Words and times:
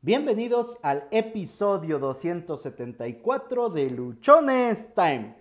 Bienvenidos 0.00 0.78
al 0.82 1.08
episodio 1.10 1.98
274 1.98 3.68
de 3.70 3.90
Luchones 3.90 4.94
Time. 4.94 5.34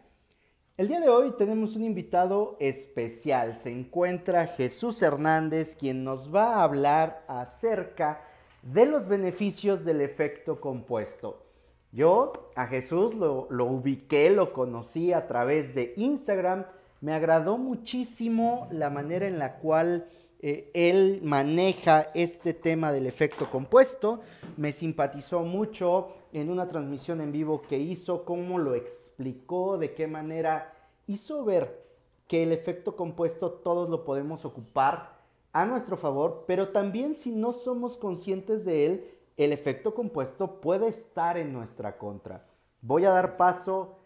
El 0.78 0.88
día 0.88 1.00
de 1.00 1.10
hoy 1.10 1.36
tenemos 1.38 1.76
un 1.76 1.84
invitado 1.84 2.58
especial. 2.60 3.60
Se 3.62 3.70
encuentra 3.70 4.48
Jesús 4.48 5.00
Hernández, 5.04 5.76
quien 5.76 6.04
nos 6.04 6.34
va 6.34 6.56
a 6.56 6.64
hablar 6.64 7.24
acerca 7.28 8.26
de 8.64 8.88
los 8.88 9.08
beneficios 9.08 9.86
del 9.86 10.02
efecto 10.02 10.60
compuesto. 10.60 11.46
Yo 11.92 12.50
a 12.56 12.66
Jesús 12.66 13.14
lo, 13.14 13.46
lo 13.52 13.66
ubiqué, 13.66 14.32
lo 14.32 14.54
conocí 14.54 15.14
a 15.14 15.28
través 15.28 15.76
de 15.76 15.94
Instagram. 15.98 16.66
Me 17.00 17.14
agradó 17.14 17.60
muchísimo 17.60 18.68
la 18.72 18.90
manera 18.90 19.28
en 19.28 19.38
la 19.38 19.58
cual 19.58 20.08
eh, 20.40 20.70
él 20.74 21.22
maneja 21.24 22.12
este 22.14 22.54
tema 22.54 22.92
del 22.92 23.08
efecto 23.08 23.50
compuesto. 23.50 24.22
Me 24.56 24.72
simpatizó 24.72 25.42
mucho 25.42 26.10
en 26.32 26.50
una 26.50 26.70
transmisión 26.70 27.22
en 27.22 27.32
vivo 27.32 27.64
que 27.64 27.78
hizo, 27.78 28.24
cómo 28.24 28.60
lo 28.60 28.76
explicó, 28.76 29.78
de 29.78 29.94
qué 29.94 30.08
manera 30.08 30.74
hizo 31.08 31.44
ver 31.44 31.86
que 32.28 32.44
el 32.44 32.52
efecto 32.52 32.96
compuesto 32.96 33.52
todos 33.52 33.90
lo 33.90 34.04
podemos 34.04 34.46
ocupar 34.46 35.18
a 35.54 35.66
nuestro 35.66 35.98
favor, 35.98 36.44
pero 36.46 36.70
también 36.70 37.16
si 37.16 37.32
no 37.32 37.54
somos 37.54 37.98
conscientes 37.98 38.64
de 38.66 38.86
él, 38.86 39.12
el 39.38 39.54
efecto 39.54 39.96
compuesto 39.96 40.60
puede 40.62 40.90
estar 40.90 41.38
en 41.38 41.54
nuestra 41.54 41.98
contra. 41.98 42.46
Voy 42.82 43.06
a 43.06 43.12
dar 43.12 43.38
paso 43.38 43.98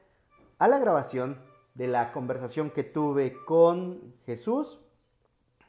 a 0.60 0.68
la 0.68 0.78
grabación 0.80 1.40
de 1.74 1.88
la 1.88 2.14
conversación 2.14 2.70
que 2.70 2.84
tuve 2.84 3.34
con 3.46 4.14
Jesús 4.26 4.80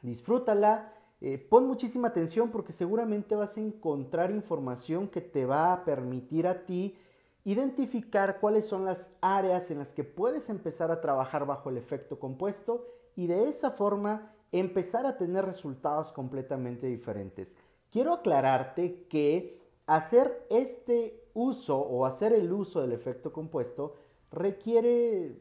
disfrútala, 0.03 0.93
eh, 1.21 1.37
pon 1.37 1.65
muchísima 1.65 2.09
atención 2.09 2.51
porque 2.51 2.73
seguramente 2.73 3.35
vas 3.35 3.55
a 3.57 3.61
encontrar 3.61 4.29
información 4.29 5.07
que 5.07 5.21
te 5.21 5.45
va 5.45 5.73
a 5.73 5.85
permitir 5.85 6.47
a 6.47 6.65
ti 6.65 6.95
identificar 7.45 8.39
cuáles 8.39 8.65
son 8.65 8.85
las 8.85 8.99
áreas 9.21 9.69
en 9.71 9.79
las 9.79 9.89
que 9.89 10.03
puedes 10.03 10.47
empezar 10.49 10.91
a 10.91 11.01
trabajar 11.01 11.45
bajo 11.45 11.69
el 11.69 11.77
efecto 11.77 12.19
compuesto 12.19 12.85
y 13.15 13.27
de 13.27 13.49
esa 13.49 13.71
forma 13.71 14.33
empezar 14.51 15.05
a 15.05 15.17
tener 15.17 15.45
resultados 15.45 16.11
completamente 16.11 16.87
diferentes. 16.87 17.47
Quiero 17.91 18.13
aclararte 18.13 19.05
que 19.09 19.59
hacer 19.87 20.45
este 20.49 21.21
uso 21.33 21.77
o 21.77 22.05
hacer 22.05 22.33
el 22.33 22.51
uso 22.51 22.81
del 22.81 22.93
efecto 22.93 23.33
compuesto 23.33 23.95
requiere 24.31 25.37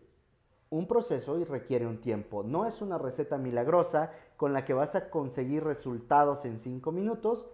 un 0.72 0.86
proceso 0.86 1.38
y 1.38 1.44
requiere 1.44 1.86
un 1.86 2.00
tiempo. 2.00 2.42
No 2.42 2.66
es 2.66 2.80
una 2.80 2.96
receta 2.96 3.36
milagrosa 3.36 4.10
con 4.38 4.54
la 4.54 4.64
que 4.64 4.72
vas 4.72 4.94
a 4.94 5.10
conseguir 5.10 5.62
resultados 5.62 6.46
en 6.46 6.60
cinco 6.64 6.92
minutos. 6.92 7.46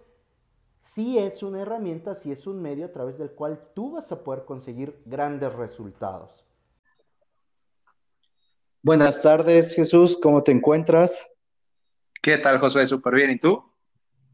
Sí 0.95 1.17
es 1.17 1.43
una 1.43 1.61
herramienta, 1.61 2.15
sí 2.15 2.31
es 2.31 2.47
un 2.47 2.61
medio 2.61 2.85
a 2.85 2.93
través 2.93 3.17
del 3.17 3.31
cual 3.31 3.59
tú 3.75 3.91
vas 3.91 4.09
a 4.13 4.23
poder 4.23 4.45
conseguir 4.45 5.01
grandes 5.05 5.53
resultados. 5.53 6.45
Buenas 8.81 9.21
tardes, 9.21 9.75
Jesús. 9.75 10.17
¿Cómo 10.23 10.41
te 10.41 10.53
encuentras? 10.53 11.29
¿Qué 12.21 12.37
tal, 12.37 12.59
Josué? 12.59 12.87
Súper 12.87 13.15
bien. 13.15 13.31
¿Y 13.31 13.37
tú? 13.37 13.65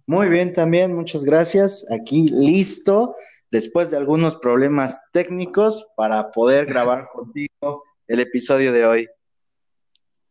Muy 0.05 0.29
bien 0.29 0.53
también, 0.53 0.93
muchas 0.93 1.23
gracias. 1.25 1.83
Aquí 1.91 2.27
listo, 2.27 3.15
después 3.49 3.89
de 3.89 3.97
algunos 3.97 4.35
problemas 4.35 5.01
técnicos, 5.11 5.87
para 5.97 6.31
poder 6.31 6.67
grabar 6.67 7.09
contigo 7.13 7.83
el 8.07 8.19
episodio 8.19 8.71
de 8.71 8.85
hoy. 8.85 9.09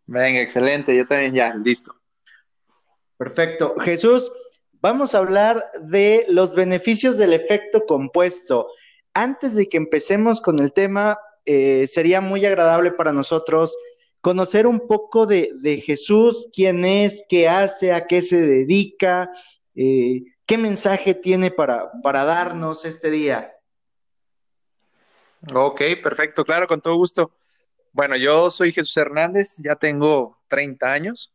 Venga, 0.06 0.41
excelente, 0.41 0.94
yo 0.94 1.06
también 1.06 1.34
ya, 1.34 1.55
listo. 1.55 1.94
Perfecto. 3.17 3.77
Jesús, 3.80 4.30
vamos 4.72 5.14
a 5.14 5.19
hablar 5.19 5.64
de 5.80 6.27
los 6.28 6.55
beneficios 6.55 7.17
del 7.17 7.33
efecto 7.33 7.86
compuesto. 7.86 8.69
Antes 9.14 9.55
de 9.55 9.69
que 9.69 9.77
empecemos 9.77 10.41
con 10.41 10.58
el 10.58 10.72
tema, 10.72 11.19
eh, 11.47 11.86
sería 11.86 12.20
muy 12.20 12.45
agradable 12.45 12.92
para 12.92 13.12
nosotros 13.12 13.77
conocer 14.20 14.67
un 14.67 14.86
poco 14.86 15.27
de, 15.27 15.83
Jesús, 15.85 16.48
quién 16.55 16.85
es, 16.85 17.24
qué 17.29 17.46
hace, 17.46 17.92
a 17.92 18.06
qué 18.06 18.23
se 18.23 18.41
dedica, 18.41 19.30
eh, 19.74 20.23
qué 20.46 20.56
mensaje 20.56 21.14
tiene 21.14 21.51
para, 21.51 21.91
para 22.02 22.24
darnos 22.24 22.86
este 22.86 23.11
día. 23.11 23.55
Ok, 25.55 25.83
perfecto, 26.02 26.45
claro, 26.45 26.67
con 26.67 26.80
todo 26.80 26.96
gusto. 26.96 27.30
Bueno, 27.94 28.16
yo 28.16 28.50
soy 28.50 28.72
Jesús 28.72 28.96
Hernández, 28.96 29.56
ya 29.58 29.77
tengo 29.77 30.42
30 30.48 30.92
años 30.92 31.32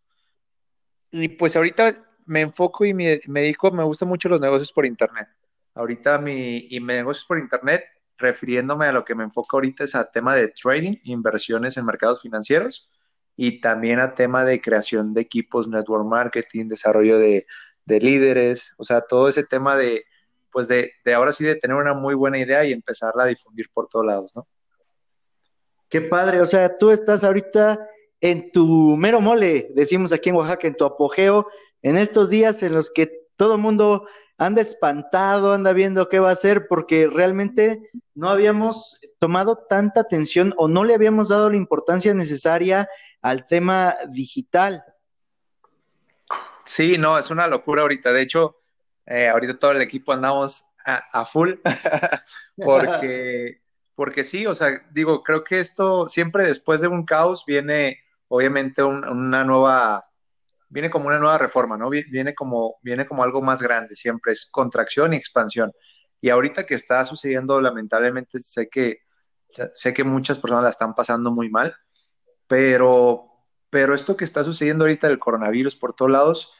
y 1.10 1.30
pues 1.30 1.56
ahorita 1.56 1.94
me 2.26 2.42
enfoco 2.42 2.84
y 2.84 2.94
me, 2.94 3.22
dedico, 3.26 3.72
me 3.72 3.86
gustan 3.86 4.10
mucho 4.10 4.28
los 4.28 4.42
negocios 4.42 4.74
por 4.74 4.86
Internet. 4.86 5.30
Ahorita 5.74 6.18
mi, 6.18 6.68
y 6.70 6.82
me 6.82 6.98
negocios 6.98 7.26
por 7.26 7.40
Internet, 7.40 7.86
refiriéndome 8.18 8.88
a 8.88 8.92
lo 8.92 9.06
que 9.06 9.16
me 9.16 9.24
enfoco 9.24 9.56
ahorita 9.56 9.86
es 9.86 9.96
a 9.96 10.12
tema 10.12 10.36
de 10.36 10.50
trading, 10.50 10.98
inversiones 11.04 11.78
en 11.78 11.86
mercados 11.86 12.24
financieros 12.24 12.92
y 13.38 13.62
también 13.62 14.02
a 14.02 14.14
tema 14.14 14.44
de 14.44 14.60
creación 14.60 15.14
de 15.14 15.22
equipos, 15.22 15.70
network 15.70 16.06
marketing, 16.06 16.68
desarrollo 16.68 17.18
de, 17.18 17.48
de 17.86 18.00
líderes, 18.02 18.74
o 18.76 18.84
sea, 18.84 19.00
todo 19.00 19.30
ese 19.30 19.46
tema 19.46 19.78
de, 19.78 20.04
pues 20.52 20.68
de, 20.68 20.92
de 21.06 21.14
ahora 21.14 21.32
sí 21.32 21.46
de 21.46 21.56
tener 21.56 21.78
una 21.78 21.94
muy 21.94 22.16
buena 22.16 22.38
idea 22.38 22.66
y 22.66 22.74
empezarla 22.74 23.24
a 23.24 23.28
difundir 23.28 23.68
por 23.74 23.88
todos 23.88 24.06
lados, 24.06 24.34
¿no? 24.36 24.46
Qué 25.90 26.02
padre, 26.02 26.40
o 26.42 26.46
sea, 26.46 26.76
tú 26.76 26.92
estás 26.92 27.24
ahorita 27.24 27.88
en 28.22 28.52
tu 28.52 28.96
mero 28.96 29.22
mole, 29.22 29.72
decimos 29.74 30.14
aquí 30.14 30.30
en 30.30 30.36
Oaxaca, 30.36 30.68
en 30.68 30.76
tu 30.76 30.86
apogeo, 30.86 31.48
en 31.82 31.98
estos 31.98 32.30
días 32.30 32.62
en 32.64 32.74
los 32.74 32.92
que 32.92 33.12
todo 33.36 33.56
el 33.56 33.62
mundo 33.62 34.06
anda 34.38 34.62
espantado, 34.62 35.54
anda 35.54 35.74
viendo 35.74 36.08
qué 36.08 36.20
va 36.20 36.30
a 36.30 36.34
hacer, 36.34 36.68
porque 36.68 37.08
realmente 37.08 37.90
no 38.14 38.30
habíamos 38.30 39.02
tomado 39.20 39.58
tanta 39.58 40.02
atención 40.02 40.54
o 40.58 40.68
no 40.68 40.84
le 40.84 40.94
habíamos 40.94 41.30
dado 41.30 41.50
la 41.50 41.58
importancia 41.58 42.14
necesaria 42.14 42.88
al 43.22 43.48
tema 43.48 43.96
digital. 44.10 44.84
Sí, 46.64 46.98
no, 46.98 47.18
es 47.18 47.32
una 47.32 47.48
locura 47.48 47.82
ahorita. 47.82 48.14
De 48.14 48.22
hecho, 48.22 48.58
eh, 49.06 49.28
ahorita 49.28 49.58
todo 49.58 49.72
el 49.72 49.82
equipo 49.82 50.14
andamos 50.14 50.66
a, 50.86 51.04
a 51.12 51.26
full, 51.26 51.56
porque 52.56 53.60
porque 54.00 54.24
sí, 54.24 54.48
o 54.48 54.56
sea, 54.56 54.82
digo, 54.92 55.24
creo 55.24 55.44
que 55.44 55.60
esto 55.60 56.08
siempre 56.08 56.46
después 56.46 56.80
de 56.80 56.88
un 56.88 57.04
caos 57.04 57.44
viene 57.46 58.00
obviamente 58.30 58.82
una 58.82 59.44
nueva, 59.44 60.02
viene 60.70 60.90
como 60.90 61.08
una 61.08 61.20
nueva 61.20 61.38
reforma, 61.38 61.76
¿no? 61.76 61.90
Viene 61.90 62.34
como, 62.34 62.78
viene 62.82 63.06
como 63.06 63.26
algo 63.26 63.42
más 63.42 63.62
grande, 63.62 63.98
siempre 63.98 64.32
es 64.32 64.46
contracción 64.50 65.12
y 65.12 65.18
expansión. 65.18 65.74
Y 66.22 66.30
ahorita 66.30 66.66
que 66.66 66.76
está 66.76 67.04
sucediendo, 67.04 67.60
lamentablemente, 67.60 68.40
sé 68.40 68.70
que, 68.70 69.02
sé 69.50 69.94
que 69.94 70.06
muchas 70.06 70.40
personas 70.40 70.64
la 70.64 70.70
están 70.70 70.96
pasando 70.96 71.34
muy 71.34 71.50
mal, 71.50 71.76
pero, 72.48 73.26
pero 73.70 73.94
esto 73.94 74.16
que 74.16 74.24
está 74.24 74.46
sucediendo 74.46 74.86
ahorita 74.86 75.10
del 75.10 75.20
coronavirus 75.20 75.76
por 75.76 75.94
todos 75.94 76.12
lados, 76.12 76.54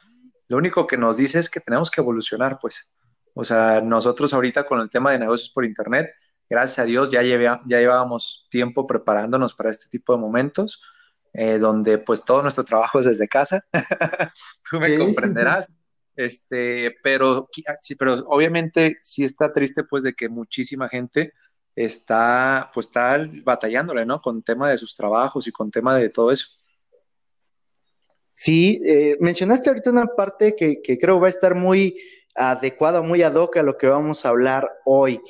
lo 0.46 0.58
único 0.58 0.86
que 0.86 0.98
nos 0.98 1.16
dice 1.16 1.38
es 1.38 1.48
que 1.48 1.60
tenemos 1.60 1.90
que 1.90 2.02
evolucionar, 2.02 2.58
pues. 2.60 2.92
O 3.32 3.46
sea, 3.46 3.80
nosotros 3.80 4.34
ahorita 4.34 4.64
con 4.66 4.80
el 4.80 4.90
tema 4.90 5.12
de 5.12 5.20
negocios 5.20 5.48
por 5.48 5.64
Internet, 5.64 6.10
gracias 6.50 6.80
a 6.80 6.84
Dios 6.84 7.08
ya, 7.10 7.22
ya 7.22 7.60
llevábamos 7.64 8.48
tiempo 8.50 8.86
preparándonos 8.86 9.54
para 9.54 9.70
este 9.70 9.88
tipo 9.88 10.12
de 10.12 10.20
momentos, 10.20 10.80
eh, 11.32 11.58
donde 11.58 11.98
pues 11.98 12.24
todo 12.24 12.42
nuestro 12.42 12.64
trabajo 12.64 12.98
es 12.98 13.06
desde 13.06 13.28
casa, 13.28 13.64
tú 14.70 14.80
me 14.80 14.98
comprenderás. 14.98 15.76
Este, 16.16 16.96
pero, 17.02 17.48
sí, 17.80 17.94
pero 17.94 18.14
obviamente 18.26 18.98
sí 19.00 19.24
está 19.24 19.52
triste 19.52 19.84
pues 19.84 20.02
de 20.02 20.12
que 20.12 20.28
muchísima 20.28 20.88
gente 20.88 21.32
está 21.74 22.70
pues 22.74 22.88
está 22.88 23.26
batallándole, 23.44 24.04
¿no? 24.04 24.20
Con 24.20 24.42
tema 24.42 24.68
de 24.68 24.76
sus 24.76 24.94
trabajos 24.94 25.46
y 25.46 25.52
con 25.52 25.70
tema 25.70 25.96
de 25.96 26.10
todo 26.10 26.32
eso. 26.32 26.48
Sí, 28.28 28.80
eh, 28.84 29.16
mencionaste 29.20 29.70
ahorita 29.70 29.90
una 29.90 30.06
parte 30.06 30.54
que, 30.54 30.82
que, 30.82 30.98
creo 30.98 31.20
va 31.20 31.28
a 31.28 31.30
estar 31.30 31.54
muy 31.54 31.96
adecuada, 32.34 33.02
muy 33.02 33.22
ad 33.22 33.34
hoc 33.34 33.56
a 33.56 33.62
lo 33.62 33.78
que 33.78 33.86
vamos 33.86 34.24
a 34.24 34.28
hablar 34.28 34.68
hoy. 34.84 35.20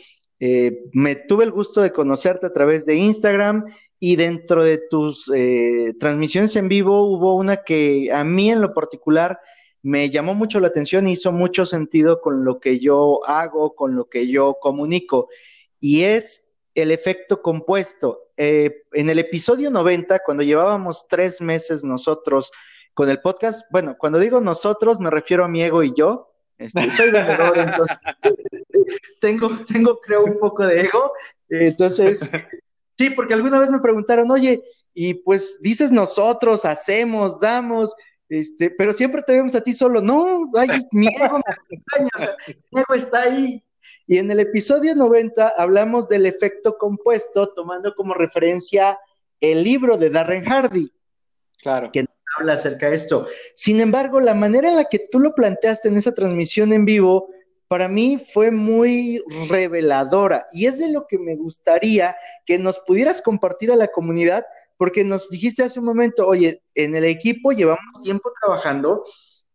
Eh, 0.41 0.89
me 0.93 1.17
tuve 1.17 1.45
el 1.45 1.51
gusto 1.51 1.83
de 1.83 1.93
conocerte 1.93 2.47
a 2.47 2.53
través 2.53 2.87
de 2.87 2.97
Instagram 2.97 3.67
y 3.99 4.17
dentro 4.17 4.65
de 4.65 4.79
tus 4.79 5.31
eh, 5.35 5.95
transmisiones 6.01 6.57
en 6.57 6.69
vivo 6.69 7.03
hubo 7.03 7.37
una 7.37 7.59
que 7.59 8.11
a 8.11 8.25
mí 8.25 8.51
en 8.51 8.63
lo 8.63 8.73
particular 8.73 9.39
me 9.83 10.09
llamó 10.09 10.35
mucho 10.35 10.59
la 10.59 10.69
atención 10.69 11.07
y 11.07 11.13
hizo 11.13 11.31
mucho 11.31 11.67
sentido 11.67 12.21
con 12.23 12.45
lo 12.45 12.59
que 12.59 12.79
yo 12.79 13.21
hago, 13.27 13.75
con 13.75 13.95
lo 13.95 14.09
que 14.09 14.29
yo 14.29 14.57
comunico, 14.61 15.29
y 15.79 16.03
es 16.03 16.47
el 16.75 16.91
efecto 16.91 17.43
compuesto. 17.43 18.31
Eh, 18.37 18.85
en 18.93 19.11
el 19.11 19.19
episodio 19.19 19.71
90, 19.71 20.21
cuando 20.25 20.43
llevábamos 20.43 21.07
tres 21.09 21.41
meses 21.41 21.85
nosotros 21.85 22.51
con 22.95 23.09
el 23.11 23.21
podcast, 23.21 23.67
bueno, 23.71 23.97
cuando 23.99 24.19
digo 24.19 24.41
nosotros 24.41 25.01
me 25.01 25.11
refiero 25.11 25.45
a 25.45 25.49
mi 25.49 25.63
ego 25.63 25.83
y 25.83 25.93
yo, 25.95 26.30
este, 26.61 26.91
soy 26.91 27.11
vendedor, 27.11 27.57
entonces 27.57 27.97
tengo, 29.21 29.49
tengo, 29.67 29.99
creo, 30.01 30.25
un 30.25 30.39
poco 30.39 30.67
de 30.67 30.83
ego. 30.83 31.13
Entonces, 31.49 32.31
sí, 32.99 33.11
porque 33.11 33.33
alguna 33.33 33.59
vez 33.59 33.71
me 33.71 33.81
preguntaron, 33.81 34.31
oye, 34.31 34.61
y 34.93 35.15
pues 35.15 35.61
dices 35.63 35.91
nosotros, 35.91 36.67
hacemos, 36.67 37.41
damos, 37.41 37.95
este, 38.29 38.71
pero 38.71 38.93
siempre 38.93 39.23
te 39.23 39.33
vemos 39.33 39.55
a 39.55 39.63
ti 39.63 39.73
solo. 39.73 40.03
No, 40.03 40.51
ay, 40.55 40.69
mi 40.93 41.07
ego 41.09 41.39
me 41.39 41.53
acompaña, 41.55 42.11
o 42.15 42.19
sea, 42.19 42.37
mi 42.71 42.81
ego 42.81 42.95
está 42.95 43.23
ahí. 43.23 43.65
Y 44.07 44.19
en 44.19 44.31
el 44.31 44.41
episodio 44.41 44.95
90 44.95 45.55
hablamos 45.57 46.11
del 46.11 46.27
efecto 46.27 46.77
compuesto, 46.77 47.55
tomando 47.55 47.95
como 47.95 48.13
referencia 48.13 48.99
el 49.41 49.65
libro 49.65 49.97
de 49.97 50.11
Darren 50.11 50.45
Hardy. 50.45 50.93
Claro. 51.63 51.91
Que 51.91 52.05
habla 52.41 52.55
acerca 52.55 52.91
de 52.91 52.97
esto. 52.97 53.27
Sin 53.55 53.81
embargo, 53.81 54.21
la 54.21 54.35
manera 54.35 54.71
en 54.71 54.77
la 54.77 54.85
que 54.85 54.99
tú 54.99 55.21
lo 55.21 55.35
planteaste 55.35 55.89
en 55.89 55.97
esa 55.97 56.15
transmisión 56.15 56.73
en 56.73 56.85
vivo, 56.85 57.29
para 57.69 57.89
mí 57.89 58.19
fue 58.19 58.51
muy 58.51 59.23
reveladora 59.49 60.47
y 60.53 60.67
es 60.67 60.79
de 60.79 60.91
lo 60.91 61.07
que 61.07 61.19
me 61.19 61.37
gustaría 61.37 62.17
que 62.45 62.59
nos 62.59 62.81
pudieras 62.81 63.23
compartir 63.23 63.71
a 63.71 63.77
la 63.77 63.87
comunidad, 63.87 64.45
porque 64.77 65.05
nos 65.05 65.31
dijiste 65.31 65.63
hace 65.63 65.79
un 65.79 65.85
momento, 65.85 66.27
oye, 66.27 66.63
en 66.75 66.97
el 66.97 67.05
equipo 67.05 67.53
llevamos 67.53 68.03
tiempo 68.03 68.33
trabajando 68.41 69.05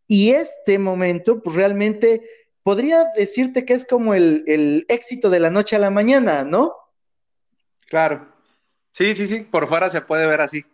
y 0.06 0.30
este 0.30 0.78
momento, 0.78 1.42
pues 1.42 1.56
realmente 1.56 2.22
podría 2.62 3.04
decirte 3.16 3.64
que 3.64 3.74
es 3.74 3.84
como 3.84 4.14
el, 4.14 4.44
el 4.46 4.86
éxito 4.88 5.28
de 5.28 5.40
la 5.40 5.50
noche 5.50 5.76
a 5.76 5.80
la 5.80 5.90
mañana, 5.90 6.44
¿no? 6.44 6.74
Claro. 7.88 8.32
Sí, 8.92 9.14
sí, 9.14 9.26
sí, 9.26 9.40
por 9.40 9.68
fuera 9.68 9.90
se 9.90 10.00
puede 10.00 10.26
ver 10.26 10.40
así. 10.40 10.64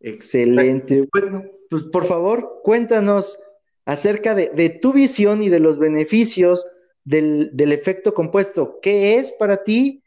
Excelente. 0.00 1.08
Bueno, 1.12 1.44
pues 1.70 1.84
por 1.84 2.06
favor, 2.06 2.60
cuéntanos 2.62 3.38
acerca 3.84 4.34
de, 4.34 4.68
tu 4.80 4.92
visión 4.92 5.42
y 5.42 5.48
de 5.48 5.60
los 5.60 5.78
beneficios 5.78 6.66
del, 7.04 7.50
efecto 7.72 8.14
compuesto. 8.14 8.78
¿Qué 8.82 9.16
es 9.16 9.32
para 9.32 9.62
ti? 9.62 10.02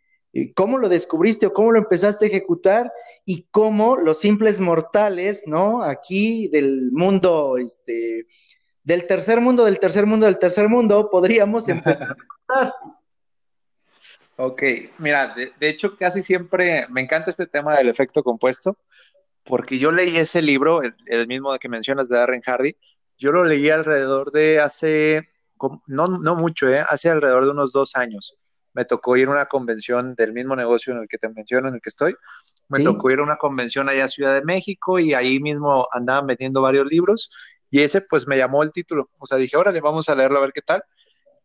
¿Cómo 0.56 0.78
lo 0.78 0.90
descubriste 0.90 1.48
o 1.48 1.54
cómo 1.54 1.72
lo 1.72 1.80
empezaste 1.80 2.26
a 2.26 2.28
ejecutar? 2.28 2.92
Y 3.26 3.48
cómo 3.52 3.98
los 3.98 4.20
simples 4.20 4.60
mortales, 4.60 5.44
¿no? 5.46 5.82
Aquí 5.82 6.50
del 6.50 6.92
mundo, 6.92 7.58
este, 7.58 8.28
del 8.84 9.08
tercer 9.08 9.42
mundo, 9.42 9.66
del 9.66 9.80
tercer 9.80 10.06
mundo, 10.06 10.26
del 10.26 10.40
tercer 10.40 10.70
mundo, 10.70 11.10
podríamos 11.10 11.68
empezar 11.68 12.16
a 12.50 12.74
Ok, 14.42 14.64
mira, 15.00 15.36
de, 15.36 15.68
hecho 15.68 15.98
casi 15.98 16.22
siempre 16.24 16.88
me 16.90 17.02
encanta 17.02 17.30
este 17.30 17.46
tema 17.46 17.76
del 17.76 17.90
efecto 17.90 18.24
compuesto, 18.24 18.78
porque 19.50 19.80
yo 19.80 19.92
leí 19.92 20.16
ese 20.16 20.44
libro, 20.44 20.82
el, 20.84 21.28
mismo 21.28 21.58
que 21.58 21.70
mencionas 21.70 22.08
de 22.08 22.18
Darren 22.18 22.44
Hardy, 22.44 22.78
yo 23.18 23.32
lo 23.32 23.44
leí 23.44 23.68
alrededor 23.72 24.32
de 24.32 24.60
hace, 24.60 25.28
no, 25.88 26.08
no 26.08 26.36
mucho, 26.36 26.70
¿eh? 26.70 26.86
hace 26.88 27.10
alrededor 27.10 27.46
de 27.46 27.52
unos 27.52 27.72
dos 27.72 27.96
años. 27.96 28.38
Me 28.74 28.86
tocó 28.86 29.18
ir 29.18 29.28
a 29.28 29.32
una 29.32 29.48
convención 29.48 30.14
del 30.14 30.34
mismo 30.34 30.56
negocio 30.56 30.94
en 30.94 31.00
el 31.00 31.08
que 31.08 31.18
te 31.18 31.30
menciono, 31.30 31.68
en 31.68 31.74
el 31.74 31.82
que 31.82 31.90
estoy. 31.90 32.16
Me 32.68 32.84
tocó 32.84 33.10
ir 33.10 33.18
a 33.18 33.24
una 33.24 33.38
convención 33.38 33.90
allá 33.90 34.06
a 34.06 34.08
Ciudad 34.08 34.36
de 34.36 34.46
México 34.46 35.00
y 35.00 35.16
ahí 35.16 35.40
mismo 35.40 35.88
andaban 35.92 36.28
vendiendo 36.28 36.62
varios 36.62 36.86
libros 36.86 37.32
y 37.72 37.82
ese 37.82 38.02
pues 38.02 38.28
me 38.28 38.38
llamó 38.38 38.62
el 38.62 38.72
título. 38.72 39.10
O 39.20 39.26
sea, 39.26 39.40
dije, 39.40 39.58
órale, 39.58 39.82
vamos 39.82 40.10
a 40.10 40.16
leerlo 40.16 40.38
a 40.38 40.42
ver 40.42 40.54
qué 40.54 40.62
tal. 40.62 40.84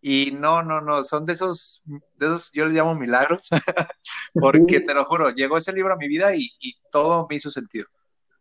Y 0.06 0.32
no, 0.32 0.62
no, 0.62 0.82
no, 0.82 1.02
son 1.02 1.24
de 1.24 1.32
esos, 1.32 1.82
de 1.86 2.26
esos, 2.26 2.52
yo 2.52 2.66
les 2.66 2.74
llamo 2.74 2.94
milagros, 2.94 3.48
porque 4.34 4.80
te 4.80 4.92
lo 4.92 5.06
juro, 5.06 5.30
llegó 5.30 5.56
ese 5.56 5.72
libro 5.72 5.94
a 5.94 5.96
mi 5.96 6.08
vida 6.08 6.36
y, 6.36 6.50
y 6.60 6.76
todo 6.92 7.26
me 7.26 7.36
hizo 7.36 7.50
sentido. 7.50 7.86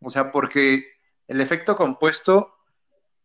O 0.02 0.10
sea, 0.10 0.30
porque 0.30 0.86
el 1.26 1.40
efecto 1.40 1.78
compuesto, 1.78 2.54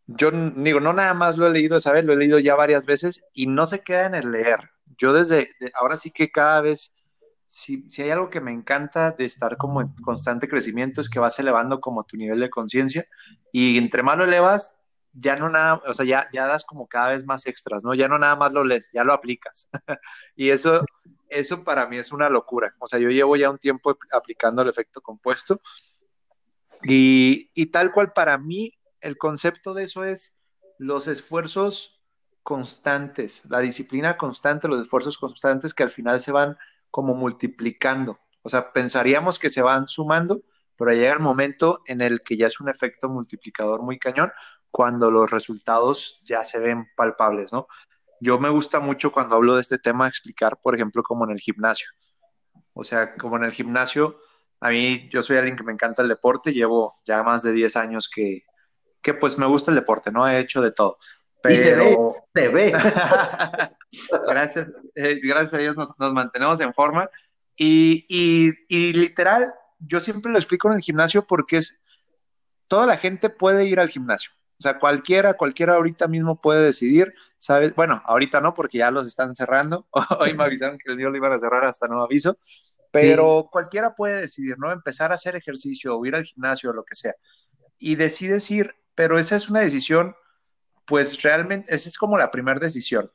yo 0.07 0.31
digo, 0.31 0.79
no 0.79 0.93
nada 0.93 1.13
más 1.13 1.37
lo 1.37 1.47
he 1.47 1.51
leído 1.51 1.75
esa 1.75 1.91
vez, 1.91 2.05
lo 2.05 2.13
he 2.13 2.15
leído 2.15 2.39
ya 2.39 2.55
varias 2.55 2.85
veces 2.85 3.25
y 3.33 3.45
no 3.45 3.65
se 3.65 3.83
queda 3.83 4.05
en 4.05 4.15
el 4.15 4.31
leer. 4.31 4.69
Yo 4.97 5.11
desde, 5.11 5.49
ahora 5.73 5.97
sí 5.97 6.09
que 6.09 6.31
cada 6.31 6.61
vez, 6.61 6.95
si, 7.45 7.89
si 7.89 8.03
hay 8.03 8.11
algo 8.11 8.29
que 8.29 8.39
me 8.39 8.53
encanta 8.53 9.11
de 9.11 9.25
estar 9.25 9.57
como 9.57 9.81
en 9.81 9.89
constante 10.01 10.47
crecimiento 10.47 11.01
es 11.01 11.09
que 11.09 11.19
vas 11.19 11.37
elevando 11.39 11.81
como 11.81 12.05
tu 12.05 12.15
nivel 12.15 12.39
de 12.39 12.49
conciencia 12.49 13.05
y 13.51 13.77
entre 13.77 14.01
más 14.01 14.17
lo 14.17 14.23
elevas, 14.23 14.78
ya 15.13 15.35
no 15.35 15.49
nada, 15.49 15.81
o 15.85 15.93
sea, 15.93 16.05
ya, 16.05 16.29
ya 16.31 16.47
das 16.47 16.63
como 16.63 16.87
cada 16.87 17.09
vez 17.09 17.25
más 17.25 17.45
extras, 17.47 17.83
¿no? 17.83 17.93
Ya 17.93 18.07
no 18.07 18.19
nada 18.19 18.35
más 18.35 18.53
lo 18.53 18.63
lees, 18.63 18.89
ya 18.93 19.03
lo 19.03 19.13
aplicas. 19.13 19.69
y 20.35 20.49
eso, 20.49 20.81
eso 21.29 21.63
para 21.63 21.87
mí 21.87 21.97
es 21.97 22.11
una 22.11 22.29
locura. 22.29 22.75
O 22.79 22.87
sea, 22.87 22.99
yo 22.99 23.09
llevo 23.09 23.35
ya 23.35 23.49
un 23.49 23.57
tiempo 23.57 23.97
aplicando 24.11 24.61
el 24.61 24.69
efecto 24.69 25.01
compuesto 25.01 25.61
y, 26.83 27.51
y 27.53 27.67
tal 27.67 27.91
cual 27.91 28.13
para 28.13 28.37
mí 28.37 28.71
el 29.01 29.17
concepto 29.17 29.73
de 29.73 29.83
eso 29.83 30.03
es 30.03 30.39
los 30.77 31.07
esfuerzos 31.07 32.01
constantes, 32.43 33.43
la 33.49 33.59
disciplina 33.59 34.17
constante, 34.17 34.67
los 34.67 34.81
esfuerzos 34.81 35.17
constantes 35.17 35.73
que 35.73 35.83
al 35.83 35.91
final 35.91 36.19
se 36.19 36.31
van 36.31 36.57
como 36.89 37.13
multiplicando. 37.13 38.19
O 38.41 38.49
sea, 38.49 38.71
pensaríamos 38.71 39.39
que 39.39 39.49
se 39.49 39.61
van 39.61 39.87
sumando, 39.87 40.41
pero 40.77 40.93
llega 40.93 41.13
el 41.13 41.19
momento 41.19 41.81
en 41.85 42.01
el 42.01 42.21
que 42.21 42.37
ya 42.37 42.47
es 42.47 42.59
un 42.61 42.69
efecto 42.69 43.09
multiplicador 43.09 43.81
muy 43.81 43.99
cañón 43.99 44.31
cuando 44.71 45.11
los 45.11 45.29
resultados 45.29 46.21
ya 46.25 46.43
se 46.43 46.59
ven 46.59 46.87
palpables, 46.95 47.51
¿no? 47.51 47.67
Yo 48.21 48.39
me 48.39 48.49
gusta 48.49 48.79
mucho 48.79 49.11
cuando 49.11 49.35
hablo 49.35 49.55
de 49.55 49.61
este 49.61 49.77
tema 49.77 50.07
explicar, 50.07 50.59
por 50.61 50.75
ejemplo, 50.75 51.03
como 51.03 51.23
en 51.25 51.31
el 51.31 51.39
gimnasio. 51.39 51.89
O 52.73 52.83
sea, 52.83 53.15
como 53.15 53.37
en 53.37 53.45
el 53.45 53.51
gimnasio, 53.51 54.19
a 54.59 54.69
mí, 54.69 55.09
yo 55.11 55.23
soy 55.23 55.37
alguien 55.37 55.55
que 55.55 55.63
me 55.63 55.71
encanta 55.71 56.01
el 56.01 56.09
deporte, 56.09 56.53
llevo 56.53 56.99
ya 57.05 57.23
más 57.23 57.43
de 57.43 57.53
10 57.53 57.75
años 57.77 58.09
que, 58.09 58.43
que 59.01 59.13
pues 59.13 59.37
me 59.37 59.45
gusta 59.45 59.71
el 59.71 59.75
deporte, 59.75 60.11
¿no? 60.11 60.27
He 60.27 60.39
hecho 60.39 60.61
de 60.61 60.71
todo. 60.71 60.97
Pero... 61.41 61.55
Y 61.55 61.57
se 61.57 61.75
ve, 61.75 61.97
se 62.35 62.47
ve. 62.49 62.73
gracias, 64.27 64.75
eh, 64.95 65.19
gracias 65.23 65.53
a 65.53 65.57
Dios 65.57 65.77
nos, 65.77 65.97
nos 65.97 66.13
mantenemos 66.13 66.59
en 66.59 66.73
forma. 66.73 67.09
Y, 67.55 68.05
y, 68.09 68.51
y, 68.67 68.93
literal, 68.93 69.53
yo 69.79 69.99
siempre 69.99 70.31
lo 70.31 70.37
explico 70.37 70.69
en 70.69 70.75
el 70.75 70.81
gimnasio 70.81 71.25
porque 71.25 71.57
es, 71.57 71.81
toda 72.67 72.85
la 72.85 72.97
gente 72.97 73.29
puede 73.29 73.65
ir 73.65 73.79
al 73.79 73.89
gimnasio. 73.89 74.31
O 74.59 74.61
sea, 74.61 74.77
cualquiera, 74.77 75.35
cualquiera 75.35 75.75
ahorita 75.75 76.09
mismo 76.09 76.41
puede 76.41 76.65
decidir, 76.65 77.13
¿sabes? 77.37 77.73
Bueno, 77.75 78.01
ahorita 78.03 78.41
no, 78.41 78.53
porque 78.53 78.79
ya 78.79 78.91
los 78.91 79.07
están 79.07 79.33
cerrando. 79.33 79.87
Hoy 80.19 80.33
me 80.33 80.43
avisaron 80.43 80.77
que 80.77 80.91
el 80.91 80.97
día 80.97 81.07
lo 81.07 81.15
iban 81.15 81.31
a 81.31 81.39
cerrar 81.39 81.63
hasta 81.63 81.87
nuevo 81.87 82.03
aviso. 82.03 82.37
Pero 82.91 83.47
cualquiera 83.51 83.95
puede 83.95 84.19
decidir, 84.21 84.57
¿no? 84.59 84.71
Empezar 84.71 85.11
a 85.11 85.15
hacer 85.15 85.35
ejercicio 85.37 85.97
o 85.97 86.05
ir 86.05 86.15
al 86.15 86.25
gimnasio 86.25 86.71
o 86.71 86.73
lo 86.73 86.83
que 86.83 86.95
sea. 86.95 87.13
Y 87.77 87.95
decides 87.95 88.51
ir, 88.51 88.75
pero 88.95 89.17
esa 89.17 89.37
es 89.37 89.49
una 89.49 89.61
decisión, 89.61 90.13
pues 90.85 91.21
realmente, 91.21 91.73
esa 91.73 91.87
es 91.87 91.97
como 91.97 92.17
la 92.17 92.29
primera 92.29 92.59
decisión. 92.59 93.09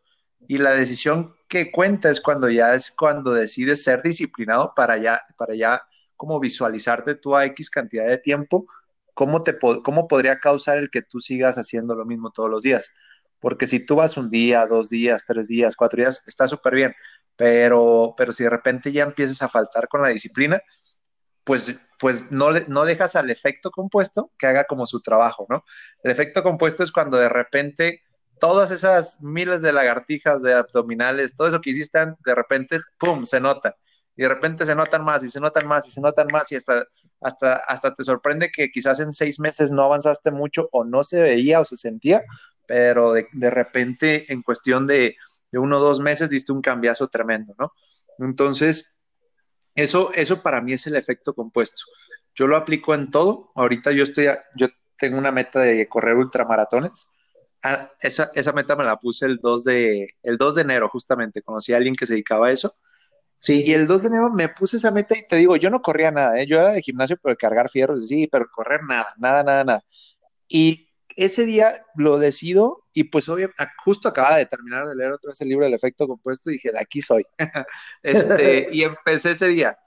Y 0.49 0.59
la 0.59 0.71
decisión 0.71 1.35
que 1.49 1.71
cuenta 1.71 2.09
es 2.09 2.21
cuando 2.21 2.49
ya 2.49 2.75
es 2.75 2.91
cuando 2.91 3.33
decides 3.33 3.83
ser 3.83 4.03
disciplinado 4.03 4.73
para 4.75 4.97
ya, 4.97 5.21
para 5.37 5.55
ya 5.55 5.83
como 6.17 6.41
visualizarte 6.41 7.17
tú 7.17 7.37
a 7.37 7.45
X 7.47 7.69
cantidad 7.69 8.07
de 8.07 8.19
tiempo, 8.19 8.67
cómo, 9.15 9.43
te, 9.43 9.57
cómo 9.59 10.09
podría 10.09 10.39
causar 10.41 10.79
el 10.79 10.91
que 10.91 11.03
tú 11.03 11.21
sigas 11.21 11.57
haciendo 11.57 11.95
lo 11.95 12.05
mismo 12.05 12.31
todos 12.31 12.51
los 12.51 12.63
días. 12.63 12.93
Porque 13.41 13.67
si 13.67 13.85
tú 13.85 13.97
vas 13.97 14.17
un 14.17 14.31
día, 14.31 14.67
dos 14.67 14.91
días, 14.91 15.25
tres 15.27 15.49
días, 15.49 15.77
cuatro 15.77 15.99
días, 15.99 16.23
está 16.27 16.49
súper 16.49 16.75
bien 16.75 16.95
pero, 17.37 18.15
pero 18.17 18.33
si 18.33 18.45
de 18.45 18.51
repente 18.51 18.93
ya 18.93 19.05
empiezas 19.05 19.43
a 19.43 19.49
faltar 19.49 19.89
con 19.89 20.03
la 20.03 20.09
disciplina, 20.09 20.61
pues, 21.45 21.81
pues 21.99 22.31
no, 22.33 22.51
no 22.69 22.85
dejas 22.85 23.17
al 23.17 23.31
efecto 23.31 23.71
compuesto 23.71 24.33
que 24.39 24.47
haga 24.47 24.65
como 24.65 24.87
su 24.87 25.01
trabajo, 25.03 25.47
¿no? 25.49 25.65
El 26.03 26.11
efecto 26.11 26.43
compuesto 26.43 26.83
es 26.83 26.93
cuando 26.93 27.19
de 27.19 27.29
repente 27.29 28.03
todas 28.41 28.71
esas 28.71 29.21
miles 29.21 29.63
de 29.63 29.73
lagartijas, 29.73 30.43
de 30.43 30.55
abdominales, 30.55 31.37
todo 31.37 31.49
eso 31.49 31.61
que 31.61 31.71
hiciste, 31.71 31.99
de 32.25 32.35
repente, 32.35 32.81
¡pum!, 32.99 33.25
se 33.27 33.41
nota. 33.41 33.77
Y 34.17 34.23
de 34.23 34.29
repente 34.29 34.65
se 34.65 34.75
notan 34.75 35.05
más 35.05 35.25
y 35.25 35.29
se 35.29 35.41
notan 35.41 35.67
más 35.67 35.87
y 35.89 35.91
se 35.91 36.01
notan 36.01 36.29
más 36.33 36.51
y 36.53 36.57
hasta, 36.57 36.87
hasta, 37.25 37.57
hasta 37.57 37.95
te 37.95 38.05
sorprende 38.05 38.51
que 38.51 38.71
quizás 38.71 39.01
en 39.01 39.13
seis 39.13 39.41
meses 39.41 39.73
no 39.73 39.83
avanzaste 39.83 40.31
mucho 40.31 40.69
o 40.73 40.85
no 40.85 41.03
se 41.05 41.23
veía 41.23 41.61
o 41.61 41.65
se 41.65 41.77
sentía, 41.77 42.23
pero 42.67 43.13
de, 43.13 43.29
de 43.33 43.51
repente 43.51 44.33
en 44.33 44.43
cuestión 44.43 44.87
de, 44.87 45.17
de 45.51 45.59
uno 45.59 45.79
o 45.79 45.81
dos 45.81 46.01
meses 46.01 46.31
diste 46.31 46.53
un 46.53 46.61
cambiazo 46.61 47.09
tremendo, 47.09 47.55
¿no? 47.59 47.73
Entonces, 48.19 48.99
eso, 49.75 50.13
eso 50.15 50.43
para 50.43 50.61
mí 50.61 50.75
es 50.75 50.87
el 50.87 50.97
efecto 50.97 51.35
compuesto. 51.35 51.83
Yo 52.35 52.47
lo 52.47 52.57
aplico 52.57 52.95
en 52.95 53.11
todo. 53.11 53.51
Ahorita 53.55 53.93
yo 53.93 54.05
estoy, 54.05 54.27
yo 54.57 54.69
tengo 54.99 55.19
una 55.19 55.33
meta 55.33 55.61
de 55.61 55.89
correr 55.89 56.17
ultramaratones. 56.17 57.07
Ah, 57.63 57.91
esa, 58.01 58.31
esa 58.35 58.53
meta 58.53 58.77
me 58.77 58.85
la 58.85 58.97
puse 58.97 59.27
el 59.27 59.39
2 59.39 59.65
de, 59.65 60.15
el 60.23 60.37
2 60.37 60.57
de 60.57 60.63
enero, 60.63 60.89
justamente. 60.89 61.43
Conocí 61.43 61.73
a 61.73 61.79
alguien 61.79 61.97
que 61.97 62.07
se 62.07 62.13
dedicaba 62.13 62.49
a 62.49 62.53
eso. 62.53 62.75
Sí, 63.45 63.63
y 63.63 63.75
el 63.75 63.87
2 63.87 64.01
de 64.01 64.09
enero 64.09 64.31
me 64.31 64.49
puse 64.49 64.79
esa 64.79 64.91
meta 64.91 65.15
y 65.19 65.27
te 65.27 65.37
digo, 65.37 65.55
yo 65.57 65.69
no 65.69 65.83
corría 65.83 66.11
nada, 66.11 66.41
¿eh? 66.41 66.47
yo 66.47 66.59
era 66.59 66.73
de 66.73 66.81
gimnasio, 66.81 67.19
pero 67.23 67.37
cargar 67.37 67.69
fierros, 67.69 68.09
sí, 68.09 68.27
pero 68.27 68.47
correr 68.51 68.81
nada, 68.85 69.07
nada, 69.19 69.43
nada, 69.43 69.65
nada. 69.65 69.85
Y 70.49 70.89
ese 71.15 71.45
día 71.45 71.85
lo 71.95 72.19
decido 72.19 72.87
y 72.95 73.05
pues 73.05 73.29
obviamente 73.29 73.63
justo 73.85 74.09
acababa 74.09 74.39
de 74.39 74.47
terminar 74.47 74.87
de 74.87 74.97
leer 74.97 75.13
otra 75.13 75.29
vez 75.29 75.43
el 75.43 75.51
libro 75.51 75.67
del 75.67 75.75
efecto 75.75 76.09
compuesto 76.09 76.49
y 76.49 76.55
dije, 76.55 76.73
de 76.73 76.81
aquí 76.81 77.03
soy. 77.03 77.27
este, 78.03 78.69
y 78.73 78.83
empecé 78.83 79.33
ese 79.33 79.49
día. 79.49 79.79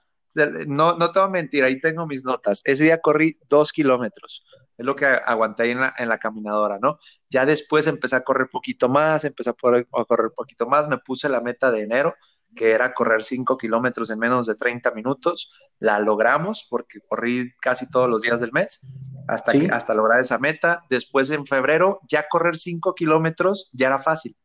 No, 0.67 0.95
no 0.95 1.11
te 1.11 1.19
voy 1.19 1.29
a 1.29 1.31
mentir, 1.31 1.63
ahí 1.63 1.81
tengo 1.81 2.05
mis 2.05 2.23
notas. 2.23 2.61
Ese 2.63 2.83
día 2.83 3.01
corrí 3.01 3.33
dos 3.49 3.71
kilómetros. 3.71 4.45
Es 4.77 4.85
lo 4.85 4.95
que 4.95 5.07
aguanté 5.07 5.71
en 5.71 5.79
la, 5.79 5.95
en 5.97 6.09
la 6.09 6.19
caminadora, 6.19 6.77
¿no? 6.79 6.99
Ya 7.31 7.43
después 7.47 7.87
empecé 7.87 8.17
a 8.17 8.23
correr 8.23 8.49
poquito 8.51 8.87
más, 8.87 9.25
empecé 9.25 9.49
a, 9.49 9.53
a 9.53 10.05
correr 10.05 10.31
poquito 10.35 10.67
más, 10.67 10.87
me 10.87 10.99
puse 10.99 11.27
la 11.27 11.41
meta 11.41 11.71
de 11.71 11.81
enero 11.81 12.13
que 12.55 12.71
era 12.71 12.93
correr 12.93 13.23
5 13.23 13.57
kilómetros 13.57 14.09
en 14.09 14.19
menos 14.19 14.47
de 14.47 14.55
30 14.55 14.91
minutos. 14.91 15.51
La 15.79 15.99
logramos 15.99 16.65
porque 16.69 16.99
corrí 17.07 17.53
casi 17.61 17.89
todos 17.89 18.09
los 18.09 18.21
días 18.21 18.39
del 18.39 18.51
mes 18.51 18.87
hasta, 19.27 19.51
que, 19.51 19.67
hasta 19.71 19.93
lograr 19.93 20.19
esa 20.19 20.37
meta. 20.37 20.83
Después 20.89 21.29
en 21.31 21.45
febrero 21.45 21.99
ya 22.09 22.27
correr 22.27 22.57
5 22.57 22.95
kilómetros 22.95 23.69
ya 23.73 23.87
era 23.87 23.99
fácil. 23.99 24.35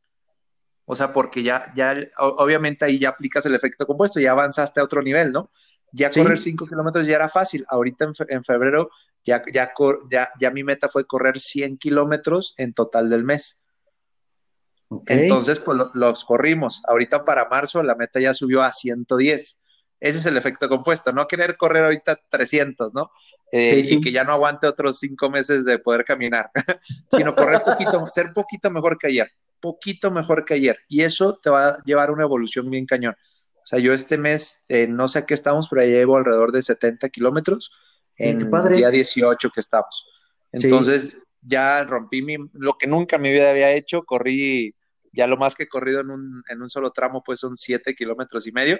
O 0.84 0.94
sea, 0.94 1.12
porque 1.12 1.42
ya, 1.42 1.72
ya, 1.74 1.94
obviamente 2.18 2.84
ahí 2.84 2.98
ya 2.98 3.10
aplicas 3.10 3.46
el 3.46 3.54
efecto 3.54 3.86
compuesto, 3.86 4.20
ya 4.20 4.32
avanzaste 4.32 4.80
a 4.80 4.84
otro 4.84 5.00
nivel, 5.00 5.32
¿no? 5.32 5.50
Ya 5.92 6.10
correr 6.10 6.38
5 6.38 6.66
kilómetros 6.66 7.06
ya 7.06 7.16
era 7.16 7.28
fácil. 7.28 7.64
Ahorita 7.68 8.10
en, 8.28 8.42
febrero 8.42 8.90
ya, 9.24 9.42
ya, 9.52 9.72
ya, 10.10 10.30
ya 10.40 10.50
mi 10.50 10.64
meta 10.64 10.88
fue 10.88 11.06
correr 11.06 11.38
100 11.38 11.78
kilómetros 11.78 12.54
en 12.56 12.72
total 12.74 13.08
del 13.10 13.24
mes. 13.24 13.61
Entonces, 15.06 15.58
pues 15.58 15.78
los 15.94 16.24
corrimos. 16.24 16.82
Ahorita 16.88 17.24
para 17.24 17.48
marzo 17.48 17.82
la 17.82 17.94
meta 17.94 18.20
ya 18.20 18.34
subió 18.34 18.62
a 18.62 18.72
110. 18.72 19.60
Ese 20.00 20.18
es 20.18 20.26
el 20.26 20.36
efecto 20.36 20.68
compuesto, 20.68 21.12
no 21.12 21.28
querer 21.28 21.56
correr 21.56 21.84
ahorita 21.84 22.18
300, 22.28 22.92
¿no? 22.92 23.12
Eh, 23.52 23.84
sí, 23.84 23.96
Y 23.96 24.00
que 24.00 24.10
ya 24.10 24.24
no 24.24 24.32
aguante 24.32 24.66
otros 24.66 24.98
cinco 24.98 25.30
meses 25.30 25.64
de 25.64 25.78
poder 25.78 26.04
caminar, 26.04 26.50
sino 27.10 27.36
correr 27.36 27.60
poquito, 27.64 28.06
ser 28.10 28.32
poquito 28.32 28.70
mejor 28.70 28.98
que 28.98 29.08
ayer, 29.08 29.30
poquito 29.60 30.10
mejor 30.10 30.44
que 30.44 30.54
ayer. 30.54 30.78
Y 30.88 31.02
eso 31.02 31.38
te 31.40 31.50
va 31.50 31.68
a 31.68 31.82
llevar 31.84 32.08
a 32.08 32.12
una 32.12 32.24
evolución 32.24 32.68
bien 32.68 32.84
cañón. 32.86 33.14
O 33.62 33.66
sea, 33.66 33.78
yo 33.78 33.92
este 33.92 34.18
mes, 34.18 34.58
eh, 34.68 34.88
no 34.88 35.06
sé 35.06 35.20
a 35.20 35.26
qué 35.26 35.34
estamos, 35.34 35.68
pero 35.68 35.82
ya 35.82 35.88
llevo 35.88 36.16
alrededor 36.16 36.50
de 36.50 36.62
70 36.62 37.08
kilómetros 37.10 37.70
en 38.16 38.40
el 38.40 38.74
día 38.74 38.90
18 38.90 39.50
que 39.50 39.60
estamos. 39.60 40.08
Entonces, 40.50 41.22
ya 41.40 41.84
rompí 41.84 42.22
mi, 42.22 42.36
lo 42.52 42.74
que 42.74 42.86
nunca 42.86 43.16
en 43.16 43.22
mi 43.22 43.30
vida 43.30 43.50
había 43.50 43.72
hecho, 43.72 44.02
corrí, 44.02 44.74
ya 45.12 45.26
lo 45.26 45.36
más 45.36 45.54
que 45.54 45.64
he 45.64 45.68
corrido 45.68 46.00
en 46.00 46.10
un, 46.10 46.42
en 46.48 46.62
un 46.62 46.70
solo 46.70 46.90
tramo, 46.90 47.22
pues 47.22 47.40
son 47.40 47.56
7 47.56 47.94
kilómetros 47.94 48.46
y 48.46 48.52
medio. 48.52 48.78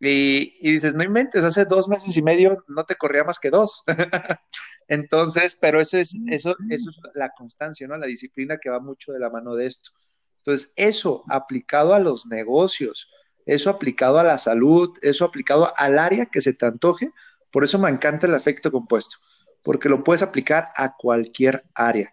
Y, 0.00 0.52
y, 0.60 0.72
dices, 0.72 0.94
no 0.94 1.04
inventes, 1.04 1.44
hace 1.44 1.64
dos 1.64 1.88
meses 1.88 2.16
y 2.16 2.22
medio 2.22 2.64
no 2.66 2.84
te 2.84 2.96
corría 2.96 3.22
más 3.24 3.38
que 3.38 3.50
dos. 3.50 3.84
Entonces, 4.88 5.56
pero 5.60 5.80
eso 5.80 5.96
es, 5.96 6.14
eso, 6.28 6.56
eso 6.70 6.90
es 6.90 6.96
la 7.14 7.30
constancia, 7.30 7.86
¿no? 7.86 7.96
La 7.96 8.06
disciplina 8.06 8.58
que 8.58 8.68
va 8.68 8.80
mucho 8.80 9.12
de 9.12 9.20
la 9.20 9.30
mano 9.30 9.54
de 9.54 9.66
esto. 9.66 9.90
Entonces, 10.38 10.72
eso 10.74 11.22
aplicado 11.30 11.94
a 11.94 12.00
los 12.00 12.26
negocios, 12.26 13.12
eso 13.46 13.70
aplicado 13.70 14.18
a 14.18 14.24
la 14.24 14.38
salud, 14.38 14.90
eso 15.02 15.24
aplicado 15.24 15.72
al 15.76 15.98
área 15.98 16.26
que 16.26 16.40
se 16.40 16.52
te 16.52 16.66
antoje, 16.66 17.12
por 17.52 17.62
eso 17.62 17.78
me 17.78 17.88
encanta 17.88 18.26
el 18.26 18.34
efecto 18.34 18.72
compuesto, 18.72 19.18
porque 19.62 19.88
lo 19.88 20.02
puedes 20.02 20.22
aplicar 20.22 20.70
a 20.74 20.96
cualquier 20.96 21.64
área, 21.74 22.12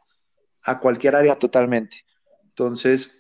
a 0.64 0.80
cualquier 0.80 1.16
área 1.16 1.40
totalmente. 1.40 2.06
Entonces, 2.44 3.19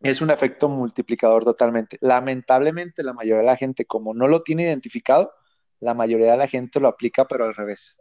es 0.00 0.20
un 0.20 0.30
efecto 0.30 0.68
multiplicador 0.68 1.44
totalmente. 1.44 1.98
Lamentablemente, 2.00 3.02
la 3.02 3.12
mayoría 3.12 3.38
de 3.38 3.46
la 3.46 3.56
gente, 3.56 3.86
como 3.86 4.14
no 4.14 4.28
lo 4.28 4.42
tiene 4.42 4.64
identificado, 4.64 5.32
la 5.80 5.94
mayoría 5.94 6.32
de 6.32 6.38
la 6.38 6.48
gente 6.48 6.80
lo 6.80 6.88
aplica, 6.88 7.26
pero 7.26 7.44
al 7.44 7.54
revés. 7.54 7.98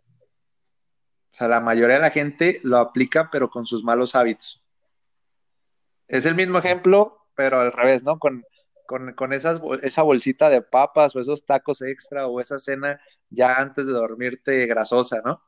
O 1.32 1.38
sea, 1.38 1.48
la 1.48 1.60
mayoría 1.60 1.96
de 1.96 2.02
la 2.02 2.12
gente 2.12 2.60
lo 2.64 2.78
aplica, 2.78 3.30
pero 3.32 3.50
con 3.50 3.66
sus 3.66 3.84
malos 3.84 4.16
hábitos. 4.16 4.64
Es 6.08 6.26
el 6.26 6.36
mismo 6.36 6.60
ejemplo, 6.60 7.28
pero 7.36 7.60
al 7.60 7.72
revés, 7.72 8.04
¿no? 8.04 8.20
Con, 8.20 8.44
con, 8.86 9.34
esas, 9.34 9.60
esa 9.82 10.04
bolsita 10.04 10.50
de 10.50 10.62
papas 10.62 11.16
o 11.16 11.20
esos 11.20 11.46
tacos 11.46 11.82
extra 11.82 12.28
o 12.28 12.40
esa 12.40 12.60
cena 12.60 13.02
ya 13.30 13.56
antes 13.56 13.88
de 13.88 13.94
dormirte 13.94 14.66
grasosa, 14.68 15.22
¿no? 15.26 15.42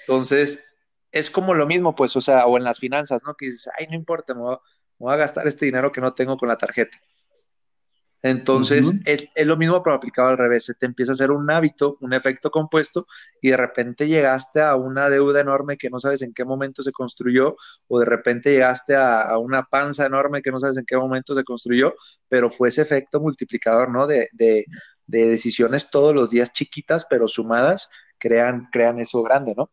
Entonces, 0.00 0.72
es 1.10 1.30
como 1.30 1.54
lo 1.54 1.66
mismo, 1.66 1.94
pues, 1.94 2.16
o 2.16 2.22
sea, 2.22 2.46
o 2.46 2.56
en 2.56 2.64
las 2.64 2.78
finanzas, 2.78 3.20
¿no? 3.26 3.34
Que 3.34 3.46
dices, 3.46 3.70
ay, 3.78 3.88
no 3.88 3.96
importa, 3.96 4.34
me 4.34 4.40
voy 4.40 4.54
a 4.54 4.60
gastar 5.10 5.46
este 5.46 5.66
dinero 5.66 5.92
que 5.92 6.00
no 6.00 6.14
tengo 6.14 6.36
con 6.36 6.48
la 6.48 6.56
tarjeta. 6.56 6.98
Entonces, 8.24 9.00
es, 9.04 9.26
lo 9.44 9.56
mismo 9.56 9.82
pero 9.82 9.96
aplicado 9.96 10.28
al 10.28 10.38
revés, 10.38 10.64
se 10.64 10.74
te 10.74 10.86
empieza 10.86 11.10
a 11.10 11.14
hacer 11.14 11.32
un 11.32 11.50
hábito, 11.50 11.98
un 12.00 12.12
efecto 12.12 12.52
compuesto 12.52 13.08
y 13.40 13.50
de 13.50 13.56
repente 13.56 14.06
llegaste 14.06 14.62
a 14.62 14.76
una 14.76 15.10
deuda 15.10 15.40
enorme 15.40 15.76
que 15.76 15.90
no 15.90 15.98
sabes 15.98 16.22
en 16.22 16.32
qué 16.32 16.44
momento 16.44 16.84
se 16.84 16.92
construyó 16.92 17.56
o 17.88 17.98
de 17.98 18.04
repente 18.04 18.52
llegaste 18.52 18.94
a, 18.94 19.36
una 19.38 19.64
panza 19.64 20.06
enorme 20.06 20.40
que 20.40 20.52
no 20.52 20.60
sabes 20.60 20.76
en 20.76 20.84
qué 20.86 20.96
momento 20.96 21.34
se 21.34 21.42
construyó, 21.42 21.94
pero 22.28 22.48
fue 22.48 22.68
ese 22.68 22.82
efecto 22.82 23.20
multiplicador, 23.20 23.90
¿no? 23.90 24.06
De, 24.06 24.28
de, 24.32 24.66
de 25.06 25.28
decisiones 25.28 25.90
todos 25.90 26.14
los 26.14 26.30
días 26.30 26.52
chiquitas 26.52 27.06
pero 27.10 27.26
sumadas 27.26 27.90
crean, 28.18 28.68
crean 28.70 29.00
eso 29.00 29.20
grande, 29.24 29.52
¿no? 29.56 29.68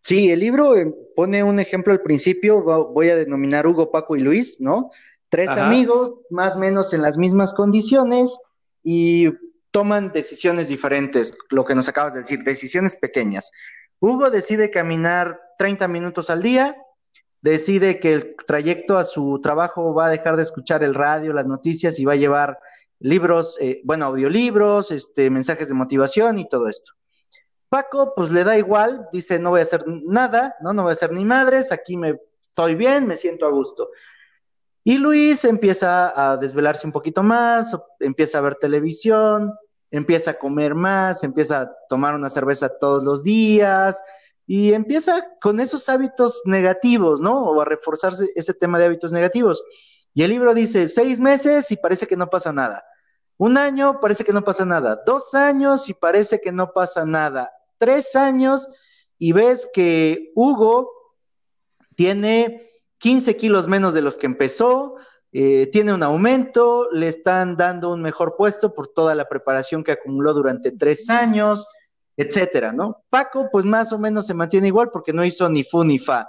Sí, 0.00 0.30
el 0.30 0.40
libro 0.40 0.76
eh, 0.76 0.94
pone 1.16 1.42
un 1.42 1.58
ejemplo 1.58 1.92
al 1.92 2.02
principio, 2.02 2.62
voy 2.62 3.10
a 3.10 3.16
denominar 3.16 3.66
Hugo, 3.66 3.90
Paco 3.90 4.16
y 4.16 4.20
Luis, 4.20 4.60
¿no? 4.60 4.90
Tres 5.28 5.50
amigos, 5.50 6.14
más 6.30 6.56
o 6.56 6.58
menos 6.58 6.94
en 6.94 7.02
las 7.02 7.18
mismas 7.18 7.52
condiciones 7.52 8.38
y 8.82 9.30
toman 9.70 10.12
decisiones 10.12 10.68
diferentes, 10.68 11.36
lo 11.50 11.64
que 11.64 11.74
nos 11.74 11.88
acabas 11.88 12.14
de 12.14 12.20
decir, 12.20 12.42
decisiones 12.44 12.96
pequeñas. 12.96 13.52
Hugo 14.00 14.30
decide 14.30 14.70
caminar 14.70 15.40
30 15.58 15.88
minutos 15.88 16.30
al 16.30 16.40
día, 16.40 16.76
decide 17.42 18.00
que 18.00 18.12
el 18.12 18.36
trayecto 18.46 18.96
a 18.96 19.04
su 19.04 19.40
trabajo 19.42 19.92
va 19.94 20.06
a 20.06 20.10
dejar 20.10 20.36
de 20.36 20.44
escuchar 20.44 20.82
el 20.82 20.94
radio, 20.94 21.32
las 21.32 21.46
noticias 21.46 21.98
y 21.98 22.04
va 22.04 22.14
a 22.14 22.16
llevar 22.16 22.58
libros, 23.00 23.56
eh, 23.60 23.80
bueno, 23.84 24.06
audiolibros, 24.06 24.90
este, 24.90 25.30
mensajes 25.30 25.68
de 25.68 25.74
motivación 25.74 26.38
y 26.38 26.48
todo 26.48 26.68
esto. 26.68 26.92
Paco, 27.68 28.14
pues 28.14 28.30
le 28.30 28.44
da 28.44 28.56
igual, 28.56 29.08
dice, 29.12 29.38
no 29.38 29.50
voy 29.50 29.60
a 29.60 29.64
hacer 29.64 29.84
nada, 29.86 30.56
no, 30.60 30.72
no 30.72 30.84
voy 30.84 30.90
a 30.90 30.92
hacer 30.94 31.12
ni 31.12 31.24
madres, 31.24 31.70
aquí 31.70 31.96
me 31.96 32.18
estoy 32.48 32.74
bien, 32.74 33.06
me 33.06 33.16
siento 33.16 33.46
a 33.46 33.50
gusto. 33.50 33.90
Y 34.84 34.96
Luis 34.98 35.44
empieza 35.44 36.12
a 36.32 36.36
desvelarse 36.38 36.86
un 36.86 36.92
poquito 36.92 37.22
más, 37.22 37.76
empieza 38.00 38.38
a 38.38 38.40
ver 38.40 38.54
televisión, 38.54 39.54
empieza 39.90 40.32
a 40.32 40.38
comer 40.38 40.74
más, 40.74 41.24
empieza 41.24 41.60
a 41.60 41.72
tomar 41.88 42.14
una 42.14 42.30
cerveza 42.30 42.70
todos 42.78 43.04
los 43.04 43.22
días 43.22 44.02
y 44.46 44.72
empieza 44.72 45.36
con 45.40 45.60
esos 45.60 45.88
hábitos 45.90 46.40
negativos, 46.46 47.20
¿no? 47.20 47.50
O 47.50 47.60
a 47.60 47.66
reforzarse 47.66 48.30
ese 48.34 48.54
tema 48.54 48.78
de 48.78 48.86
hábitos 48.86 49.12
negativos. 49.12 49.62
Y 50.14 50.22
el 50.22 50.30
libro 50.30 50.54
dice 50.54 50.88
seis 50.88 51.20
meses 51.20 51.70
y 51.70 51.76
parece 51.76 52.06
que 52.06 52.16
no 52.16 52.30
pasa 52.30 52.52
nada. 52.52 52.82
Un 53.36 53.56
año 53.58 54.00
parece 54.00 54.24
que 54.24 54.32
no 54.32 54.42
pasa 54.42 54.64
nada. 54.64 55.02
Dos 55.06 55.34
años 55.34 55.88
y 55.88 55.94
parece 55.94 56.40
que 56.40 56.50
no 56.50 56.72
pasa 56.72 57.04
nada. 57.04 57.52
Tres 57.78 58.16
años 58.16 58.68
y 59.18 59.32
ves 59.32 59.68
que 59.72 60.32
Hugo 60.34 60.90
tiene 61.94 62.70
15 62.98 63.36
kilos 63.36 63.68
menos 63.68 63.94
de 63.94 64.02
los 64.02 64.16
que 64.16 64.26
empezó, 64.26 64.96
eh, 65.32 65.68
tiene 65.70 65.92
un 65.92 66.02
aumento, 66.02 66.88
le 66.92 67.08
están 67.08 67.56
dando 67.56 67.92
un 67.92 68.02
mejor 68.02 68.36
puesto 68.36 68.74
por 68.74 68.88
toda 68.88 69.14
la 69.14 69.28
preparación 69.28 69.84
que 69.84 69.92
acumuló 69.92 70.32
durante 70.32 70.72
tres 70.72 71.10
años, 71.10 71.66
etcétera, 72.16 72.72
¿no? 72.72 73.04
Paco, 73.10 73.48
pues 73.52 73.64
más 73.64 73.92
o 73.92 73.98
menos 73.98 74.26
se 74.26 74.34
mantiene 74.34 74.68
igual 74.68 74.90
porque 74.90 75.12
no 75.12 75.24
hizo 75.24 75.48
ni 75.48 75.64
fu 75.64 75.84
ni 75.84 75.98
fa. 75.98 76.28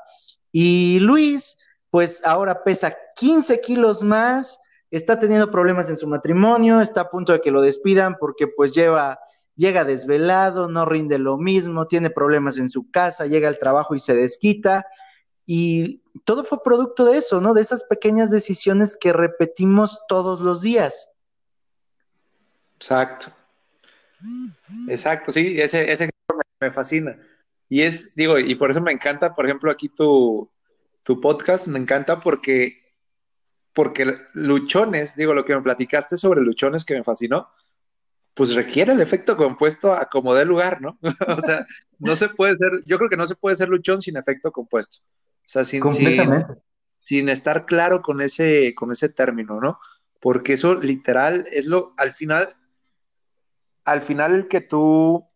Y 0.51 0.99
Luis, 0.99 1.57
pues 1.89 2.21
ahora 2.25 2.63
pesa 2.63 2.95
15 3.15 3.61
kilos 3.61 4.03
más, 4.03 4.59
está 4.91 5.19
teniendo 5.19 5.49
problemas 5.49 5.89
en 5.89 5.97
su 5.97 6.07
matrimonio, 6.07 6.81
está 6.81 7.01
a 7.01 7.09
punto 7.09 7.33
de 7.33 7.41
que 7.41 7.51
lo 7.51 7.61
despidan 7.61 8.17
porque 8.19 8.47
pues 8.47 8.73
lleva, 8.73 9.19
llega 9.59 9.83
desvelado, 9.83 10.69
no 10.69 10.85
rinde 10.85 11.19
lo 11.19 11.37
mismo, 11.37 11.85
tiene 11.85 12.09
problemas 12.09 12.57
en 12.57 12.69
su 12.69 12.89
casa, 12.89 13.27
llega 13.27 13.49
al 13.49 13.59
trabajo 13.59 13.93
y 13.93 13.99
se 13.99 14.15
desquita. 14.15 14.85
Y 15.45 16.01
todo 16.23 16.45
fue 16.45 16.63
producto 16.63 17.03
de 17.03 17.17
eso, 17.17 17.41
¿no? 17.41 17.53
De 17.53 17.61
esas 17.61 17.83
pequeñas 17.83 18.31
decisiones 18.31 18.95
que 18.95 19.11
repetimos 19.11 20.01
todos 20.07 20.39
los 20.39 20.61
días. 20.61 21.09
Exacto. 22.77 23.33
Exacto, 24.87 25.33
sí, 25.33 25.59
ese, 25.59 25.91
ese 25.91 26.09
me, 26.61 26.71
fascina. 26.71 27.17
Y 27.67 27.81
es, 27.81 28.15
digo, 28.15 28.39
y 28.39 28.55
por 28.55 28.71
eso 28.71 28.79
me 28.79 28.93
encanta, 28.93 29.35
por 29.35 29.45
ejemplo, 29.45 29.71
aquí 29.71 29.89
tu, 29.89 30.49
tu 31.03 31.19
podcast, 31.19 31.67
me 31.67 31.79
encanta 31.79 32.21
porque, 32.21 32.93
porque 33.73 34.15
luchones, 34.33 35.17
digo, 35.17 35.33
lo 35.33 35.43
que 35.43 35.55
me 35.55 35.61
platicaste 35.61 36.15
sobre 36.15 36.41
luchones 36.41 36.85
que 36.85 36.95
me 36.95 37.03
fascinó, 37.03 37.49
pues 38.39 38.53
requiere 38.53 38.93
el 38.93 39.01
efecto 39.01 39.35
compuesto 39.35 39.93
a 39.93 40.05
como 40.05 40.33
dé 40.33 40.45
lugar, 40.45 40.79
¿no? 40.79 40.97
o 41.27 41.41
sea, 41.41 41.67
no 41.97 42.15
se 42.15 42.29
puede 42.29 42.55
ser, 42.55 42.71
yo 42.85 42.97
creo 42.97 43.09
que 43.09 43.17
no 43.17 43.27
se 43.27 43.35
puede 43.35 43.57
ser 43.57 43.67
luchón 43.67 44.01
sin 44.01 44.15
efecto 44.15 44.53
compuesto. 44.53 44.99
O 45.39 45.43
sea, 45.43 45.65
sin, 45.65 45.83
sin, 47.01 47.27
estar 47.27 47.65
claro 47.65 48.01
con 48.01 48.21
ese, 48.21 48.73
con 48.75 48.93
ese 48.93 49.09
término, 49.09 49.59
¿no? 49.59 49.77
Porque 50.21 50.53
eso 50.53 50.75
literal 50.75 51.43
es 51.51 51.65
lo, 51.65 51.93
al 51.97 52.13
final, 52.13 52.55
al 53.83 53.99
final 53.99 54.33
el 54.33 54.47
que 54.47 54.61
tú, 54.61 55.27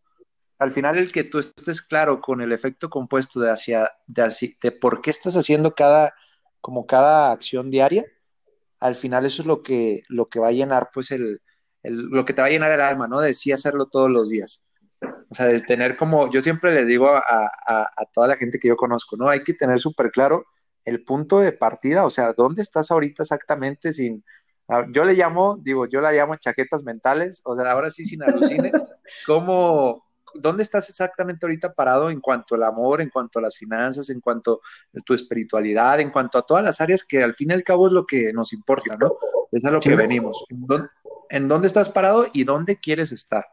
al 0.58 0.72
final 0.72 0.98
el 0.98 1.12
que 1.12 1.26
tú 1.26 1.40
estés 1.40 1.82
claro 1.82 2.22
con 2.22 2.40
el 2.40 2.54
efecto 2.54 2.90
compuesto 2.90 3.42
de 3.42 3.52
hacia, 3.52 3.92
de, 4.08 4.56
de 4.62 4.72
por 4.72 5.02
qué 5.02 5.10
estás 5.10 5.36
haciendo 5.36 5.76
cada, 5.76 6.14
como 6.62 6.86
cada 6.86 7.34
acción 7.34 7.70
diaria, 7.70 8.06
al 8.80 8.96
final 8.96 9.26
eso 9.26 9.42
es 9.42 9.46
lo 9.46 9.62
que, 9.62 10.04
lo 10.08 10.30
que 10.30 10.40
va 10.40 10.48
a 10.48 10.54
llenar, 10.54 10.90
pues, 10.94 11.12
el, 11.12 11.42
el, 11.84 12.08
lo 12.10 12.26
que 12.26 12.34
te 12.34 12.42
va 12.42 12.48
a 12.48 12.52
llenar 12.52 12.72
el 12.72 12.82
alma, 12.82 13.08
¿no? 13.08 13.20
De 13.20 13.34
sí 13.34 13.52
hacerlo 13.52 13.88
todos 13.88 14.10
los 14.10 14.30
días. 14.30 14.64
O 15.30 15.36
sea, 15.36 15.48
de 15.48 15.60
tener 15.62 15.98
como, 15.98 16.30
yo 16.32 16.42
siempre 16.42 16.74
les 16.74 16.88
digo 16.88 17.10
a, 17.10 17.22
a, 17.68 18.06
toda 18.14 18.28
la 18.28 18.36
gente 18.36 18.60
que 18.60 18.68
yo 18.68 18.76
conozco, 18.76 19.18
¿no? 19.18 19.28
Hay 19.28 19.44
que 19.44 19.54
tener 19.54 19.80
súper 19.80 20.12
claro 20.12 20.46
el 20.86 21.04
punto 21.04 21.40
de 21.40 21.52
partida, 21.52 22.06
o 22.06 22.10
sea, 22.10 22.34
¿dónde 22.34 22.62
estás 22.62 22.92
ahorita 22.92 23.24
exactamente 23.24 23.94
sin... 23.94 24.24
Yo 24.92 25.04
le 25.04 25.14
llamo, 25.14 25.58
digo, 25.62 25.88
yo 25.88 26.02
la 26.02 26.14
llamo 26.14 26.38
chaquetas 26.38 26.84
mentales, 26.84 27.42
o 27.44 27.56
sea, 27.56 27.70
ahora 27.72 27.90
sí 27.90 28.06
sin 28.06 28.24
alucine, 28.24 28.72
¿cómo, 29.28 30.04
¿dónde 30.36 30.64
estás 30.64 30.90
exactamente 30.90 31.46
ahorita 31.46 31.74
parado 31.74 32.10
en 32.10 32.22
cuanto 32.22 32.56
al 32.56 32.64
amor, 32.64 33.02
en 33.02 33.10
cuanto 33.10 33.40
a 33.40 33.42
las 33.42 33.58
finanzas, 33.58 34.10
en 34.10 34.22
cuanto 34.22 34.62
a 34.96 35.02
tu 35.02 35.14
espiritualidad, 35.14 36.00
en 36.00 36.12
cuanto 36.12 36.38
a 36.38 36.44
todas 36.44 36.64
las 36.64 36.80
áreas 36.80 37.04
que 37.04 37.24
al 37.24 37.36
fin 37.36 37.52
y 37.52 37.54
al 37.54 37.64
cabo 37.64 37.88
es 37.88 37.94
lo 37.94 38.06
que 38.06 38.32
nos 38.34 38.54
importa, 38.54 38.96
¿no? 38.98 39.18
Es 39.52 39.64
a 39.66 39.72
lo 39.72 39.80
que 39.80 39.96
venimos. 39.96 40.46
¿En 41.34 41.48
dónde, 41.48 41.66
estás 41.66 41.90
parado 41.90 42.28
y 42.32 42.44
dónde 42.44 42.80
quieres 42.80 43.12
estar? 43.12 43.48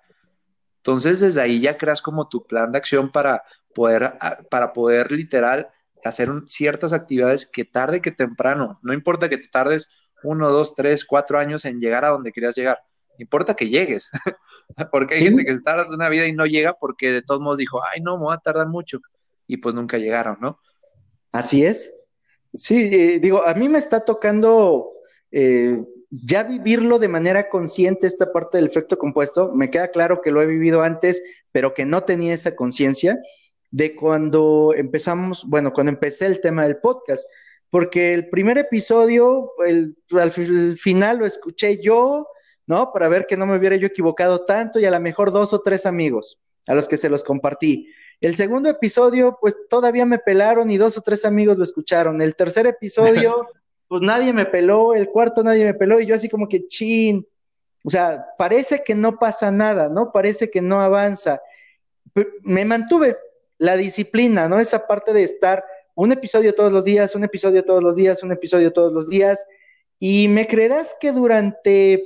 Entonces, 0.76 1.20
desde 1.20 1.40
ahí 1.40 1.60
ya 1.60 1.78
creas 1.78 2.02
como 2.02 2.28
tu 2.28 2.46
plan 2.46 2.72
de 2.72 2.76
acción 2.76 3.10
para 3.10 3.42
poder, 3.74 4.18
para 4.50 4.74
poder 4.74 5.10
literal 5.10 5.66
hacer 6.04 6.28
ciertas 6.44 6.92
actividades 6.92 7.46
que 7.50 7.64
tarde 7.64 8.02
que 8.02 8.10
temprano, 8.10 8.78
no 8.82 8.92
importa 8.92 9.30
que 9.30 9.38
te 9.38 9.48
tardes 9.48 9.90
uno, 10.22 10.50
dos, 10.50 10.74
tres, 10.74 11.06
cuatro 11.06 11.38
años 11.38 11.64
en 11.64 11.80
llegar 11.80 12.04
a 12.04 12.10
donde 12.10 12.32
querías 12.32 12.54
llegar, 12.54 12.78
importa 13.16 13.56
que 13.56 13.70
llegues, 13.70 14.10
porque 14.92 15.14
hay 15.14 15.22
gente 15.22 15.46
que 15.46 15.54
se 15.54 15.62
tarda 15.62 15.86
una 15.88 16.10
vida 16.10 16.26
y 16.26 16.34
no 16.34 16.44
llega 16.44 16.74
porque 16.74 17.12
de 17.12 17.22
todos 17.22 17.40
modos 17.40 17.56
dijo, 17.56 17.80
ay, 17.90 18.02
no, 18.02 18.18
me 18.18 18.24
voy 18.24 18.34
a 18.34 18.38
tardar 18.38 18.68
mucho, 18.68 19.00
y 19.46 19.56
pues 19.56 19.74
nunca 19.74 19.96
llegaron, 19.96 20.36
¿no? 20.38 20.60
Así 21.32 21.64
es. 21.64 21.94
Sí, 22.52 22.90
eh, 22.92 23.20
digo, 23.20 23.42
a 23.42 23.54
mí 23.54 23.70
me 23.70 23.78
está 23.78 24.00
tocando 24.00 24.92
eh, 25.30 25.82
ya 26.10 26.42
vivirlo 26.42 26.98
de 26.98 27.08
manera 27.08 27.48
consciente 27.48 28.06
esta 28.06 28.32
parte 28.32 28.58
del 28.58 28.66
efecto 28.66 28.98
compuesto. 28.98 29.52
Me 29.54 29.70
queda 29.70 29.88
claro 29.88 30.20
que 30.20 30.30
lo 30.30 30.42
he 30.42 30.46
vivido 30.46 30.82
antes, 30.82 31.22
pero 31.52 31.72
que 31.74 31.84
no 31.84 32.04
tenía 32.04 32.34
esa 32.34 32.56
conciencia 32.56 33.18
de 33.70 33.94
cuando 33.94 34.72
empezamos, 34.76 35.44
bueno, 35.46 35.72
cuando 35.72 35.92
empecé 35.92 36.26
el 36.26 36.40
tema 36.40 36.64
del 36.64 36.78
podcast, 36.78 37.24
porque 37.70 38.12
el 38.12 38.28
primer 38.28 38.58
episodio, 38.58 39.52
al 40.10 40.76
final 40.76 41.18
lo 41.18 41.26
escuché 41.26 41.80
yo, 41.80 42.26
¿no? 42.66 42.92
Para 42.92 43.08
ver 43.08 43.26
que 43.26 43.36
no 43.36 43.46
me 43.46 43.56
hubiera 43.56 43.76
yo 43.76 43.86
equivocado 43.86 44.44
tanto 44.44 44.80
y 44.80 44.84
a 44.84 44.90
lo 44.90 45.00
mejor 45.00 45.30
dos 45.30 45.52
o 45.52 45.62
tres 45.62 45.86
amigos 45.86 46.40
a 46.66 46.74
los 46.74 46.88
que 46.88 46.96
se 46.96 47.08
los 47.08 47.22
compartí. 47.22 47.92
El 48.20 48.36
segundo 48.36 48.68
episodio, 48.68 49.38
pues 49.40 49.56
todavía 49.68 50.04
me 50.04 50.18
pelaron 50.18 50.70
y 50.70 50.76
dos 50.76 50.98
o 50.98 51.00
tres 51.00 51.24
amigos 51.24 51.56
lo 51.56 51.64
escucharon. 51.64 52.20
El 52.20 52.36
tercer 52.36 52.66
episodio, 52.66 53.46
pues 53.90 54.02
nadie 54.02 54.32
me 54.32 54.46
peló. 54.46 54.94
El 54.94 55.08
cuarto 55.08 55.42
nadie 55.42 55.64
me 55.64 55.74
peló 55.74 55.98
y 55.98 56.06
yo 56.06 56.14
así 56.14 56.28
como 56.28 56.48
que 56.48 56.64
chin. 56.68 57.26
O 57.82 57.90
sea, 57.90 58.24
parece 58.38 58.84
que 58.84 58.94
no 58.94 59.18
pasa 59.18 59.50
nada, 59.50 59.88
¿no? 59.88 60.12
Parece 60.12 60.48
que 60.48 60.62
no 60.62 60.80
avanza. 60.80 61.42
Me 62.42 62.64
mantuve, 62.64 63.16
la 63.58 63.76
disciplina, 63.76 64.48
¿no? 64.48 64.60
Esa 64.60 64.86
parte 64.86 65.12
de 65.12 65.24
estar 65.24 65.64
un 65.96 66.12
episodio 66.12 66.54
todos 66.54 66.72
los 66.72 66.84
días, 66.84 67.16
un 67.16 67.24
episodio 67.24 67.64
todos 67.64 67.82
los 67.82 67.96
días, 67.96 68.22
un 68.22 68.30
episodio 68.30 68.72
todos 68.72 68.92
los 68.92 69.10
días. 69.10 69.44
Y 69.98 70.28
me 70.28 70.46
creerás 70.46 70.94
que 71.00 71.10
durante 71.10 72.04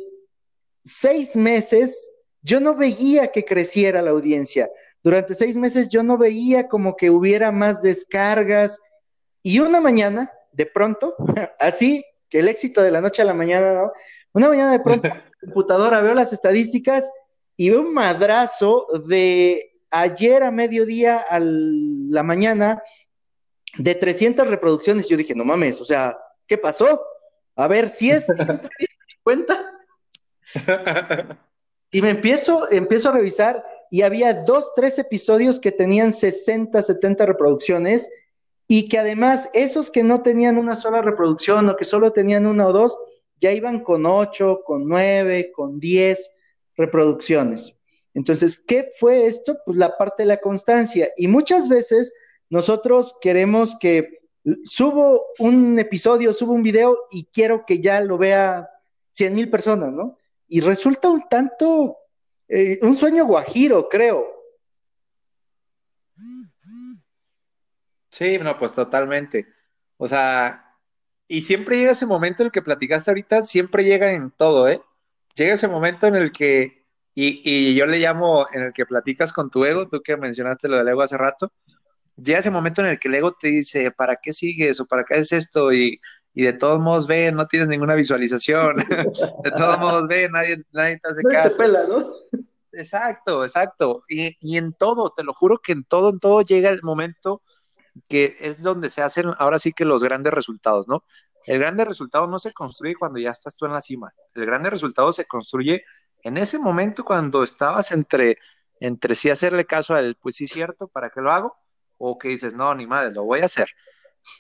seis 0.85 1.37
meses 1.37 2.09
yo 2.41 2.61
no 2.61 2.75
veía 2.75 3.31
que 3.31 3.45
creciera 3.45 4.01
la 4.01 4.13
audiencia. 4.13 4.71
Durante 5.03 5.35
seis 5.35 5.55
meses 5.55 5.91
yo 5.91 6.03
no 6.03 6.17
veía 6.17 6.67
como 6.67 6.97
que 6.97 7.11
hubiera 7.11 7.53
más 7.53 7.83
descargas. 7.83 8.81
Y 9.43 9.59
una 9.59 9.83
mañana, 9.83 10.33
de 10.55 10.67
pronto, 10.67 11.15
así 11.59 12.05
que 12.29 12.41
el 12.41 12.49
éxito 12.49 12.83
de 12.83 12.91
la 12.91 13.01
noche 13.01 13.23
a 13.23 13.27
la 13.27 13.35
mañana, 13.35 13.73
¿no? 13.75 13.93
Una 14.33 14.49
mañana 14.49 14.73
de 14.73 14.81
pronto, 14.81 15.09
computadora, 15.41 16.01
veo 16.01 16.15
las 16.15 16.33
estadísticas 16.33 17.09
y 17.57 17.71
veo 17.71 17.81
un 17.81 17.95
madrazo 17.95 18.87
de 19.07 19.79
ayer 19.91 20.43
a 20.43 20.51
mediodía 20.51 21.19
a 21.19 21.39
la 21.41 22.23
mañana 22.23 22.83
de 23.79 23.95
300 23.95 24.49
reproducciones. 24.49 25.09
Yo 25.09 25.17
dije, 25.17 25.35
no 25.35 25.45
mames, 25.45 25.81
o 25.81 25.85
sea, 25.85 26.19
¿qué 26.49 26.59
pasó? 26.59 27.01
A 27.55 27.69
ver, 27.69 27.89
si 27.89 28.11
es 28.11 28.27
cuenta. 29.23 29.73
y 31.93 32.03
me 32.03 32.11
empiezo, 32.11 32.71
empiezo 32.71 33.11
a 33.11 33.13
revisar 33.13 33.65
y 33.91 34.03
había 34.03 34.35
dos, 34.35 34.73
tres 34.75 34.99
episodios 34.99 35.61
que 35.61 35.71
tenían 35.71 36.13
60, 36.13 36.83
70 36.83 37.27
reproducciones 37.27 38.11
y 38.67 38.89
que 38.89 38.99
además 38.99 39.51
esos 39.53 39.91
que 39.91 40.03
no 40.03 40.23
tenían 40.23 40.59
una 40.59 40.77
sola 40.77 41.03
reproducción 41.03 41.69
o 41.69 41.77
que 41.77 41.85
solo 41.85 42.13
tenían 42.13 42.47
una 42.47 42.69
o 42.69 42.73
dos, 42.73 42.99
ya 43.41 43.53
iban 43.53 43.81
con 43.81 44.07
ocho, 44.07 44.63
con 44.65 44.89
nueve, 44.89 45.53
con 45.53 45.79
diez 45.79 46.31
reproducciones. 46.77 47.75
Entonces, 48.15 48.59
¿qué 48.59 48.85
fue 48.99 49.27
esto? 49.27 49.59
Pues 49.67 49.77
la 49.77 49.97
parte 49.97 50.23
de 50.23 50.29
la 50.29 50.37
constancia. 50.39 51.11
Y 51.17 51.29
muchas 51.29 51.69
veces 51.69 52.13
nosotros 52.49 53.17
queremos 53.21 53.77
que 53.79 54.21
subo 54.65 55.23
un 55.39 55.79
episodio, 55.79 56.33
subo 56.33 56.53
un 56.53 56.63
video 56.63 56.97
y 57.11 57.25
quiero 57.33 57.65
que 57.67 57.81
ya 57.81 58.01
lo 58.01 58.19
vea 58.19 58.69
cien 59.11 59.35
mil 59.35 59.51
personas, 59.51 59.93
¿no? 59.93 60.19
Y 60.49 60.61
resulta 60.61 61.09
un 61.09 61.23
tanto, 61.29 61.97
eh, 62.49 62.79
un 62.83 62.97
sueño 62.97 63.27
guajiro, 63.27 63.89
creo. 63.89 64.34
Sí, 68.15 68.39
no, 68.39 68.57
pues 68.57 68.73
totalmente. 68.73 69.49
O 69.97 70.07
sea, 70.07 70.73
y 71.27 71.43
siempre 71.43 71.79
llega 71.79 71.91
ese 71.91 72.07
momento 72.07 72.43
en 72.43 72.47
el 72.47 72.53
que 72.53 72.63
platicaste 72.63 73.11
ahorita, 73.11 73.43
siempre 73.43 73.83
llega 73.83 74.13
en 74.13 74.31
todo, 74.31 74.69
¿eh? 74.69 74.81
Llega 75.35 75.55
ese 75.55 75.67
momento 75.67 76.07
en 76.07 76.15
el 76.15 76.31
que 76.31 76.85
y, 77.13 77.75
yo 77.75 77.87
le 77.87 77.99
llamo 77.99 78.47
en 78.53 78.63
el 78.63 78.73
que 78.73 78.87
platicas 78.87 79.33
con 79.33 79.51
tu 79.51 79.65
ego, 79.65 79.89
tú 79.89 80.01
que 80.01 80.17
mencionaste 80.17 80.69
lo 80.69 80.77
del 80.77 80.87
ego 80.87 81.03
hace 81.03 81.19
rato, 81.19 81.53
llega 82.17 82.39
ese 82.39 82.53
momento 82.53 82.83
en 82.83 82.89
el 82.89 83.01
que 83.01 83.09
el 83.09 83.17
ego 83.17 83.33
te 83.33 83.49
dice, 83.49 83.91
¿para 83.91 84.17
qué 84.23 84.33
sigues 84.33 84.79
o 84.79 84.87
para 84.87 85.05
qué 85.05 85.15
haces 85.15 85.33
esto? 85.33 85.73
Y, 85.73 86.01
de 86.35 86.53
todos 86.53 86.81
modos 86.81 87.09
ve, 87.09 87.33
no 87.33 87.49
tienes 87.49 87.67
ninguna 87.67 87.97
visualización, 87.97 88.77
de 89.45 89.51
todos 89.51 89.79
modos 89.81 90.07
ve, 90.07 90.29
nadie, 90.29 90.59
nadie 90.71 91.01
te 91.01 91.09
hace 91.09 91.23
caso. 91.25 92.23
Exacto, 92.71 93.45
exacto. 93.45 94.03
Y, 94.09 94.37
y 94.41 94.57
en 94.57 94.73
todo, 94.73 95.13
te 95.17 95.25
lo 95.25 95.33
juro 95.33 95.59
que 95.59 95.73
en 95.73 95.83
todo, 95.83 96.11
en 96.11 96.21
todo 96.21 96.43
llega 96.43 96.71
el 96.71 96.83
momento 96.85 97.43
que 98.09 98.37
es 98.41 98.63
donde 98.63 98.89
se 98.91 99.03
hacen 99.03 99.33
ahora 99.39 99.59
sí 99.59 99.73
que 99.73 99.85
los 99.85 100.03
grandes 100.03 100.33
resultados, 100.33 100.89
¿no? 100.89 101.05
El 101.47 101.59
grande 101.59 101.85
resultado 101.85 102.27
no 102.27 102.39
se 102.39 102.53
construye 102.53 102.95
cuando 102.95 103.19
ya 103.19 103.31
estás 103.31 103.57
tú 103.57 103.67
en 103.67 103.73
la 103.73 103.81
cima. 103.81 104.13
El 104.35 104.47
grande 104.47 104.71
resultado 104.71 105.13
se 105.13 105.27
construye 105.27 105.85
en 106.23 106.39
ese 106.39 106.59
momento 106.59 107.05
cuando 107.05 107.43
estabas 107.43 107.93
entre, 107.93 108.39
entre 108.81 109.15
sí 109.15 109.31
hacerle 109.31 109.67
caso 109.67 109.95
a 109.95 110.01
él, 110.01 110.17
pues 110.21 110.37
sí, 110.37 110.47
cierto, 110.47 110.89
¿para 110.89 111.11
qué 111.11 111.21
lo 111.21 111.31
hago? 111.31 111.57
O 111.99 112.19
que 112.19 112.29
dices, 112.29 112.55
no, 112.55 112.75
ni 112.75 112.87
madre, 112.87 113.13
lo 113.13 113.25
voy 113.25 113.41
a 113.41 113.45
hacer. 113.45 113.69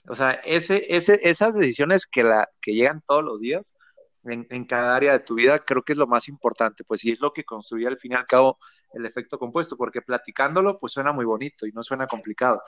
O 0.09 0.15
sea, 0.15 0.31
ese, 0.45 0.83
ese, 0.89 1.21
esas 1.23 1.55
decisiones 1.55 2.07
que, 2.07 2.23
la, 2.23 2.49
que 2.61 2.73
llegan 2.73 3.03
todos 3.07 3.23
los 3.23 3.41
días 3.41 3.77
en, 4.25 4.47
en, 4.51 4.65
cada 4.65 4.97
área 4.97 5.13
de 5.13 5.21
tu 5.21 5.35
vida, 5.35 5.59
creo 5.59 5.83
que 5.83 5.93
es 5.93 5.99
lo 5.99 6.07
más 6.07 6.29
importante, 6.29 6.85
pues 6.85 7.01
sí 7.01 7.11
es 7.13 7.21
lo 7.21 7.35
que 7.35 7.45
construye 7.45 7.87
al 7.87 7.99
fin 7.99 8.13
y 8.13 8.15
al 8.15 8.27
cabo 8.27 8.59
el 8.95 9.05
efecto 9.05 9.39
compuesto, 9.39 9.77
porque 9.77 10.01
platicándolo, 10.01 10.79
pues 10.79 10.95
suena 10.95 11.13
muy 11.13 11.27
bonito 11.27 11.67
y 11.67 11.73
no 11.73 11.83
suena 11.83 12.07
complicado, 12.07 12.63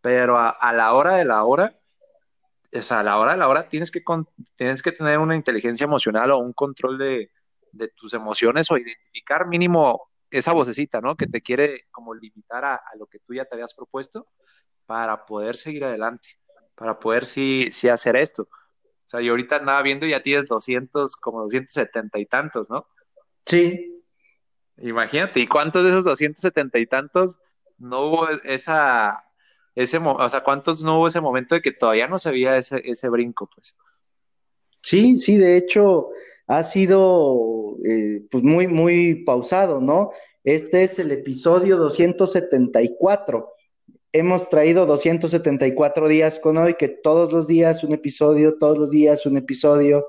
pero 0.00 0.38
a, 0.38 0.50
a 0.50 0.72
la 0.72 0.92
hora 0.94 1.14
de 1.14 1.24
la 1.24 1.44
hora, 1.44 1.78
o 2.72 2.82
sea, 2.82 3.00
a 3.00 3.02
la 3.02 3.18
hora 3.18 3.32
de 3.32 3.38
la 3.38 3.48
hora 3.48 3.68
tienes 3.68 3.90
que, 3.90 4.02
tienes 4.56 4.82
que 4.82 4.92
tener 4.92 5.18
una 5.18 5.36
inteligencia 5.36 5.84
emocional 5.84 6.30
o 6.30 6.38
un 6.38 6.52
control 6.52 6.98
de, 6.98 7.30
de 7.72 7.88
tus 7.88 8.14
emociones 8.14 8.70
o 8.70 8.76
identificar 8.76 9.46
mínimo 9.46 10.10
esa 10.30 10.52
vocecita, 10.52 11.00
¿no? 11.00 11.16
Que 11.16 11.26
te 11.26 11.40
quiere 11.40 11.86
como 11.90 12.14
limitar 12.14 12.64
a, 12.64 12.80
lo 12.98 13.06
que 13.06 13.18
tú 13.18 13.34
ya 13.34 13.44
te 13.44 13.54
habías 13.54 13.74
propuesto 13.74 14.28
para 14.86 15.26
poder 15.26 15.56
seguir 15.56 15.84
adelante, 15.84 16.28
para 16.74 16.98
poder 16.98 17.26
sí, 17.26 17.68
sí 17.72 17.88
hacer 17.88 18.16
esto. 18.16 18.42
O 18.42 19.10
sea, 19.10 19.20
yo 19.20 19.32
ahorita 19.32 19.56
andaba 19.56 19.82
viendo 19.82 20.06
y 20.06 20.10
ya 20.10 20.22
tienes 20.22 20.46
200, 20.46 21.16
como 21.16 21.40
270 21.42 22.18
y 22.18 22.26
tantos, 22.26 22.70
¿no? 22.70 22.86
Sí. 23.44 24.04
Imagínate, 24.76 25.40
¿y 25.40 25.46
cuántos 25.46 25.82
de 25.82 25.90
esos 25.90 26.04
270 26.04 26.78
y 26.78 26.86
tantos 26.86 27.38
no 27.76 28.02
hubo 28.02 28.28
esa, 28.28 29.24
ese, 29.74 29.98
o 29.98 30.28
sea, 30.28 30.42
cuántos 30.42 30.82
no 30.82 30.98
hubo 30.98 31.06
ese 31.06 31.20
momento 31.20 31.54
de 31.54 31.60
que 31.60 31.72
todavía 31.72 32.08
no 32.08 32.18
se 32.18 32.30
veía 32.30 32.56
ese, 32.56 32.82
ese 32.84 33.08
brinco, 33.08 33.48
pues? 33.54 33.76
Sí, 34.82 35.18
sí, 35.18 35.36
de 35.36 35.56
hecho, 35.56 36.08
ha 36.46 36.62
sido 36.64 37.76
eh, 37.84 38.22
pues 38.30 38.42
muy, 38.42 38.66
muy 38.66 39.24
pausado, 39.24 39.80
¿no? 39.80 40.10
Este 40.42 40.84
es 40.84 40.98
el 40.98 41.12
episodio 41.12 41.76
274. 41.76 43.52
Hemos 44.12 44.48
traído 44.48 44.86
274 44.86 46.08
días 46.08 46.38
con 46.40 46.56
hoy, 46.56 46.74
que 46.74 46.88
todos 46.88 47.32
los 47.32 47.46
días 47.46 47.84
un 47.84 47.92
episodio, 47.92 48.58
todos 48.58 48.78
los 48.78 48.90
días 48.90 49.26
un 49.26 49.36
episodio. 49.36 50.06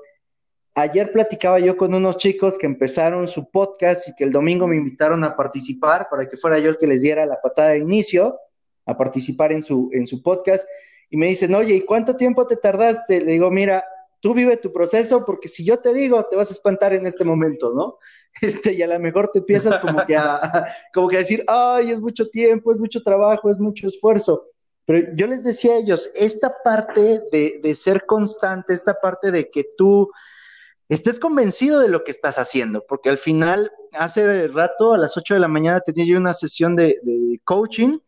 Ayer 0.74 1.12
platicaba 1.12 1.60
yo 1.60 1.76
con 1.76 1.94
unos 1.94 2.16
chicos 2.16 2.56
que 2.56 2.66
empezaron 2.66 3.28
su 3.28 3.50
podcast 3.50 4.08
y 4.08 4.14
que 4.14 4.24
el 4.24 4.32
domingo 4.32 4.66
me 4.66 4.76
invitaron 4.76 5.22
a 5.22 5.36
participar 5.36 6.08
para 6.10 6.26
que 6.26 6.38
fuera 6.38 6.58
yo 6.58 6.70
el 6.70 6.78
que 6.78 6.86
les 6.86 7.02
diera 7.02 7.26
la 7.26 7.40
patada 7.42 7.70
de 7.70 7.80
inicio, 7.80 8.38
a 8.86 8.96
participar 8.96 9.52
en 9.52 9.62
su, 9.62 9.90
en 9.92 10.06
su 10.06 10.22
podcast. 10.22 10.66
Y 11.10 11.16
me 11.16 11.26
dicen, 11.26 11.54
oye, 11.54 11.74
¿y 11.74 11.80
cuánto 11.84 12.16
tiempo 12.16 12.46
te 12.46 12.56
tardaste? 12.56 13.20
Le 13.20 13.32
digo, 13.32 13.50
mira, 13.50 13.84
tú 14.20 14.34
vive 14.34 14.56
tu 14.56 14.72
proceso, 14.72 15.24
porque 15.24 15.48
si 15.48 15.64
yo 15.64 15.78
te 15.78 15.92
digo, 15.92 16.24
te 16.24 16.36
vas 16.36 16.50
a 16.50 16.54
espantar 16.54 16.94
en 16.94 17.06
este 17.06 17.24
momento, 17.24 17.72
¿no? 17.74 17.98
Este, 18.40 18.72
y 18.72 18.80
a 18.80 18.86
lo 18.86 18.98
mejor 18.98 19.28
te 19.30 19.40
empiezas 19.40 19.76
como 19.78 20.06
que 20.06 20.16
a, 20.16 20.66
como 20.94 21.08
que 21.08 21.18
decir, 21.18 21.44
ay, 21.48 21.90
es 21.90 22.00
mucho 22.00 22.30
tiempo, 22.30 22.72
es 22.72 22.78
mucho 22.78 23.02
trabajo, 23.02 23.50
es 23.50 23.58
mucho 23.58 23.86
esfuerzo. 23.86 24.46
Pero 24.86 25.14
yo 25.14 25.26
les 25.26 25.44
decía 25.44 25.74
a 25.74 25.76
ellos, 25.76 26.10
esta 26.14 26.54
parte 26.64 27.22
de, 27.30 27.60
de 27.62 27.74
ser 27.74 28.06
constante, 28.06 28.72
esta 28.72 28.94
parte 28.94 29.30
de 29.30 29.50
que 29.50 29.66
tú 29.76 30.10
estés 30.88 31.18
convencido 31.18 31.80
de 31.80 31.88
lo 31.88 32.04
que 32.04 32.10
estás 32.10 32.38
haciendo, 32.38 32.84
porque 32.86 33.08
al 33.08 33.18
final, 33.18 33.72
hace 33.92 34.48
rato, 34.48 34.92
a 34.92 34.98
las 34.98 35.16
8 35.16 35.34
de 35.34 35.40
la 35.40 35.48
mañana, 35.48 35.80
tenía 35.80 36.04
yo 36.04 36.18
una 36.18 36.34
sesión 36.34 36.76
de, 36.76 37.00
coaching 37.44 37.98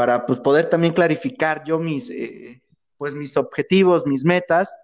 para 0.00 0.24
pues, 0.24 0.40
poder 0.40 0.64
también 0.64 0.94
clarificar 0.94 1.62
yo 1.62 1.78
mis, 1.78 2.08
eh, 2.08 2.62
pues, 2.96 3.14
mis 3.14 3.36
objetivos, 3.36 4.06
mis 4.06 4.24
metas, 4.24 4.74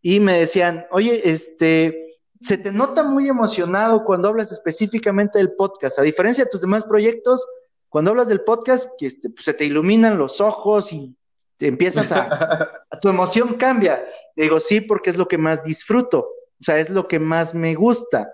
y 0.00 0.18
me 0.18 0.38
decían, 0.38 0.86
oye, 0.92 1.20
este, 1.28 2.16
se 2.40 2.56
te 2.56 2.72
nota 2.72 3.02
muy 3.02 3.28
emocionado 3.28 4.02
cuando 4.02 4.28
hablas 4.28 4.52
específicamente 4.52 5.36
del 5.36 5.52
podcast, 5.52 5.98
a 5.98 6.02
diferencia 6.02 6.44
de 6.44 6.50
tus 6.50 6.62
demás 6.62 6.84
proyectos, 6.84 7.46
cuando 7.90 8.12
hablas 8.12 8.28
del 8.28 8.40
podcast, 8.44 8.88
que 8.98 9.08
este, 9.08 9.28
pues, 9.28 9.44
se 9.44 9.52
te 9.52 9.66
iluminan 9.66 10.16
los 10.16 10.40
ojos 10.40 10.90
y 10.90 11.14
te 11.58 11.66
empiezas 11.66 12.10
a, 12.12 12.86
tu 13.02 13.10
emoción 13.10 13.58
cambia. 13.58 14.06
digo, 14.36 14.58
sí, 14.58 14.80
porque 14.80 15.10
es 15.10 15.18
lo 15.18 15.28
que 15.28 15.36
más 15.36 15.64
disfruto, 15.64 16.20
o 16.20 16.64
sea, 16.64 16.78
es 16.78 16.88
lo 16.88 17.08
que 17.08 17.18
más 17.20 17.54
me 17.54 17.74
gusta. 17.74 18.32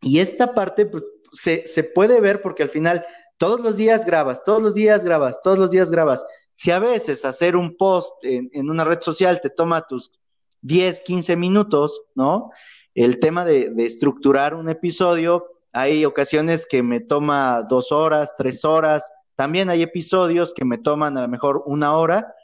Y 0.00 0.20
esta 0.20 0.54
parte 0.54 0.86
pues, 0.86 1.02
se, 1.32 1.82
puede 1.82 2.20
ver 2.20 2.40
porque 2.40 2.62
al 2.62 2.68
final 2.68 3.04
todos 3.38 3.60
los 3.60 3.76
días 3.76 4.04
grabas, 4.04 4.42
todos 4.44 4.62
los 4.62 4.74
días 4.74 5.04
grabas, 5.04 5.40
todos 5.42 5.58
los 5.58 5.70
días 5.70 5.90
grabas. 5.90 6.24
Si 6.54 6.70
a 6.70 6.78
veces 6.78 7.24
hacer 7.24 7.56
un 7.56 7.76
post 7.76 8.12
en, 8.22 8.70
una 8.70 8.84
red 8.84 9.00
social 9.00 9.40
te 9.40 9.50
toma 9.50 9.86
tus 9.86 10.12
10, 10.62 11.02
15 11.02 11.36
minutos, 11.36 12.02
¿no? 12.14 12.50
El 12.94 13.18
tema 13.18 13.44
de, 13.44 13.70
de 13.70 13.86
estructurar 13.86 14.54
un 14.54 14.68
episodio, 14.68 15.46
hay 15.72 16.04
ocasiones 16.04 16.66
que 16.66 16.82
me 16.82 17.00
toma 17.00 17.66
dos 17.68 17.90
horas, 17.90 18.34
tres 18.36 18.64
horas, 18.64 19.10
también 19.36 19.68
hay 19.68 19.82
episodios 19.82 20.54
que 20.54 20.64
me 20.64 20.78
toman 20.78 21.18
a 21.18 21.22
lo 21.22 21.28
mejor 21.28 21.62
una 21.66 21.96
hora. 21.96 22.34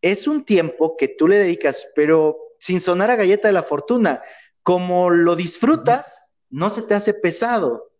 Es 0.00 0.26
un 0.26 0.44
tiempo 0.44 0.96
que 0.96 1.08
tú 1.08 1.28
le 1.28 1.38
dedicas, 1.38 1.86
pero 1.94 2.36
sin 2.58 2.80
sonar 2.80 3.10
a 3.10 3.16
galleta 3.16 3.48
de 3.48 3.54
la 3.54 3.62
fortuna. 3.62 4.22
Como 4.62 5.10
lo 5.10 5.36
disfrutas, 5.36 6.28
no 6.50 6.70
se 6.70 6.82
te 6.82 6.94
hace 6.94 7.14
pesado. 7.14 7.91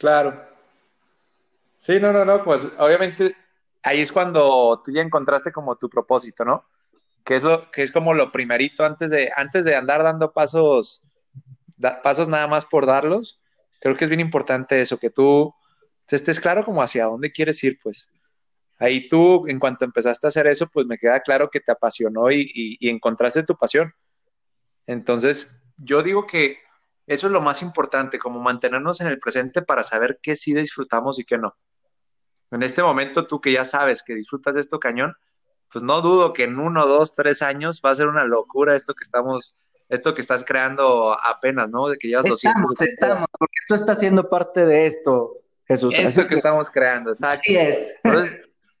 Claro. 0.00 0.48
Sí, 1.78 2.00
no, 2.00 2.10
no, 2.10 2.24
no, 2.24 2.42
pues 2.42 2.72
obviamente 2.78 3.36
ahí 3.82 4.00
es 4.00 4.10
cuando 4.10 4.80
tú 4.82 4.92
ya 4.92 5.02
encontraste 5.02 5.52
como 5.52 5.76
tu 5.76 5.90
propósito, 5.90 6.42
¿no? 6.42 6.64
Que 7.22 7.36
es 7.36 7.42
lo 7.42 7.70
que 7.70 7.82
es 7.82 7.92
como 7.92 8.14
lo 8.14 8.32
primerito 8.32 8.82
antes 8.82 9.10
de 9.10 9.30
antes 9.36 9.66
de 9.66 9.76
andar 9.76 10.02
dando 10.02 10.32
pasos 10.32 11.02
pasos 12.02 12.28
nada 12.28 12.46
más 12.46 12.64
por 12.64 12.86
darlos. 12.86 13.42
Creo 13.78 13.94
que 13.94 14.04
es 14.04 14.10
bien 14.10 14.20
importante 14.20 14.80
eso, 14.80 14.98
que 14.98 15.10
tú 15.10 15.54
estés 16.08 16.40
claro 16.40 16.64
como 16.64 16.82
hacia 16.82 17.04
dónde 17.04 17.30
quieres 17.30 17.62
ir, 17.62 17.78
pues. 17.82 18.10
Ahí 18.78 19.06
tú, 19.06 19.46
en 19.48 19.58
cuanto 19.58 19.84
empezaste 19.84 20.26
a 20.26 20.28
hacer 20.28 20.46
eso, 20.46 20.66
pues 20.66 20.86
me 20.86 20.96
queda 20.96 21.20
claro 21.20 21.50
que 21.50 21.60
te 21.60 21.72
apasionó 21.72 22.30
y, 22.30 22.78
encontraste 22.80 23.42
tu 23.42 23.54
pasión. 23.54 23.92
Entonces, 24.86 25.62
yo 25.76 26.02
digo 26.02 26.26
que 26.26 26.58
eso 27.10 27.26
es 27.26 27.32
lo 27.32 27.40
más 27.40 27.60
importante, 27.60 28.20
como 28.20 28.38
mantenernos 28.38 29.00
en 29.00 29.08
el 29.08 29.18
presente 29.18 29.62
para 29.62 29.82
saber 29.82 30.20
qué 30.22 30.36
sí 30.36 30.54
disfrutamos 30.54 31.18
y 31.18 31.24
qué 31.24 31.38
no. 31.38 31.56
En 32.52 32.62
este 32.62 32.84
momento, 32.84 33.26
tú 33.26 33.40
que 33.40 33.50
ya 33.50 33.64
sabes 33.64 34.04
que 34.04 34.14
disfrutas 34.14 34.54
de 34.54 34.60
esto 34.60 34.78
cañón, 34.78 35.16
pues 35.72 35.82
no 35.82 36.02
dudo 36.02 36.32
que 36.32 36.44
en 36.44 36.60
uno, 36.60 36.86
dos, 36.86 37.12
tres 37.16 37.42
años 37.42 37.82
va 37.84 37.90
a 37.90 37.96
ser 37.96 38.06
una 38.06 38.22
locura 38.24 38.76
esto 38.76 38.94
que 38.94 39.02
estamos 39.02 39.58
esto 39.88 40.14
que 40.14 40.20
estás 40.20 40.44
creando 40.44 41.12
apenas, 41.20 41.72
¿no? 41.72 41.88
De 41.88 41.98
que 41.98 42.06
llevas 42.06 42.26
estamos, 42.26 42.70
200. 42.70 42.86
Estamos, 42.86 43.26
porque 43.36 43.56
tú 43.66 43.74
estás 43.74 43.98
siendo 43.98 44.30
parte 44.30 44.64
de 44.64 44.86
esto, 44.86 45.38
Jesús. 45.66 45.92
Esto 45.98 46.28
que, 46.28 46.36
estamos 46.36 46.70
creando, 46.70 47.10
exacto. 47.10 47.40
Así 47.40 47.56
es. 47.56 47.96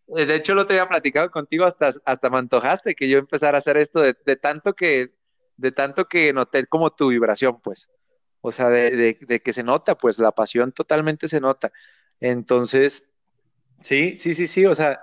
De 0.06 0.34
hecho, 0.36 0.54
lo 0.54 0.66
te 0.66 0.74
había 0.74 0.88
platicado 0.88 1.32
contigo, 1.32 1.64
hasta, 1.64 1.90
hasta 2.04 2.30
me 2.30 2.38
antojaste 2.38 2.94
que 2.94 3.08
yo 3.08 3.18
empezara 3.18 3.56
a 3.56 3.58
hacer 3.58 3.76
esto 3.76 4.00
de, 4.00 4.14
tanto 4.36 4.74
que, 4.74 5.16
de 5.56 5.72
tanto 5.72 6.06
que 6.06 6.32
noté 6.32 6.64
como 6.66 6.90
tu 6.90 7.08
vibración, 7.08 7.60
pues. 7.60 7.88
O 8.40 8.52
sea, 8.52 8.68
de, 8.68 9.18
de 9.20 9.40
que 9.40 9.52
se 9.52 9.62
nota, 9.62 9.96
pues 9.96 10.18
la 10.18 10.32
pasión 10.32 10.72
totalmente 10.72 11.28
se 11.28 11.40
nota. 11.40 11.72
Entonces, 12.20 13.10
sí, 13.80 14.16
sí, 14.18 14.34
sí, 14.34 14.46
sí, 14.46 14.66
o 14.66 14.74
sea, 14.74 15.02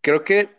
creo 0.00 0.24
que 0.24 0.56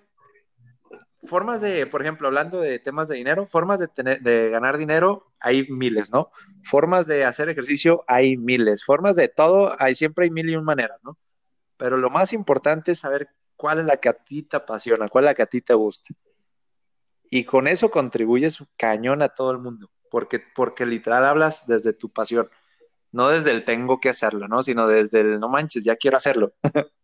formas 1.23 1.61
de, 1.61 1.85
por 1.85 2.01
ejemplo, 2.01 2.27
hablando 2.27 2.59
de 2.59 2.79
temas 2.79 3.07
de 3.07 3.15
dinero, 3.15 3.45
formas 3.45 3.79
de, 3.79 3.87
tener, 3.87 4.21
de 4.21 4.49
ganar 4.49 4.77
dinero, 4.77 5.31
hay 5.39 5.67
miles, 5.69 6.11
¿no? 6.11 6.31
Formas 6.63 7.05
de 7.05 7.25
hacer 7.25 7.49
ejercicio, 7.49 8.03
hay 8.07 8.37
miles. 8.37 8.83
Formas 8.83 9.15
de 9.15 9.27
todo, 9.27 9.75
hay 9.79 9.95
siempre 9.95 10.25
hay 10.25 10.31
mil 10.31 10.49
y 10.49 10.55
un 10.55 10.63
maneras, 10.63 11.03
¿no? 11.03 11.17
Pero 11.77 11.97
lo 11.97 12.09
más 12.09 12.33
importante 12.33 12.91
es 12.91 12.99
saber 12.99 13.29
cuál 13.55 13.79
es 13.79 13.85
la 13.85 13.97
que 13.97 14.09
a 14.09 14.13
ti 14.13 14.43
te 14.43 14.57
apasiona, 14.57 15.07
cuál 15.09 15.25
es 15.25 15.29
la 15.29 15.35
que 15.35 15.43
a 15.43 15.47
ti 15.47 15.61
te 15.61 15.73
gusta. 15.73 16.13
Y 17.29 17.43
con 17.43 17.67
eso 17.67 17.91
contribuyes 17.91 18.63
cañón 18.77 19.21
a 19.21 19.29
todo 19.29 19.51
el 19.51 19.59
mundo, 19.59 19.91
porque, 20.09 20.41
porque 20.55 20.85
literal 20.85 21.25
hablas 21.25 21.65
desde 21.67 21.93
tu 21.93 22.09
pasión, 22.09 22.49
no 23.11 23.29
desde 23.29 23.51
el 23.51 23.63
tengo 23.63 23.99
que 23.99 24.09
hacerlo, 24.09 24.47
¿no? 24.47 24.63
Sino 24.63 24.87
desde 24.87 25.21
el 25.21 25.39
no 25.39 25.49
manches, 25.49 25.83
ya 25.83 25.95
quiero 25.95 26.17
hacerlo. 26.17 26.53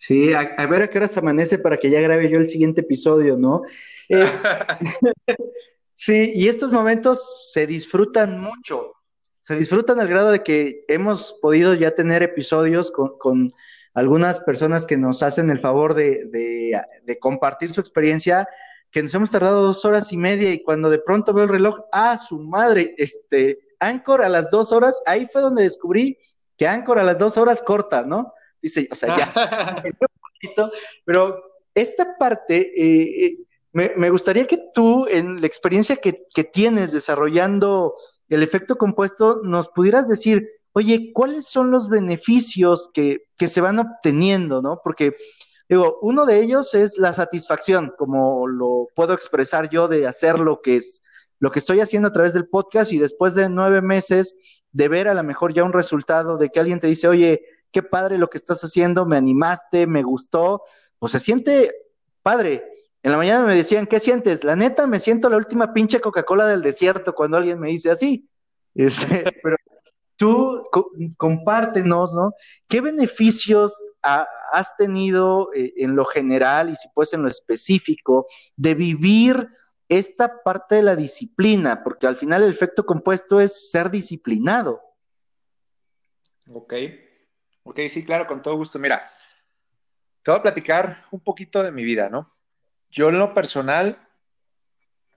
Sí, 0.00 0.32
a, 0.32 0.64
ver 0.68 0.82
a 0.82 0.88
qué 0.88 0.98
hora 0.98 1.08
se 1.08 1.18
amanece 1.18 1.58
para 1.58 1.76
que 1.76 1.90
ya 1.90 2.00
grabe 2.00 2.30
yo 2.30 2.38
el 2.38 2.46
siguiente 2.46 2.82
episodio, 2.82 3.36
¿no? 3.36 3.62
Eh, 4.10 4.24
sí, 5.92 6.32
y 6.34 6.48
estos 6.48 6.72
momentos 6.72 7.50
se 7.52 7.66
disfrutan 7.66 8.40
mucho, 8.40 8.94
se 9.40 9.56
disfrutan 9.56 10.00
al 10.00 10.08
grado 10.08 10.30
de 10.30 10.42
que 10.42 10.84
hemos 10.88 11.36
podido 11.42 11.74
ya 11.74 11.90
tener 11.90 12.22
episodios 12.22 12.90
con, 12.90 13.52
algunas 13.92 14.40
personas 14.40 14.86
que 14.86 14.96
nos 14.96 15.22
hacen 15.22 15.50
el 15.50 15.60
favor 15.60 15.92
de, 15.92 16.24
de, 17.04 17.18
compartir 17.18 17.70
su 17.70 17.80
experiencia, 17.82 18.48
que 18.90 19.02
nos 19.02 19.14
hemos 19.14 19.30
tardado 19.30 19.62
dos 19.62 19.84
horas 19.84 20.12
y 20.12 20.16
media 20.16 20.52
y 20.52 20.62
cuando 20.62 20.90
de 20.90 20.98
pronto 20.98 21.32
veo 21.32 21.44
el 21.44 21.50
reloj, 21.50 21.80
ah, 21.92 22.18
su 22.18 22.38
madre, 22.38 22.94
este, 22.96 23.58
Anchor 23.80 24.22
a 24.22 24.28
las 24.28 24.50
dos 24.50 24.72
horas, 24.72 25.00
ahí 25.06 25.26
fue 25.26 25.42
donde 25.42 25.62
descubrí 25.62 26.18
que 26.56 26.66
Anchor 26.66 26.98
a 26.98 27.04
las 27.04 27.18
dos 27.18 27.36
horas 27.36 27.62
corta, 27.62 28.04
¿no? 28.04 28.32
Dice, 28.60 28.88
o 28.90 28.94
sea, 28.94 29.16
ya, 29.16 29.82
pero 31.04 31.40
esta 31.74 32.16
parte, 32.18 32.72
eh, 32.76 33.26
eh, 33.26 33.38
me, 33.72 34.10
gustaría 34.10 34.46
que 34.46 34.58
tú, 34.74 35.06
en 35.08 35.40
la 35.40 35.46
experiencia 35.46 35.96
que, 35.96 36.26
tienes 36.52 36.92
desarrollando 36.92 37.94
el 38.28 38.42
efecto 38.42 38.76
compuesto, 38.76 39.40
nos 39.44 39.68
pudieras 39.68 40.08
decir, 40.08 40.48
oye, 40.72 41.12
¿cuáles 41.12 41.46
son 41.46 41.70
los 41.70 41.88
beneficios 41.88 42.90
que, 42.92 43.28
que 43.36 43.46
se 43.46 43.60
van 43.60 43.78
obteniendo, 43.78 44.60
no? 44.62 44.80
Porque, 44.82 45.14
digo, 45.68 45.98
uno 46.02 46.26
de 46.26 46.40
ellos 46.40 46.74
es 46.74 46.98
la 46.98 47.12
satisfacción, 47.12 47.92
como 47.96 48.46
lo 48.46 48.88
puedo 48.94 49.14
expresar 49.14 49.68
yo 49.70 49.88
de 49.88 50.06
hacer 50.06 50.38
lo 50.38 50.60
que 50.60 50.76
es 50.76 51.02
lo 51.40 51.50
que 51.50 51.60
estoy 51.60 51.80
haciendo 51.80 52.08
a 52.08 52.12
través 52.12 52.34
del 52.34 52.48
podcast 52.48 52.92
y 52.92 52.98
después 52.98 53.34
de 53.34 53.48
nueve 53.48 53.80
meses 53.80 54.34
de 54.72 54.88
ver 54.88 55.08
a 55.08 55.14
lo 55.14 55.22
mejor 55.22 55.54
ya 55.54 55.64
un 55.64 55.72
resultado 55.72 56.36
de 56.36 56.50
que 56.50 56.58
alguien 56.58 56.80
te 56.80 56.88
dice, 56.88 57.06
oye, 57.06 57.44
qué 57.70 57.82
padre 57.82 58.18
lo 58.18 58.28
que 58.28 58.38
estás 58.38 58.62
haciendo, 58.64 59.06
me 59.06 59.16
animaste, 59.16 59.86
me 59.86 60.02
gustó, 60.02 60.62
pues 60.98 61.12
se 61.12 61.20
siente 61.20 61.72
padre. 62.22 62.64
En 63.02 63.12
la 63.12 63.18
mañana 63.18 63.46
me 63.46 63.54
decían, 63.54 63.86
¿qué 63.86 64.00
sientes? 64.00 64.42
La 64.42 64.56
neta, 64.56 64.86
me 64.86 64.98
siento 64.98 65.30
la 65.30 65.36
última 65.36 65.72
pinche 65.72 66.00
Coca-Cola 66.00 66.46
del 66.46 66.62
desierto 66.62 67.14
cuando 67.14 67.36
alguien 67.36 67.60
me 67.60 67.68
dice 67.68 67.90
así. 67.90 68.28
Este, 68.74 69.24
pero 69.42 69.56
tú 70.18 70.68
compártenos, 71.16 72.14
¿no? 72.14 72.34
¿Qué 72.68 72.82
beneficios 72.82 73.72
has 74.02 74.76
tenido 74.76 75.48
eh, 75.54 75.72
en 75.76 75.96
lo 75.96 76.04
general 76.04 76.70
y 76.70 76.76
si 76.76 76.88
puedes 76.88 77.14
en 77.14 77.22
lo 77.22 77.28
específico 77.28 78.26
de 78.56 78.74
vivir 78.74 79.48
esta 79.88 80.42
parte 80.42 80.74
de 80.74 80.82
la 80.82 80.96
disciplina? 80.96 81.82
Porque 81.82 82.06
al 82.06 82.16
final 82.16 82.42
el 82.42 82.50
efecto 82.50 82.84
compuesto 82.84 83.40
es 83.40 83.70
ser 83.70 83.90
disciplinado. 83.90 84.82
Ok. 86.52 86.74
Ok, 87.62 87.80
sí, 87.88 88.04
claro, 88.04 88.26
con 88.26 88.42
todo 88.42 88.56
gusto. 88.56 88.78
Mira, 88.78 89.04
te 90.22 90.30
voy 90.30 90.38
a 90.38 90.42
platicar 90.42 91.04
un 91.10 91.20
poquito 91.20 91.62
de 91.62 91.70
mi 91.70 91.84
vida, 91.84 92.10
¿no? 92.10 92.34
Yo 92.90 93.10
en 93.10 93.18
lo 93.18 93.34
personal, 93.34 94.08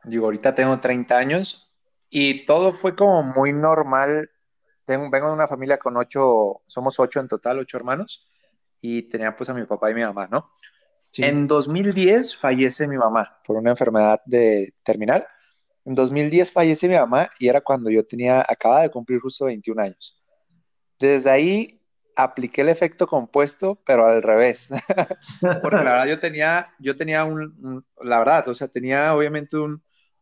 digo, 0.04 0.26
ahorita 0.26 0.54
tengo 0.54 0.80
30 0.80 1.18
años 1.18 1.74
y 2.10 2.46
todo 2.46 2.74
fue 2.74 2.96
como 2.96 3.24
muy 3.24 3.54
normal. 3.54 4.31
Tengo, 4.92 5.10
vengo 5.10 5.28
de 5.28 5.34
una 5.34 5.48
familia 5.48 5.78
con 5.78 5.96
ocho, 5.96 6.64
somos 6.66 7.00
ocho 7.00 7.22
en 7.22 7.30
total, 7.30 7.60
ocho 7.60 7.78
hermanos, 7.78 8.28
y 8.82 9.04
tenía 9.04 9.34
pues 9.34 9.50
a 9.50 9.54
mi 9.54 9.64
papá 9.64 9.90
y 9.90 9.94
mi 9.94 10.02
mamá, 10.02 10.28
¿no? 10.30 10.52
En 11.18 11.48
2010 11.48 12.36
fallece 12.36 12.90
mi 12.90 12.98
mamá 12.98 13.40
por 13.46 13.56
una 13.56 13.70
enfermedad 13.70 14.22
de 14.26 14.74
terminal. 14.84 15.26
En 15.86 15.96
2010 15.96 16.52
fallece 16.52 16.90
mi 16.90 16.96
mamá 16.96 17.30
y 17.40 17.48
era 17.48 17.62
cuando 17.62 17.90
yo 17.90 18.06
tenía, 18.06 18.42
acaba 18.42 18.82
de 18.82 18.90
cumplir 18.90 19.22
justo 19.22 19.46
21 19.46 19.82
años. 19.82 20.22
Desde 21.00 21.30
ahí 21.30 21.82
apliqué 22.18 22.62
el 22.62 22.70
efecto 22.70 23.08
compuesto, 23.08 23.82
pero 23.86 24.08
al 24.08 24.22
revés. 24.22 24.72
Porque 25.62 25.78
la 25.78 25.92
verdad 25.92 26.08
yo 26.08 26.20
tenía, 26.20 26.66
yo 26.80 26.98
tenía 26.98 27.24
un, 27.24 27.86
la 28.02 28.20
verdad, 28.20 28.50
o 28.50 28.54
sea, 28.54 28.68
tenía 28.68 29.16
obviamente 29.16 29.56
un, 29.58 29.82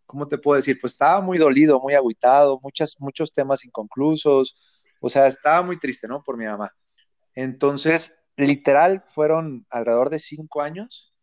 ¿cómo 0.09 0.27
te 0.27 0.39
puedo 0.39 0.55
decir? 0.55 0.79
Pues 0.81 0.93
estaba 0.93 1.21
muy 1.21 1.37
dolido, 1.37 1.79
muy 1.79 1.93
agüitado, 1.93 2.59
muchas, 2.63 2.95
muchos 2.99 3.31
temas 3.31 3.63
inconclusos, 3.63 4.57
o 4.99 5.07
sea, 5.07 5.27
estaba 5.27 5.61
muy 5.61 5.77
triste, 5.77 6.07
¿no? 6.07 6.23
Por 6.23 6.35
mi 6.35 6.45
mamá. 6.45 6.73
Entonces, 7.35 8.11
literal, 8.35 9.03
fueron 9.07 9.67
alrededor 9.69 10.09
de 10.09 10.17
cinco 10.17 10.63
años 10.63 11.13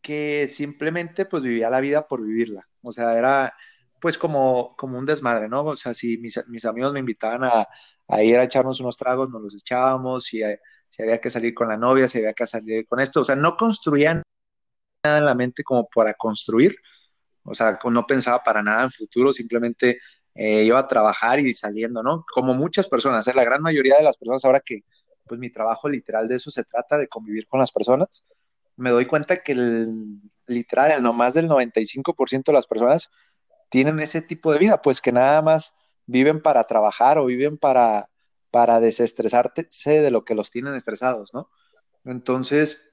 que 0.00 0.48
simplemente 0.48 1.26
pues 1.26 1.42
vivía 1.42 1.68
la 1.68 1.80
vida 1.80 2.08
por 2.08 2.24
vivirla. 2.24 2.66
O 2.80 2.92
sea, 2.92 3.18
era 3.18 3.54
pues 4.00 4.16
como, 4.16 4.74
como 4.76 4.98
un 4.98 5.04
desmadre, 5.04 5.48
¿no? 5.50 5.62
O 5.62 5.76
sea, 5.76 5.92
si 5.92 6.16
mis, 6.16 6.64
amigos 6.64 6.94
me 6.94 7.00
invitaban 7.00 7.44
a, 7.44 8.22
ir 8.22 8.38
a 8.38 8.44
echarnos 8.44 8.80
unos 8.80 8.96
tragos, 8.96 9.28
nos 9.28 9.42
los 9.42 9.54
echábamos, 9.54 10.24
si, 10.24 10.40
si 10.88 11.02
había 11.02 11.20
que 11.20 11.30
salir 11.30 11.52
con 11.52 11.68
la 11.68 11.76
novia, 11.76 12.08
si 12.08 12.18
había 12.18 12.32
que 12.32 12.46
salir 12.46 12.86
con 12.86 13.00
esto, 13.00 13.20
o 13.20 13.24
sea, 13.24 13.36
no 13.36 13.54
construían 13.56 14.22
nada 15.04 15.18
en 15.18 15.26
la 15.26 15.34
mente 15.34 15.62
como 15.62 15.88
para 15.94 16.14
construir, 16.14 16.74
o 17.44 17.54
sea, 17.54 17.78
no 17.84 18.06
pensaba 18.06 18.42
para 18.42 18.62
nada 18.62 18.84
en 18.84 18.90
futuro, 18.90 19.32
simplemente 19.32 20.00
eh, 20.34 20.62
iba 20.64 20.78
a 20.78 20.88
trabajar 20.88 21.40
y 21.40 21.52
saliendo, 21.54 22.02
¿no? 22.02 22.24
Como 22.32 22.54
muchas 22.54 22.88
personas, 22.88 23.26
¿eh? 23.28 23.34
la 23.34 23.44
gran 23.44 23.62
mayoría 23.62 23.96
de 23.96 24.02
las 24.02 24.16
personas 24.16 24.44
ahora 24.44 24.60
que, 24.60 24.84
pues 25.26 25.38
mi 25.40 25.50
trabajo 25.50 25.88
literal 25.88 26.28
de 26.28 26.36
eso 26.36 26.50
se 26.50 26.64
trata, 26.64 26.96
de 26.98 27.08
convivir 27.08 27.46
con 27.46 27.60
las 27.60 27.72
personas, 27.72 28.24
me 28.76 28.90
doy 28.90 29.06
cuenta 29.06 29.42
que 29.42 29.52
el, 29.52 30.20
literal, 30.46 31.02
no 31.02 31.12
más 31.12 31.34
del 31.34 31.48
95% 31.48 32.44
de 32.46 32.52
las 32.52 32.66
personas 32.66 33.10
tienen 33.68 34.00
ese 34.00 34.22
tipo 34.22 34.52
de 34.52 34.58
vida, 34.58 34.82
pues 34.82 35.00
que 35.00 35.12
nada 35.12 35.42
más 35.42 35.74
viven 36.06 36.42
para 36.42 36.64
trabajar 36.64 37.18
o 37.18 37.26
viven 37.26 37.58
para, 37.58 38.08
para 38.50 38.80
desestresarse 38.80 40.02
de 40.02 40.10
lo 40.10 40.24
que 40.24 40.34
los 40.34 40.50
tienen 40.50 40.74
estresados, 40.74 41.32
¿no? 41.32 41.50
Entonces, 42.04 42.90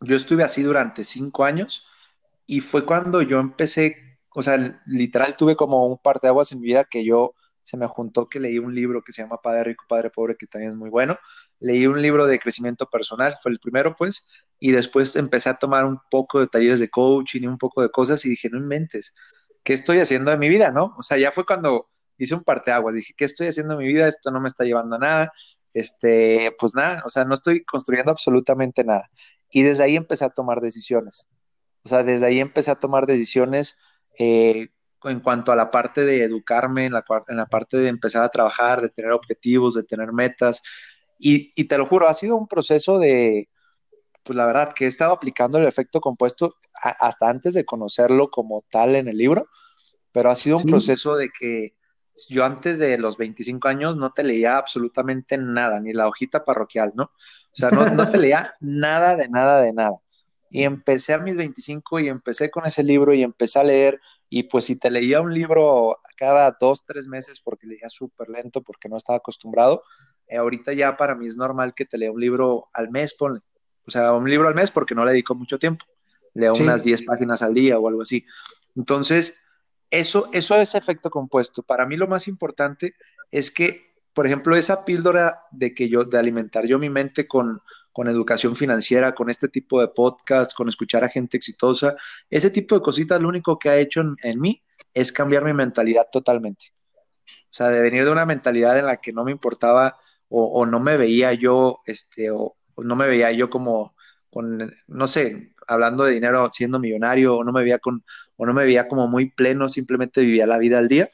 yo 0.00 0.16
estuve 0.16 0.42
así 0.42 0.62
durante 0.62 1.04
cinco 1.04 1.44
años 1.44 1.86
y 2.50 2.58
fue 2.58 2.84
cuando 2.84 3.22
yo 3.22 3.38
empecé, 3.38 4.18
o 4.34 4.42
sea, 4.42 4.82
literal 4.84 5.36
tuve 5.36 5.54
como 5.54 5.86
un 5.86 5.98
par 5.98 6.18
de 6.18 6.26
aguas 6.26 6.50
en 6.50 6.58
mi 6.60 6.66
vida 6.66 6.84
que 6.84 7.04
yo 7.04 7.36
se 7.62 7.76
me 7.76 7.86
juntó 7.86 8.28
que 8.28 8.40
leí 8.40 8.58
un 8.58 8.74
libro 8.74 9.02
que 9.02 9.12
se 9.12 9.22
llama 9.22 9.40
Padre 9.40 9.62
Rico, 9.62 9.84
Padre 9.88 10.10
Pobre, 10.10 10.36
que 10.36 10.48
también 10.48 10.72
es 10.72 10.76
muy 10.76 10.90
bueno. 10.90 11.16
Leí 11.60 11.86
un 11.86 12.02
libro 12.02 12.26
de 12.26 12.40
crecimiento 12.40 12.86
personal, 12.90 13.36
fue 13.40 13.52
el 13.52 13.60
primero, 13.60 13.94
pues, 13.96 14.26
y 14.58 14.72
después 14.72 15.14
empecé 15.14 15.48
a 15.48 15.58
tomar 15.58 15.86
un 15.86 16.00
poco 16.10 16.40
de 16.40 16.48
talleres 16.48 16.80
de 16.80 16.90
coaching 16.90 17.42
y 17.42 17.46
un 17.46 17.56
poco 17.56 17.82
de 17.82 17.90
cosas 17.90 18.24
y 18.26 18.30
dije, 18.30 18.50
no 18.50 18.58
inventes, 18.58 19.14
¿qué 19.62 19.72
estoy 19.72 20.00
haciendo 20.00 20.32
de 20.32 20.38
mi 20.38 20.48
vida, 20.48 20.72
no? 20.72 20.96
O 20.98 21.02
sea, 21.04 21.18
ya 21.18 21.30
fue 21.30 21.46
cuando 21.46 21.88
hice 22.18 22.34
un 22.34 22.42
parteaguas, 22.42 22.96
dije, 22.96 23.14
¿qué 23.16 23.26
estoy 23.26 23.46
haciendo 23.46 23.76
de 23.76 23.84
mi 23.84 23.92
vida? 23.92 24.08
Esto 24.08 24.32
no 24.32 24.40
me 24.40 24.48
está 24.48 24.64
llevando 24.64 24.96
a 24.96 24.98
nada. 24.98 25.32
Este, 25.72 26.52
pues 26.58 26.74
nada, 26.74 27.04
o 27.06 27.10
sea, 27.10 27.24
no 27.24 27.34
estoy 27.34 27.64
construyendo 27.64 28.10
absolutamente 28.10 28.82
nada. 28.82 29.08
Y 29.52 29.62
desde 29.62 29.84
ahí 29.84 29.94
empecé 29.94 30.24
a 30.24 30.30
tomar 30.30 30.60
decisiones. 30.60 31.28
O 31.84 31.88
sea, 31.88 32.02
desde 32.02 32.26
ahí 32.26 32.40
empecé 32.40 32.70
a 32.70 32.78
tomar 32.78 33.06
decisiones 33.06 33.76
eh, 34.18 34.68
en 35.04 35.20
cuanto 35.20 35.52
a 35.52 35.56
la 35.56 35.70
parte 35.70 36.04
de 36.04 36.24
educarme, 36.24 36.86
en 36.86 36.92
la, 36.92 37.04
en 37.28 37.36
la 37.38 37.46
parte 37.46 37.78
de 37.78 37.88
empezar 37.88 38.22
a 38.22 38.28
trabajar, 38.28 38.82
de 38.82 38.90
tener 38.90 39.12
objetivos, 39.12 39.74
de 39.74 39.84
tener 39.84 40.12
metas. 40.12 40.62
Y, 41.18 41.52
y 41.54 41.64
te 41.64 41.78
lo 41.78 41.86
juro, 41.86 42.08
ha 42.08 42.14
sido 42.14 42.36
un 42.36 42.48
proceso 42.48 42.98
de, 42.98 43.48
pues 44.22 44.36
la 44.36 44.46
verdad, 44.46 44.72
que 44.72 44.84
he 44.84 44.88
estado 44.88 45.12
aplicando 45.12 45.58
el 45.58 45.66
efecto 45.66 46.00
compuesto 46.00 46.54
hasta 46.74 47.28
antes 47.28 47.54
de 47.54 47.64
conocerlo 47.64 48.30
como 48.30 48.64
tal 48.70 48.96
en 48.96 49.08
el 49.08 49.16
libro, 49.16 49.48
pero 50.12 50.30
ha 50.30 50.34
sido 50.34 50.58
un 50.58 50.64
proceso 50.64 51.16
de 51.16 51.30
que 51.38 51.74
yo 52.28 52.44
antes 52.44 52.78
de 52.78 52.98
los 52.98 53.16
25 53.16 53.68
años 53.68 53.96
no 53.96 54.12
te 54.12 54.24
leía 54.24 54.58
absolutamente 54.58 55.38
nada, 55.38 55.80
ni 55.80 55.92
la 55.92 56.08
hojita 56.08 56.44
parroquial, 56.44 56.92
¿no? 56.94 57.04
O 57.04 57.54
sea, 57.54 57.70
no, 57.70 57.86
no 57.90 58.08
te 58.08 58.18
leía 58.18 58.54
nada 58.60 59.16
de 59.16 59.28
nada 59.28 59.60
de 59.62 59.72
nada. 59.72 59.96
Y 60.50 60.64
empecé 60.64 61.14
a 61.14 61.18
mis 61.18 61.36
25 61.36 62.00
y 62.00 62.08
empecé 62.08 62.50
con 62.50 62.66
ese 62.66 62.82
libro 62.82 63.14
y 63.14 63.22
empecé 63.22 63.60
a 63.60 63.64
leer. 63.64 64.00
Y 64.28 64.44
pues 64.44 64.64
si 64.64 64.76
te 64.76 64.90
leía 64.90 65.20
un 65.20 65.32
libro 65.32 65.98
cada 66.16 66.56
dos, 66.60 66.82
tres 66.82 67.06
meses 67.06 67.40
porque 67.40 67.68
leía 67.68 67.88
súper 67.88 68.28
lento, 68.28 68.60
porque 68.60 68.88
no 68.88 68.96
estaba 68.96 69.18
acostumbrado, 69.18 69.84
eh, 70.26 70.36
ahorita 70.36 70.72
ya 70.72 70.96
para 70.96 71.14
mí 71.14 71.28
es 71.28 71.36
normal 71.36 71.72
que 71.74 71.84
te 71.84 71.98
lea 71.98 72.10
un 72.10 72.20
libro 72.20 72.68
al 72.72 72.90
mes, 72.90 73.14
ponle. 73.14 73.40
O 73.86 73.90
sea, 73.90 74.12
un 74.12 74.28
libro 74.28 74.48
al 74.48 74.54
mes 74.54 74.70
porque 74.70 74.94
no 74.94 75.04
le 75.04 75.12
dedico 75.12 75.34
mucho 75.34 75.58
tiempo. 75.58 75.86
Leo 76.34 76.52
unas 76.54 76.84
10 76.84 77.04
páginas 77.04 77.42
al 77.42 77.54
día 77.54 77.78
o 77.78 77.88
algo 77.88 78.02
así. 78.02 78.24
Entonces, 78.76 79.40
eso, 79.90 80.28
eso 80.32 80.56
es 80.56 80.74
efecto 80.74 81.10
compuesto. 81.10 81.62
Para 81.62 81.86
mí 81.86 81.96
lo 81.96 82.06
más 82.06 82.28
importante 82.28 82.94
es 83.30 83.50
que, 83.50 83.94
por 84.12 84.26
ejemplo, 84.26 84.56
esa 84.56 84.84
píldora 84.84 85.42
de 85.50 85.74
que 85.74 85.88
yo, 85.88 86.04
de 86.04 86.18
alimentar 86.18 86.66
yo 86.66 86.78
mi 86.78 86.90
mente 86.90 87.26
con, 87.26 87.62
con 87.92 88.08
educación 88.08 88.56
financiera, 88.56 89.14
con 89.14 89.30
este 89.30 89.48
tipo 89.48 89.80
de 89.80 89.88
podcast, 89.88 90.54
con 90.54 90.68
escuchar 90.68 91.04
a 91.04 91.08
gente 91.08 91.36
exitosa, 91.36 91.96
ese 92.28 92.50
tipo 92.50 92.74
de 92.74 92.82
cositas, 92.82 93.20
lo 93.20 93.28
único 93.28 93.58
que 93.58 93.68
ha 93.68 93.76
hecho 93.78 94.02
en, 94.22 94.40
mí 94.40 94.62
es 94.94 95.12
cambiar 95.12 95.44
mi 95.44 95.52
mentalidad 95.52 96.06
totalmente. 96.10 96.66
O 97.26 97.52
sea, 97.52 97.68
de 97.68 97.80
venir 97.80 98.04
de 98.04 98.10
una 98.10 98.26
mentalidad 98.26 98.78
en 98.78 98.86
la 98.86 98.98
que 98.98 99.12
no 99.12 99.24
me 99.24 99.32
importaba 99.32 99.98
o, 100.28 100.64
no 100.66 100.78
me 100.78 100.96
veía 100.96 101.32
yo, 101.32 101.80
este, 101.86 102.30
o, 102.30 102.56
no 102.76 102.94
me 102.94 103.08
veía 103.08 103.32
yo 103.32 103.50
como 103.50 103.96
con, 104.30 104.72
no 104.86 105.08
sé, 105.08 105.54
hablando 105.66 106.04
de 106.04 106.12
dinero, 106.12 106.48
siendo 106.52 106.78
millonario, 106.78 107.36
o 107.36 107.44
no 107.44 107.52
me 107.52 107.62
veía 107.62 107.78
con, 107.78 108.04
o 108.36 108.46
no 108.46 108.54
me 108.54 108.64
veía 108.64 108.86
como 108.86 109.08
muy 109.08 109.30
pleno, 109.30 109.68
simplemente 109.68 110.20
vivía 110.20 110.46
la 110.46 110.58
vida 110.58 110.78
al 110.78 110.88
día. 110.88 111.10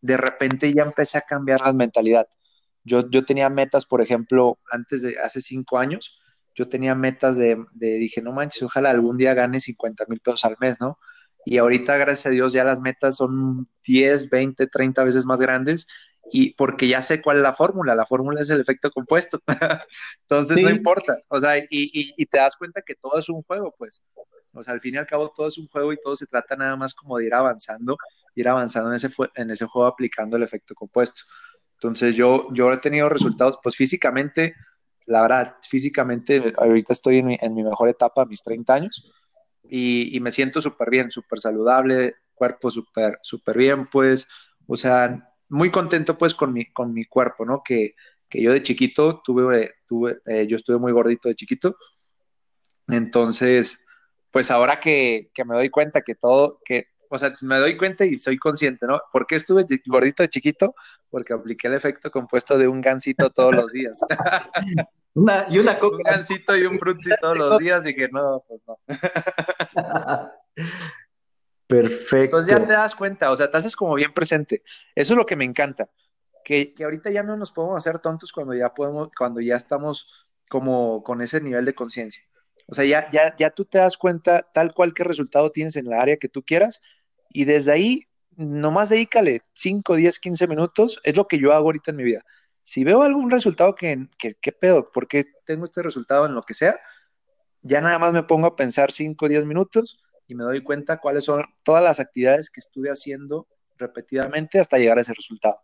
De 0.00 0.16
repente 0.16 0.72
ya 0.74 0.82
empecé 0.82 1.18
a 1.18 1.22
cambiar 1.22 1.60
la 1.60 1.72
mentalidad. 1.72 2.28
Yo, 2.88 3.08
yo 3.10 3.24
tenía 3.24 3.48
metas, 3.50 3.86
por 3.86 4.02
ejemplo, 4.02 4.58
antes 4.70 5.02
de 5.02 5.18
hace 5.18 5.40
cinco 5.40 5.78
años, 5.78 6.18
yo 6.54 6.68
tenía 6.68 6.94
metas 6.94 7.36
de, 7.36 7.64
de 7.72 7.94
dije, 7.98 8.20
no 8.20 8.32
manches, 8.32 8.62
ojalá 8.62 8.90
algún 8.90 9.16
día 9.16 9.34
gane 9.34 9.60
50 9.60 10.06
mil 10.08 10.20
pesos 10.20 10.44
al 10.44 10.56
mes, 10.60 10.80
¿no? 10.80 10.98
Y 11.44 11.58
ahorita, 11.58 11.96
gracias 11.96 12.26
a 12.26 12.30
Dios, 12.30 12.52
ya 12.52 12.64
las 12.64 12.80
metas 12.80 13.16
son 13.16 13.66
10, 13.84 14.28
20, 14.28 14.66
30 14.66 15.04
veces 15.04 15.24
más 15.24 15.38
grandes 15.38 15.86
y 16.30 16.54
porque 16.54 16.88
ya 16.88 17.00
sé 17.00 17.22
cuál 17.22 17.38
es 17.38 17.42
la 17.42 17.52
fórmula, 17.52 17.94
la 17.94 18.06
fórmula 18.06 18.40
es 18.40 18.50
el 18.50 18.60
efecto 18.60 18.90
compuesto, 18.90 19.40
entonces 20.22 20.60
no 20.60 20.68
importa, 20.68 21.18
o 21.28 21.40
sea, 21.40 21.56
y, 21.58 21.66
y, 21.70 22.12
y, 22.16 22.26
te 22.26 22.38
das 22.38 22.56
cuenta 22.56 22.82
que 22.82 22.94
todo 22.96 23.18
es 23.18 23.28
un 23.28 23.42
juego, 23.42 23.74
pues, 23.78 24.02
o 24.52 24.62
sea, 24.62 24.74
al 24.74 24.80
fin 24.80 24.94
y 24.94 24.98
al 24.98 25.06
cabo 25.06 25.32
todo 25.34 25.48
es 25.48 25.56
un 25.58 25.68
juego 25.68 25.92
y 25.92 26.00
todo 26.02 26.16
se 26.16 26.26
trata 26.26 26.56
nada 26.56 26.76
más 26.76 26.92
como 26.92 27.18
de 27.18 27.26
ir 27.26 27.34
avanzando, 27.34 27.96
ir 28.34 28.48
avanzando 28.48 28.90
en 28.90 28.96
ese, 28.96 29.08
en 29.36 29.50
ese 29.50 29.66
juego 29.66 29.86
aplicando 29.86 30.36
el 30.36 30.42
efecto 30.42 30.74
compuesto. 30.74 31.22
Entonces 31.78 32.16
yo, 32.16 32.48
yo 32.52 32.72
he 32.72 32.78
tenido 32.78 33.08
resultados, 33.08 33.58
pues 33.62 33.76
físicamente, 33.76 34.54
la 35.06 35.22
verdad, 35.22 35.56
físicamente, 35.68 36.52
ahorita 36.56 36.92
estoy 36.92 37.18
en 37.18 37.26
mi, 37.26 37.38
en 37.40 37.54
mi 37.54 37.62
mejor 37.62 37.88
etapa, 37.88 38.26
mis 38.26 38.42
30 38.42 38.74
años, 38.74 39.08
y, 39.62 40.16
y 40.16 40.20
me 40.20 40.32
siento 40.32 40.60
súper 40.60 40.90
bien, 40.90 41.12
súper 41.12 41.38
saludable, 41.38 42.16
cuerpo 42.34 42.72
súper, 42.72 43.20
súper 43.22 43.56
bien, 43.56 43.86
pues, 43.86 44.26
o 44.66 44.76
sea, 44.76 45.32
muy 45.48 45.70
contento 45.70 46.18
pues 46.18 46.34
con 46.34 46.52
mi, 46.52 46.66
con 46.72 46.92
mi 46.92 47.04
cuerpo, 47.04 47.46
¿no? 47.46 47.62
Que, 47.64 47.94
que 48.28 48.42
yo 48.42 48.52
de 48.52 48.62
chiquito 48.62 49.22
tuve, 49.24 49.74
tuve 49.86 50.18
eh, 50.26 50.48
yo 50.48 50.56
estuve 50.56 50.78
muy 50.78 50.90
gordito 50.90 51.28
de 51.28 51.36
chiquito, 51.36 51.76
entonces, 52.88 53.78
pues 54.32 54.50
ahora 54.50 54.80
que, 54.80 55.30
que 55.32 55.44
me 55.44 55.54
doy 55.54 55.68
cuenta 55.68 56.00
que 56.00 56.16
todo, 56.16 56.60
que 56.64 56.88
o 57.10 57.18
sea, 57.18 57.34
me 57.40 57.58
doy 57.58 57.76
cuenta 57.76 58.04
y 58.04 58.18
soy 58.18 58.38
consciente, 58.38 58.86
¿no? 58.86 59.00
¿Por 59.12 59.26
qué 59.26 59.36
estuve 59.36 59.64
gordito 59.86 60.22
de 60.22 60.28
chiquito? 60.28 60.74
Porque 61.10 61.32
apliqué 61.32 61.68
el 61.68 61.74
efecto 61.74 62.10
compuesto 62.10 62.58
de 62.58 62.68
un 62.68 62.80
gansito 62.80 63.30
todos 63.30 63.54
los 63.54 63.72
días. 63.72 64.00
una, 65.14 65.46
y 65.50 65.58
una 65.58 65.78
coca. 65.78 65.96
Un 65.96 66.02
gansito 66.02 66.56
y 66.56 66.64
un 66.64 66.78
frutzi 66.78 67.10
todos 67.20 67.36
los 67.38 67.58
días, 67.58 67.84
dije, 67.84 68.08
no, 68.12 68.44
pues 68.46 68.60
no. 68.66 68.78
Perfecto. 71.66 72.38
Entonces 72.38 72.52
ya 72.52 72.66
te 72.66 72.72
das 72.72 72.94
cuenta, 72.94 73.30
o 73.30 73.36
sea, 73.36 73.50
te 73.50 73.58
haces 73.58 73.76
como 73.76 73.94
bien 73.94 74.12
presente. 74.14 74.62
Eso 74.94 75.12
es 75.12 75.16
lo 75.16 75.26
que 75.26 75.36
me 75.36 75.44
encanta. 75.44 75.90
Que, 76.44 76.72
que 76.72 76.84
ahorita 76.84 77.10
ya 77.10 77.22
no 77.22 77.36
nos 77.36 77.52
podemos 77.52 77.76
hacer 77.76 77.98
tontos 77.98 78.32
cuando 78.32 78.54
ya 78.54 78.72
podemos, 78.72 79.10
cuando 79.16 79.40
ya 79.40 79.56
estamos 79.56 80.26
como 80.48 81.02
con 81.02 81.20
ese 81.20 81.40
nivel 81.42 81.66
de 81.66 81.74
conciencia. 81.74 82.24
O 82.66 82.74
sea, 82.74 82.84
ya, 82.84 83.08
ya, 83.10 83.34
ya 83.36 83.50
tú 83.50 83.64
te 83.64 83.78
das 83.78 83.96
cuenta 83.96 84.42
tal 84.52 84.74
cual 84.74 84.92
qué 84.92 85.02
resultado 85.02 85.50
tienes 85.50 85.76
en 85.76 85.88
la 85.88 86.02
área 86.02 86.18
que 86.18 86.28
tú 86.28 86.42
quieras 86.42 86.82
y 87.28 87.44
desde 87.44 87.72
ahí, 87.72 88.02
nomás 88.36 88.88
dedícale 88.88 89.42
5, 89.52 89.96
10, 89.96 90.18
15 90.18 90.46
minutos, 90.46 91.00
es 91.02 91.16
lo 91.16 91.26
que 91.26 91.38
yo 91.38 91.52
hago 91.52 91.66
ahorita 91.66 91.90
en 91.90 91.96
mi 91.96 92.04
vida. 92.04 92.22
Si 92.62 92.84
veo 92.84 93.02
algún 93.02 93.30
resultado 93.30 93.74
que, 93.74 94.08
¿qué 94.18 94.52
pedo? 94.52 94.90
¿Por 94.92 95.08
qué 95.08 95.26
tengo 95.44 95.64
este 95.64 95.82
resultado 95.82 96.26
en 96.26 96.34
lo 96.34 96.42
que 96.42 96.54
sea? 96.54 96.78
Ya 97.62 97.80
nada 97.80 97.98
más 97.98 98.12
me 98.12 98.22
pongo 98.22 98.46
a 98.46 98.56
pensar 98.56 98.92
5, 98.92 99.28
10 99.28 99.44
minutos 99.44 99.98
y 100.26 100.34
me 100.34 100.44
doy 100.44 100.62
cuenta 100.62 100.98
cuáles 100.98 101.24
son 101.24 101.44
todas 101.62 101.82
las 101.82 101.98
actividades 101.98 102.50
que 102.50 102.60
estuve 102.60 102.90
haciendo 102.90 103.48
repetidamente 103.76 104.60
hasta 104.60 104.78
llegar 104.78 104.98
a 104.98 105.00
ese 105.00 105.14
resultado. 105.14 105.60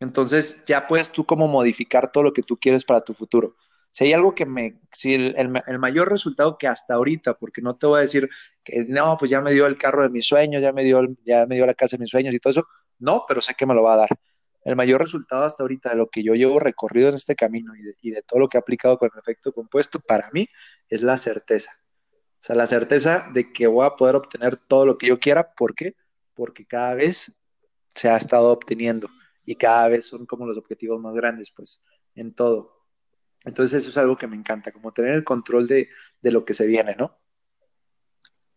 Entonces 0.00 0.64
ya 0.66 0.88
puedes 0.88 1.12
tú 1.12 1.24
como 1.24 1.46
modificar 1.46 2.10
todo 2.10 2.24
lo 2.24 2.32
que 2.32 2.42
tú 2.42 2.58
quieres 2.58 2.84
para 2.84 3.02
tu 3.02 3.14
futuro 3.14 3.56
si 3.92 4.04
hay 4.04 4.14
algo 4.14 4.34
que 4.34 4.46
me, 4.46 4.80
si 4.90 5.14
el, 5.14 5.78
mayor 5.78 6.10
resultado 6.10 6.56
que 6.58 6.66
hasta 6.66 6.94
ahorita, 6.94 7.34
porque 7.34 7.60
no 7.62 7.76
te 7.76 7.86
voy 7.86 7.98
a 7.98 8.02
decir 8.02 8.28
que 8.64 8.84
no, 8.88 9.16
pues 9.18 9.30
ya 9.30 9.40
me 9.40 9.52
dio 9.52 9.66
el 9.66 9.78
carro 9.78 10.02
de 10.02 10.08
mis 10.08 10.26
sueños, 10.26 10.62
ya 10.62 10.72
me 10.72 10.82
dio, 10.82 11.06
ya 11.24 11.46
me 11.46 11.56
dio 11.56 11.66
la 11.66 11.74
casa 11.74 11.96
de 11.96 12.02
mis 12.02 12.10
sueños 12.10 12.34
y 12.34 12.40
todo 12.40 12.50
eso, 12.52 12.66
no, 12.98 13.24
pero 13.28 13.40
sé 13.40 13.54
que 13.54 13.66
me 13.66 13.74
lo 13.74 13.82
va 13.82 13.94
a 13.94 13.98
dar. 13.98 14.08
El 14.64 14.76
mayor 14.76 15.02
resultado 15.02 15.44
hasta 15.44 15.62
ahorita 15.62 15.90
de 15.90 15.96
lo 15.96 16.08
que 16.08 16.22
yo 16.22 16.34
llevo 16.34 16.58
recorrido 16.58 17.10
en 17.10 17.16
este 17.16 17.34
camino 17.36 17.76
y 17.76 17.82
de, 17.82 17.94
y 18.00 18.10
de 18.12 18.22
todo 18.22 18.40
lo 18.40 18.48
que 18.48 18.56
he 18.56 18.60
aplicado 18.60 18.96
con 18.96 19.10
el 19.12 19.18
efecto 19.18 19.52
compuesto, 19.52 20.00
para 20.00 20.30
mí 20.32 20.48
es 20.88 21.02
la 21.02 21.18
certeza. 21.18 21.72
O 22.42 22.44
sea, 22.44 22.56
la 22.56 22.66
certeza 22.66 23.28
de 23.32 23.52
que 23.52 23.66
voy 23.66 23.86
a 23.86 23.96
poder 23.96 24.16
obtener 24.16 24.56
todo 24.56 24.86
lo 24.86 24.98
que 24.98 25.06
yo 25.06 25.20
quiera. 25.20 25.52
¿Por 25.52 25.74
qué? 25.74 25.94
Porque 26.34 26.66
cada 26.66 26.94
vez 26.94 27.30
se 27.94 28.08
ha 28.08 28.16
estado 28.16 28.50
obteniendo 28.50 29.08
y 29.44 29.56
cada 29.56 29.88
vez 29.88 30.06
son 30.06 30.26
como 30.26 30.46
los 30.46 30.58
objetivos 30.58 31.00
más 31.00 31.14
grandes, 31.14 31.52
pues, 31.52 31.84
en 32.14 32.34
todo. 32.34 32.81
Entonces 33.44 33.80
eso 33.80 33.90
es 33.90 33.96
algo 33.96 34.16
que 34.16 34.26
me 34.26 34.36
encanta, 34.36 34.72
como 34.72 34.92
tener 34.92 35.14
el 35.14 35.24
control 35.24 35.66
de, 35.66 35.88
lo 36.22 36.44
que 36.44 36.54
se 36.54 36.66
viene, 36.66 36.94
¿no? 36.96 37.18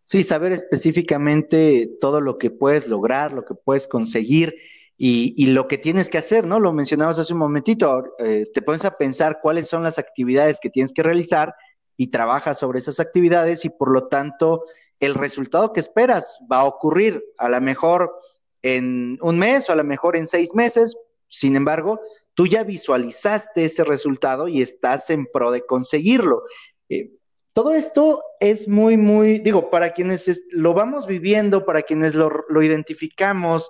Sí, 0.03 0.23
saber 0.23 0.51
específicamente 0.51 1.97
todo 1.99 2.21
lo 2.21 2.37
que 2.37 2.51
puedes 2.51 2.87
lograr, 2.87 3.33
lo 3.33 3.43
que 3.43 3.55
puedes 3.55 3.87
conseguir 3.87 4.55
y, 4.97 5.47
lo 5.47 5.67
que 5.67 5.79
tienes 5.79 6.09
que 6.09 6.19
hacer, 6.19 6.45
¿no? 6.45 6.59
Lo 6.59 6.71
mencionabas 6.71 7.17
hace 7.17 7.33
un 7.33 7.39
momentito, 7.39 8.15
eh, 8.19 8.45
te 8.53 8.61
pones 8.61 8.85
a 8.85 8.97
pensar 8.97 9.39
cuáles 9.41 9.67
son 9.67 9.81
las 9.81 9.97
actividades 9.97 10.59
que 10.61 10.69
tienes 10.69 10.93
que 10.93 11.03
realizar 11.03 11.55
y 11.97 12.07
trabajas 12.07 12.59
sobre 12.59 12.79
esas 12.79 12.99
actividades 12.99 13.65
y 13.65 13.69
por 13.69 13.91
lo 13.91 14.07
tanto 14.07 14.65
el 14.99 15.15
resultado 15.15 15.73
que 15.73 15.79
esperas 15.79 16.37
va 16.51 16.59
a 16.59 16.65
ocurrir 16.65 17.23
a 17.37 17.49
lo 17.49 17.59
mejor 17.61 18.13
en 18.61 19.17
un 19.21 19.37
mes 19.37 19.69
o 19.69 19.73
a 19.73 19.75
lo 19.75 19.83
mejor 19.83 20.15
en 20.15 20.27
seis 20.27 20.53
meses, 20.53 20.97
sin 21.27 21.55
embargo, 21.55 21.99
tú 22.35 22.45
ya 22.45 22.63
visualizaste 22.63 23.65
ese 23.65 23.83
resultado 23.83 24.47
y 24.47 24.61
estás 24.61 25.09
en 25.09 25.25
pro 25.25 25.51
de 25.51 25.65
conseguirlo. 25.65 26.43
Eh, 26.89 27.11
todo 27.53 27.73
esto 27.73 28.21
es 28.41 28.67
muy, 28.67 28.97
muy, 28.97 29.39
digo, 29.39 29.69
para 29.69 29.91
quienes 29.91 30.43
lo 30.51 30.73
vamos 30.73 31.07
viviendo, 31.07 31.65
para 31.65 31.81
quienes 31.81 32.13
lo, 32.13 32.61
identificamos, 32.61 33.69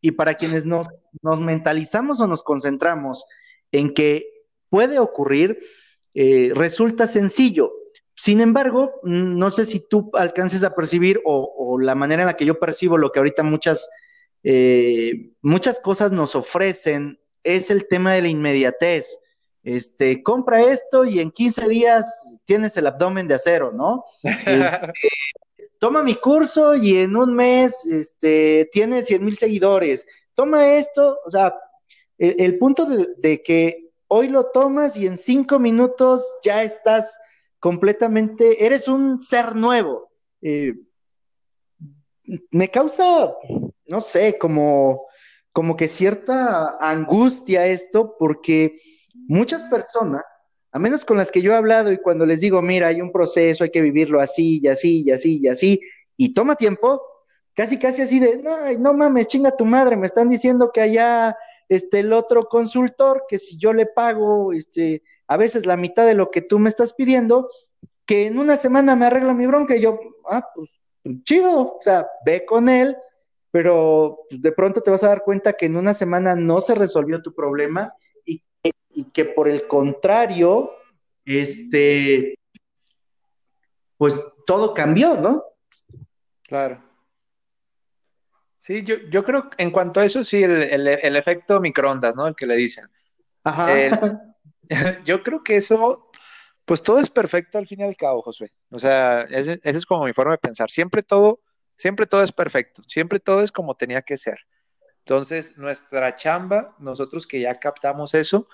y 0.00 0.12
para 0.12 0.34
quienes 0.34 0.64
nos, 0.64 0.86
mentalizamos 1.22 2.20
o 2.20 2.26
nos 2.26 2.42
concentramos 2.42 3.26
en 3.72 3.92
que 3.92 4.26
puede 4.70 4.98
ocurrir, 4.98 5.58
eh, 6.14 6.52
resulta 6.54 7.06
sencillo. 7.06 7.72
Sin 8.14 8.40
embargo, 8.40 8.92
no 9.02 9.50
sé 9.50 9.66
si 9.66 9.86
tú 9.86 10.10
alcances 10.14 10.64
a 10.64 10.74
percibir 10.74 11.20
o, 11.24 11.78
la 11.78 11.94
manera 11.94 12.22
en 12.22 12.26
la 12.28 12.36
que 12.36 12.46
yo 12.46 12.58
percibo 12.58 12.96
lo 12.96 13.12
que 13.12 13.18
ahorita 13.18 13.42
muchas, 13.42 13.86
eh, 14.42 15.32
muchas 15.42 15.80
cosas 15.80 16.12
nos 16.12 16.34
ofrecen 16.34 17.18
es 17.46 17.70
el 17.70 17.86
tema 17.88 18.12
de 18.14 18.22
la 18.22 18.28
inmediatez. 18.28 19.18
Este, 19.62 20.22
compra 20.22 20.62
esto 20.62 21.04
y 21.04 21.20
en 21.20 21.30
15 21.30 21.68
días 21.68 22.38
tienes 22.44 22.76
el 22.76 22.86
abdomen 22.86 23.26
de 23.26 23.34
acero, 23.34 23.72
¿no? 23.72 24.04
Este, 24.22 24.92
toma 25.78 26.02
mi 26.02 26.14
curso 26.14 26.74
y 26.74 26.98
en 26.98 27.16
un 27.16 27.34
mes 27.34 27.84
este, 27.86 28.68
tiene 28.72 29.02
100 29.02 29.24
mil 29.24 29.36
seguidores, 29.36 30.06
toma 30.34 30.76
esto, 30.76 31.18
o 31.24 31.30
sea, 31.30 31.54
el, 32.18 32.58
punto 32.58 32.86
de, 32.86 33.42
que 33.42 33.90
hoy 34.08 34.28
lo 34.28 34.46
tomas 34.46 34.96
y 34.96 35.06
en 35.06 35.18
cinco 35.18 35.58
minutos 35.58 36.24
ya 36.42 36.62
estás 36.62 37.18
completamente, 37.58 38.64
eres 38.64 38.88
un 38.88 39.20
ser 39.20 39.54
nuevo. 39.54 40.10
Eh, 40.40 40.74
me 42.50 42.70
causa, 42.70 43.34
no 43.86 44.00
sé, 44.00 44.38
como, 44.38 45.05
como 45.56 45.74
que 45.74 45.88
cierta 45.88 46.76
angustia 46.78 47.66
esto, 47.66 48.14
porque 48.18 48.78
muchas 49.26 49.62
personas 49.62 50.22
a 50.70 50.78
menos 50.78 51.06
con 51.06 51.16
las 51.16 51.30
que 51.30 51.40
yo 51.40 51.52
he 51.52 51.54
hablado 51.54 51.90
y 51.90 51.96
cuando 51.96 52.26
les 52.26 52.42
digo, 52.42 52.60
mira, 52.60 52.88
hay 52.88 53.00
un 53.00 53.10
proceso, 53.10 53.64
hay 53.64 53.70
que 53.70 53.80
vivirlo 53.80 54.20
así 54.20 54.60
y 54.62 54.68
así 54.68 55.02
y 55.02 55.10
así 55.12 55.38
y 55.38 55.48
así, 55.48 55.80
y 56.18 56.34
toma 56.34 56.56
tiempo, 56.56 57.00
casi 57.54 57.78
casi 57.78 58.02
así 58.02 58.20
de, 58.20 58.36
no, 58.42 58.70
no 58.78 58.92
mames, 58.92 59.28
chinga 59.28 59.56
tu 59.56 59.64
madre, 59.64 59.96
me 59.96 60.06
están 60.06 60.28
diciendo 60.28 60.72
que 60.74 60.82
allá 60.82 61.34
este, 61.70 62.00
el 62.00 62.12
otro 62.12 62.50
consultor, 62.50 63.24
que 63.26 63.38
si 63.38 63.56
yo 63.56 63.72
le 63.72 63.86
pago 63.86 64.52
este, 64.52 65.04
a 65.26 65.38
veces 65.38 65.64
la 65.64 65.78
mitad 65.78 66.04
de 66.04 66.12
lo 66.12 66.30
que 66.30 66.42
tú 66.42 66.58
me 66.58 66.68
estás 66.68 66.92
pidiendo, 66.92 67.48
que 68.04 68.26
en 68.26 68.38
una 68.38 68.58
semana 68.58 68.94
me 68.94 69.06
arregla 69.06 69.32
mi 69.32 69.46
bronca 69.46 69.74
y 69.74 69.80
yo, 69.80 69.98
ah, 70.28 70.46
pues 70.54 70.68
chido, 71.24 71.76
o 71.76 71.78
sea, 71.80 72.06
ve 72.26 72.44
con 72.44 72.68
él, 72.68 72.94
pero 73.56 74.26
pues, 74.28 74.42
de 74.42 74.52
pronto 74.52 74.82
te 74.82 74.90
vas 74.90 75.02
a 75.02 75.08
dar 75.08 75.22
cuenta 75.22 75.54
que 75.54 75.64
en 75.64 75.78
una 75.78 75.94
semana 75.94 76.36
no 76.36 76.60
se 76.60 76.74
resolvió 76.74 77.22
tu 77.22 77.34
problema 77.34 77.94
y 78.26 79.04
que 79.14 79.24
por 79.24 79.48
el 79.48 79.66
contrario, 79.66 80.72
este, 81.24 82.34
pues 83.96 84.14
todo 84.46 84.74
cambió, 84.74 85.16
¿no? 85.16 85.42
Claro. 86.42 86.84
Sí, 88.58 88.82
yo, 88.82 88.96
yo 89.10 89.24
creo 89.24 89.48
que 89.48 89.62
en 89.62 89.70
cuanto 89.70 90.00
a 90.00 90.04
eso, 90.04 90.22
sí, 90.22 90.42
el, 90.42 91.16
efecto 91.16 91.58
microondas, 91.58 92.14
¿no? 92.14 92.26
El 92.26 92.36
que 92.36 92.46
le 92.46 92.56
dicen. 92.56 92.86
Ajá. 93.42 93.68
yo 95.06 95.22
creo 95.22 95.42
que 95.42 95.56
eso, 95.56 96.10
pues 96.66 96.82
todo 96.82 97.00
es 97.00 97.08
perfecto 97.08 97.56
al 97.56 97.66
fin 97.66 97.80
y 97.80 97.84
al 97.84 97.96
cabo, 97.96 98.20
Josué. 98.20 98.52
O 98.70 98.78
sea, 98.78 99.22
esa 99.22 99.58
es 99.62 99.86
como 99.86 100.04
mi 100.04 100.12
forma 100.12 100.32
de 100.32 100.38
pensar. 100.38 100.70
Siempre 100.70 101.02
todo, 101.02 101.40
siempre 101.76 102.06
todo 102.06 102.22
es 102.22 102.32
perfecto. 102.32 102.82
Siempre 102.86 103.20
todo 103.20 103.42
es 103.42 103.52
como 103.52 103.74
tenía 103.74 104.02
que 104.02 104.16
ser. 104.16 104.38
Entonces, 104.98 105.56
nuestra 105.56 106.16
chamba, 106.16 106.74
nosotros 106.78 107.26
que 107.26 107.40
ya 107.40 107.60
captamos 107.60 108.14
eso, 108.14 108.48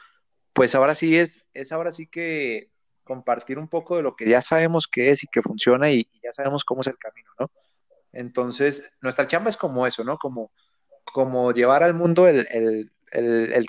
pues 0.53 0.75
ahora 0.75 0.95
sí 0.95 1.17
es, 1.17 1.45
es 1.55 1.73
ahora 1.73 1.93
sí 1.93 2.07
que 2.07 2.71
compartir 3.05 3.59
un 3.59 3.69
poco 3.69 3.97
de 3.97 4.03
lo 4.03 4.17
que 4.17 4.29
ya 4.29 4.43
sabemos 4.43 4.87
que 4.87 5.11
es 5.11 5.25
y 5.25 5.27
que 5.29 5.43
funciona 5.43 5.91
y, 5.91 6.07
ya 6.23 6.33
sabemos 6.33 6.65
cómo 6.65 6.83
es 6.83 6.89
el 6.89 6.99
camino, 6.99 7.31
¿no? 7.41 7.51
Entonces, 8.13 8.93
nuestra 9.01 9.27
chamba 9.27 9.49
es 9.49 9.57
como 9.57 9.87
eso, 9.87 10.05
¿no? 10.05 10.19
Como, 10.19 10.53
como 11.05 11.53
llevar 11.53 11.83
al 11.83 11.95
mundo 11.95 12.29
el, 12.29 12.91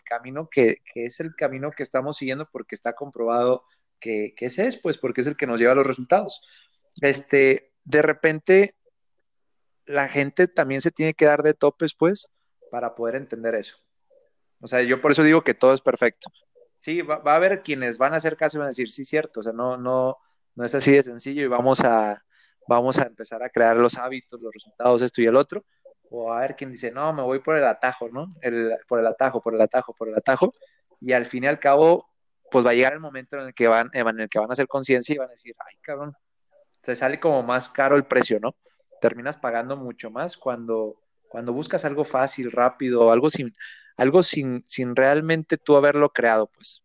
camino 0.04 0.50
que, 0.52 0.78
es 0.94 1.20
el 1.22 1.36
camino 1.36 1.72
que 1.72 1.84
estamos 1.84 2.18
siguiendo 2.18 2.50
porque 2.52 2.76
está 2.76 2.94
comprobado 2.94 3.64
que, 4.00 4.34
que, 4.36 4.48
ese 4.48 4.68
es, 4.68 4.78
pues 4.78 4.98
porque 4.98 5.22
es 5.22 5.28
el 5.28 5.38
que 5.38 5.48
nos 5.48 5.60
lleva 5.60 5.72
a 5.72 5.76
los 5.76 5.88
resultados. 5.88 6.42
Este, 7.02 7.72
de 7.86 8.02
repente, 8.02 8.76
la 9.86 10.08
gente 10.08 10.48
también 10.48 10.82
se 10.82 10.92
tiene 10.92 11.14
que 11.14 11.26
dar 11.26 11.44
de 11.44 11.54
topes, 11.54 11.94
pues, 11.94 12.28
para 12.72 12.96
poder 12.96 13.16
entender 13.16 13.56
eso. 13.56 13.78
O 14.60 14.68
sea, 14.68 14.82
yo 14.82 15.02
por 15.02 15.12
eso 15.12 15.24
digo 15.24 15.44
que 15.44 15.54
todo 15.54 15.74
es 15.74 15.82
perfecto 15.82 16.30
sí, 16.84 17.02
va, 17.02 17.22
a 17.24 17.36
haber 17.36 17.64
quienes 17.64 17.98
van 17.98 18.14
a 18.14 18.18
hacer 18.18 18.36
caso 18.36 18.58
y 18.58 18.60
van 18.60 18.66
a 18.66 18.70
decir, 18.72 18.90
sí, 18.90 19.06
cierto, 19.06 19.40
o 19.40 19.44
sea, 19.44 19.54
no, 19.54 19.78
no, 19.78 20.18
no 20.56 20.66
es 20.66 20.76
así 20.76 20.92
de 20.92 21.02
sencillo 21.02 21.44
y 21.44 21.48
vamos 21.48 21.80
a, 21.80 22.22
vamos 22.68 23.00
a 23.00 23.04
empezar 23.04 23.42
a 23.42 23.50
crear 23.50 23.78
los 23.78 23.98
hábitos, 23.98 24.42
los 24.42 24.54
resultados, 24.54 25.02
esto 25.02 25.22
y 25.22 25.28
el 25.28 25.38
otro. 25.38 25.64
O 26.10 26.32
a 26.32 26.42
ver 26.42 26.58
quien 26.58 26.72
dice, 26.72 26.92
no, 26.92 27.14
me 27.14 27.24
voy 27.24 27.40
por 27.40 27.58
el 27.58 27.66
atajo, 27.66 28.10
¿no? 28.10 28.36
El, 28.42 28.76
por 28.86 29.00
el 29.00 29.08
atajo, 29.08 29.42
por 29.42 29.56
el 29.56 29.62
atajo, 29.62 29.94
por 29.96 30.10
el 30.10 30.16
atajo. 30.16 30.54
Y 31.00 31.14
al 31.14 31.26
fin 31.26 31.46
y 31.46 31.48
al 31.48 31.60
cabo, 31.60 32.10
pues 32.52 32.66
va 32.66 32.72
a 32.72 32.74
llegar 32.74 32.94
el 32.94 33.00
momento 33.00 33.38
en 33.38 33.48
el 33.48 33.54
que 33.54 33.68
van, 33.68 33.90
en 33.94 34.20
el 34.20 34.30
que 34.30 34.40
van 34.40 34.50
a 34.50 34.54
hacer 34.54 34.68
conciencia 34.68 35.16
y 35.16 35.18
van 35.18 35.30
a 35.30 35.32
decir, 35.32 35.56
ay, 35.66 35.78
cabrón, 35.82 36.14
se 36.82 36.98
sale 36.98 37.18
como 37.20 37.44
más 37.44 37.70
caro 37.70 37.96
el 37.96 38.06
precio, 38.06 38.40
¿no? 38.42 38.56
Terminas 39.04 39.36
pagando 39.36 39.76
mucho 39.76 40.10
más 40.12 40.38
cuando, 40.38 40.96
cuando 41.28 41.52
buscas 41.52 41.84
algo 41.84 42.06
fácil, 42.06 42.54
rápido, 42.54 43.12
algo 43.12 43.30
sin, 43.30 43.54
algo 43.98 44.24
sin, 44.24 44.64
sin 44.66 44.96
realmente 44.96 45.58
tú 45.58 45.76
haberlo 45.76 46.14
creado, 46.14 46.48
pues. 46.48 46.82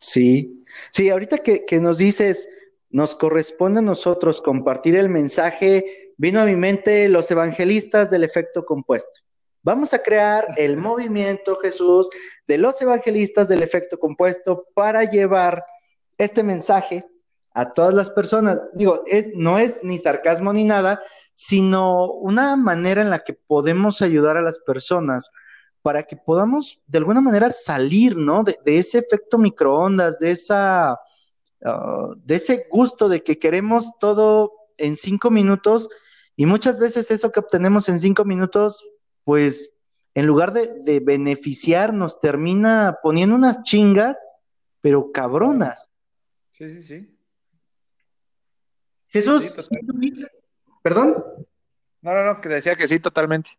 Sí, 0.00 0.64
sí, 0.90 1.08
ahorita 1.08 1.38
que, 1.38 1.80
nos 1.80 1.98
dices, 1.98 2.48
nos 2.90 3.14
corresponde 3.14 3.78
a 3.78 3.82
nosotros 3.84 4.42
compartir 4.42 4.96
el 4.96 5.08
mensaje, 5.08 6.12
vino 6.16 6.40
a 6.40 6.46
mi 6.46 6.56
mente 6.56 7.08
los 7.08 7.30
evangelistas 7.30 8.10
del 8.10 8.24
efecto 8.24 8.66
compuesto. 8.66 9.20
Vamos 9.62 9.94
a 9.94 10.02
crear 10.02 10.48
el 10.56 10.76
movimiento, 10.76 11.56
Jesús, 11.60 12.10
de 12.48 12.58
los 12.58 12.82
evangelistas 12.82 13.46
del 13.46 13.62
efecto 13.62 14.00
compuesto 14.00 14.66
para 14.74 15.04
llevar 15.04 15.64
este 16.18 16.42
mensaje 16.42 17.06
a 17.56 17.72
todas 17.72 17.94
las 17.94 18.10
personas. 18.10 18.68
Digo, 18.74 19.02
es, 19.06 19.30
no 19.34 19.58
es 19.58 19.82
ni 19.82 19.96
sarcasmo 19.96 20.52
ni 20.52 20.66
nada, 20.66 21.00
sino 21.32 22.12
una 22.12 22.54
manera 22.54 23.00
en 23.00 23.08
la 23.08 23.24
que 23.24 23.32
podemos 23.32 24.02
ayudar 24.02 24.36
a 24.36 24.42
las 24.42 24.58
personas 24.58 25.30
para 25.80 26.02
que 26.02 26.16
podamos 26.18 26.82
de 26.86 26.98
alguna 26.98 27.22
manera 27.22 27.48
salir, 27.48 28.14
¿no? 28.14 28.44
De, 28.44 28.58
ese 28.66 28.98
efecto 28.98 29.38
microondas, 29.38 30.18
de 30.18 30.32
esa, 30.32 31.00
ah, 31.64 32.10
de 32.14 32.34
ese 32.34 32.66
gusto 32.70 33.08
de 33.08 33.24
que 33.24 33.38
queremos 33.38 33.90
todo 34.00 34.52
en 34.76 34.94
cinco 34.94 35.30
minutos 35.30 35.88
y 36.36 36.44
muchas 36.44 36.78
veces 36.78 37.10
eso 37.10 37.32
que 37.32 37.40
obtenemos 37.40 37.88
en 37.88 37.98
cinco 37.98 38.26
minutos, 38.26 38.86
pues 39.24 39.72
en 40.14 40.26
lugar 40.26 40.52
de, 40.52 40.74
de 40.82 41.00
beneficiarnos, 41.00 42.20
termina 42.20 42.98
poniendo 43.02 43.34
unas 43.34 43.62
chingas, 43.62 44.34
pero 44.82 45.10
cabronas. 45.10 45.88
Sí, 46.50 46.68
sí, 46.68 46.82
sí. 46.82 47.15
Jesús, 49.16 49.68
¿perdón? 50.82 51.24
No, 52.02 52.12
no, 52.12 52.24
no, 52.24 52.40
que 52.40 52.48
decía 52.48 52.76
que 52.76 52.86
sí, 52.86 53.00
totalmente. 53.00 53.50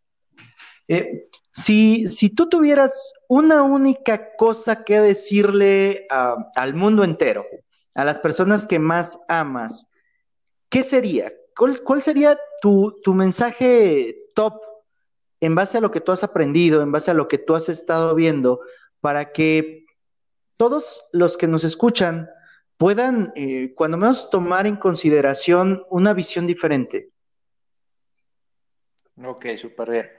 Eh, 0.88 1.28
si, 1.52 2.08
si, 2.08 2.30
tú 2.30 2.48
tuvieras 2.48 3.14
una 3.28 3.64
única 3.64 4.36
cosa 4.38 4.84
que 4.84 5.02
decirle 5.02 6.08
al 6.10 6.74
mundo 6.76 7.04
entero, 7.04 7.46
a 7.96 8.06
las 8.06 8.20
personas 8.20 8.66
que 8.66 8.80
más 8.80 9.20
amas, 9.28 9.88
¿qué 10.70 10.84
sería? 10.84 11.34
¿Cuál, 11.56 12.02
sería 12.02 12.38
tu, 12.62 12.96
tu, 13.04 13.16
mensaje 13.16 14.16
top 14.36 14.62
en 15.42 15.56
base 15.56 15.80
a 15.80 15.82
lo 15.82 15.90
que 15.90 16.02
tú 16.02 16.12
has 16.12 16.24
aprendido, 16.24 16.84
en 16.84 16.92
base 16.92 17.12
a 17.12 17.16
lo 17.16 17.28
que 17.28 17.40
tú 17.40 17.56
has 17.56 17.68
estado 17.70 18.14
viendo, 18.14 18.62
para 19.02 19.32
que 19.32 19.86
todos 20.58 21.04
los 21.12 21.38
que 21.38 21.48
nos 21.48 21.64
escuchan 21.64 22.30
puedan, 22.78 23.34
eh, 23.36 23.74
cuando 23.76 23.98
menos, 23.98 24.30
tomar 24.30 24.68
en 24.68 24.78
consideración 24.78 25.86
una 25.90 26.14
visión 26.14 26.48
diferente. 26.48 27.10
Ok, 29.24 29.48
súper 29.58 29.90
bien. 29.90 30.12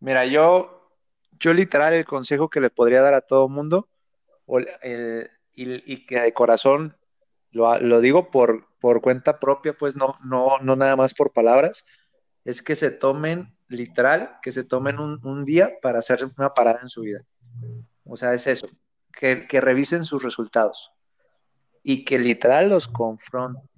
Mira, 0.00 0.26
yo, 0.26 0.90
yo 1.38 1.54
literal 1.54 1.94
el 1.94 2.04
consejo 2.04 2.50
que 2.50 2.60
le 2.60 2.70
podría 2.70 3.02
dar 3.02 3.14
a 3.14 3.20
todo 3.20 3.48
mundo, 3.48 3.88
y, 5.54 6.06
que 6.06 6.20
de 6.20 6.32
corazón 6.32 6.96
lo, 7.52 8.00
digo 8.00 8.30
por, 8.30 8.66
por 8.80 9.00
cuenta 9.00 9.38
propia, 9.38 9.74
pues 9.74 9.94
no, 9.94 10.18
no, 10.24 10.58
no 10.60 10.74
nada 10.74 10.96
más 10.96 11.14
por 11.14 11.32
palabras, 11.32 11.84
es 12.44 12.62
que 12.62 12.74
se 12.74 12.90
tomen 12.90 13.54
literal, 13.68 14.38
que 14.42 14.50
se 14.50 14.64
tomen 14.64 14.98
un, 14.98 15.44
día 15.44 15.78
para 15.80 16.00
hacer 16.00 16.28
una 16.36 16.52
parada 16.52 16.80
en 16.82 16.88
su 16.88 17.02
vida. 17.02 17.24
O 18.04 18.16
sea, 18.16 18.34
es 18.34 18.48
eso, 18.48 18.68
que, 19.12 19.46
que 19.46 19.60
revisen 19.60 20.04
sus 20.04 20.24
resultados 20.24 20.92
y 21.82 22.04
que 22.04 22.18
literal 22.18 22.68
los 22.68 22.88
confronten. 22.88 23.68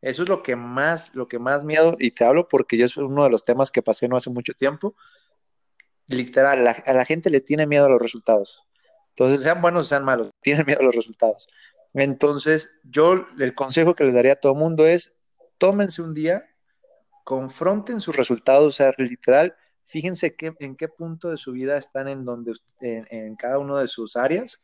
Eso 0.00 0.22
es 0.22 0.28
lo 0.28 0.42
que 0.42 0.54
más, 0.54 1.14
lo 1.14 1.26
que 1.26 1.38
más 1.38 1.64
miedo, 1.64 1.96
y 1.98 2.12
te 2.12 2.24
hablo 2.24 2.48
porque 2.48 2.76
yo 2.76 2.84
es 2.84 2.96
uno 2.96 3.24
de 3.24 3.30
los 3.30 3.44
temas 3.44 3.70
que 3.70 3.82
pasé 3.82 4.08
no 4.08 4.16
hace 4.16 4.30
mucho 4.30 4.52
tiempo. 4.54 4.94
Literal, 6.06 6.66
a 6.66 6.92
la 6.92 7.04
gente 7.04 7.30
le 7.30 7.40
tiene 7.40 7.66
miedo 7.66 7.86
a 7.86 7.88
los 7.88 8.00
resultados. 8.00 8.62
Entonces, 9.10 9.42
sean 9.42 9.60
buenos 9.60 9.86
o 9.86 9.88
sean 9.88 10.04
malos, 10.04 10.30
tienen 10.40 10.64
miedo 10.64 10.80
a 10.80 10.84
los 10.84 10.94
resultados. 10.94 11.48
Entonces, 11.94 12.80
yo 12.84 13.26
el 13.38 13.54
consejo 13.54 13.94
que 13.94 14.04
les 14.04 14.14
daría 14.14 14.34
a 14.34 14.36
todo 14.36 14.52
el 14.52 14.58
mundo 14.58 14.86
es, 14.86 15.16
tómense 15.58 16.02
un 16.02 16.14
día, 16.14 16.44
confronten 17.24 18.00
sus 18.00 18.16
resultados, 18.16 18.66
o 18.66 18.70
sea, 18.70 18.92
literal, 18.96 19.56
fíjense 19.82 20.36
en 20.60 20.76
qué 20.76 20.88
punto 20.88 21.30
de 21.30 21.36
su 21.36 21.52
vida 21.52 21.76
están 21.76 22.06
en, 22.08 22.24
donde, 22.24 22.52
en, 22.80 23.34
cada 23.36 23.58
una 23.58 23.80
de 23.80 23.88
sus 23.88 24.16
áreas 24.16 24.62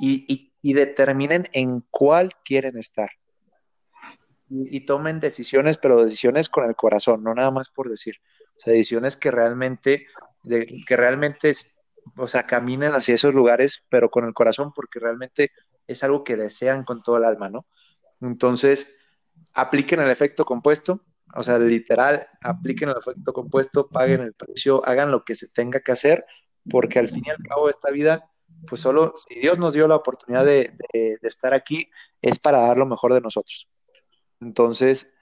y, 0.00 0.52
determinen 0.74 1.44
en 1.52 1.80
cuál 1.90 2.30
quieren 2.44 2.76
estar. 2.78 3.10
Y, 4.48 4.86
tomen 4.86 5.18
decisiones, 5.18 5.76
pero 5.76 6.04
decisiones 6.04 6.48
con 6.48 6.66
el 6.66 6.76
corazón, 6.76 7.24
no 7.24 7.34
nada 7.34 7.50
más 7.50 7.68
por 7.68 7.90
decir. 7.90 8.16
O 8.56 8.60
sea, 8.60 8.72
decisiones 8.72 9.16
que 9.16 9.32
realmente, 9.32 10.06
que 10.44 10.96
realmente 10.96 11.52
o 12.16 12.28
sea, 12.28 12.46
caminen 12.46 12.94
hacia 12.94 13.14
esos 13.14 13.34
lugares, 13.34 13.84
pero 13.88 14.10
con 14.10 14.24
el 14.24 14.34
corazón, 14.34 14.72
porque 14.72 15.00
realmente 15.00 15.50
es 15.86 16.04
algo 16.04 16.24
que 16.24 16.36
desean 16.36 16.84
con 16.84 17.02
todo 17.02 17.16
el 17.16 17.24
alma, 17.24 17.48
¿no? 17.48 17.66
Entonces, 18.20 18.96
apliquen 19.54 20.00
el 20.00 20.10
efecto 20.10 20.44
compuesto, 20.44 21.04
o 21.34 21.42
sea, 21.42 21.58
literal, 21.58 22.28
apliquen 22.40 22.90
el 22.90 22.96
efecto 22.96 23.32
compuesto, 23.32 23.88
paguen 23.88 24.20
el 24.20 24.34
precio, 24.34 24.86
hagan 24.86 25.10
lo 25.10 25.24
que 25.24 25.34
se 25.34 25.48
tenga 25.48 25.80
que 25.80 25.92
hacer, 25.92 26.24
porque 26.68 26.98
al 26.98 27.08
fin 27.08 27.24
y 27.26 27.30
al 27.30 27.42
cabo 27.42 27.68
esta 27.68 27.90
vida, 27.90 28.30
pues 28.68 28.80
solo 28.80 29.14
si 29.16 29.38
Dios 29.40 29.58
nos 29.58 29.74
dio 29.74 29.88
la 29.88 29.96
oportunidad 29.96 30.44
de, 30.44 30.72
estar 31.22 31.54
aquí, 31.54 31.90
es 32.22 32.38
para 32.38 32.60
dar 32.60 32.78
lo 32.78 32.86
mejor 32.86 33.14
de 33.14 33.20
nosotros. 33.20 33.68
Entonces, 34.40 35.12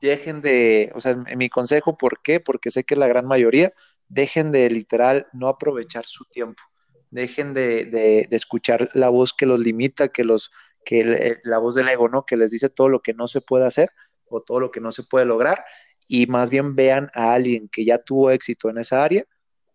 dejen 0.00 0.42
de, 0.42 0.92
o 0.94 1.00
sea, 1.00 1.16
mi 1.16 1.48
consejo, 1.48 1.96
¿por 1.96 2.20
qué? 2.22 2.40
Porque 2.40 2.70
sé 2.70 2.84
que 2.84 2.96
la 2.96 3.06
gran 3.06 3.26
mayoría 3.26 3.72
dejen 4.08 4.52
de 4.52 4.68
literal 4.70 5.26
no 5.32 5.48
aprovechar 5.48 6.04
su 6.06 6.24
tiempo, 6.26 6.62
dejen 7.10 7.54
de, 7.54 8.28
escuchar 8.30 8.90
la 8.92 9.08
voz 9.08 9.32
que 9.32 9.46
los 9.46 9.60
limita, 9.60 10.08
que 10.08 10.24
los, 10.24 10.50
que 10.84 11.40
la 11.44 11.58
voz 11.58 11.74
del 11.74 11.88
ego, 11.88 12.08
¿no? 12.08 12.26
Que 12.26 12.36
les 12.36 12.50
dice 12.50 12.68
todo 12.68 12.88
lo 12.88 13.00
que 13.00 13.14
no 13.14 13.28
se 13.28 13.40
puede 13.40 13.66
hacer 13.66 13.90
o 14.26 14.42
todo 14.42 14.60
lo 14.60 14.70
que 14.70 14.80
no 14.80 14.92
se 14.92 15.02
puede 15.02 15.24
lograr 15.24 15.64
y 16.06 16.26
más 16.26 16.50
bien 16.50 16.74
vean 16.74 17.08
a 17.14 17.32
alguien 17.32 17.68
que 17.68 17.84
ya 17.84 17.98
tuvo 17.98 18.30
éxito 18.30 18.68
en 18.68 18.78
esa 18.78 19.02
área 19.02 19.24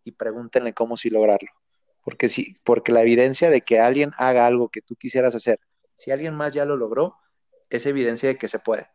y 0.04 0.12
pregúntenle 0.12 0.74
cómo 0.74 0.98
sí 0.98 1.10
lograrlo. 1.10 1.50
Porque, 2.10 2.28
si, 2.28 2.56
porque 2.64 2.92
la 2.92 3.02
evidencia 3.04 3.50
de 3.52 3.62
que 3.62 3.80
alguien 3.80 4.12
haga 4.18 4.48
algo 4.48 4.70
que 4.70 4.82
tú 4.82 4.96
quisieras 4.96 5.36
hacer, 5.36 5.60
si 5.94 6.10
alguien 6.10 6.34
más 6.34 6.54
ya 6.54 6.66
lo 6.66 6.76
logró, 6.76 7.18
es 7.70 7.86
evidencia 7.86 8.30
de 8.30 8.38
que 8.38 8.48
se 8.48 8.58
puede 8.58 8.88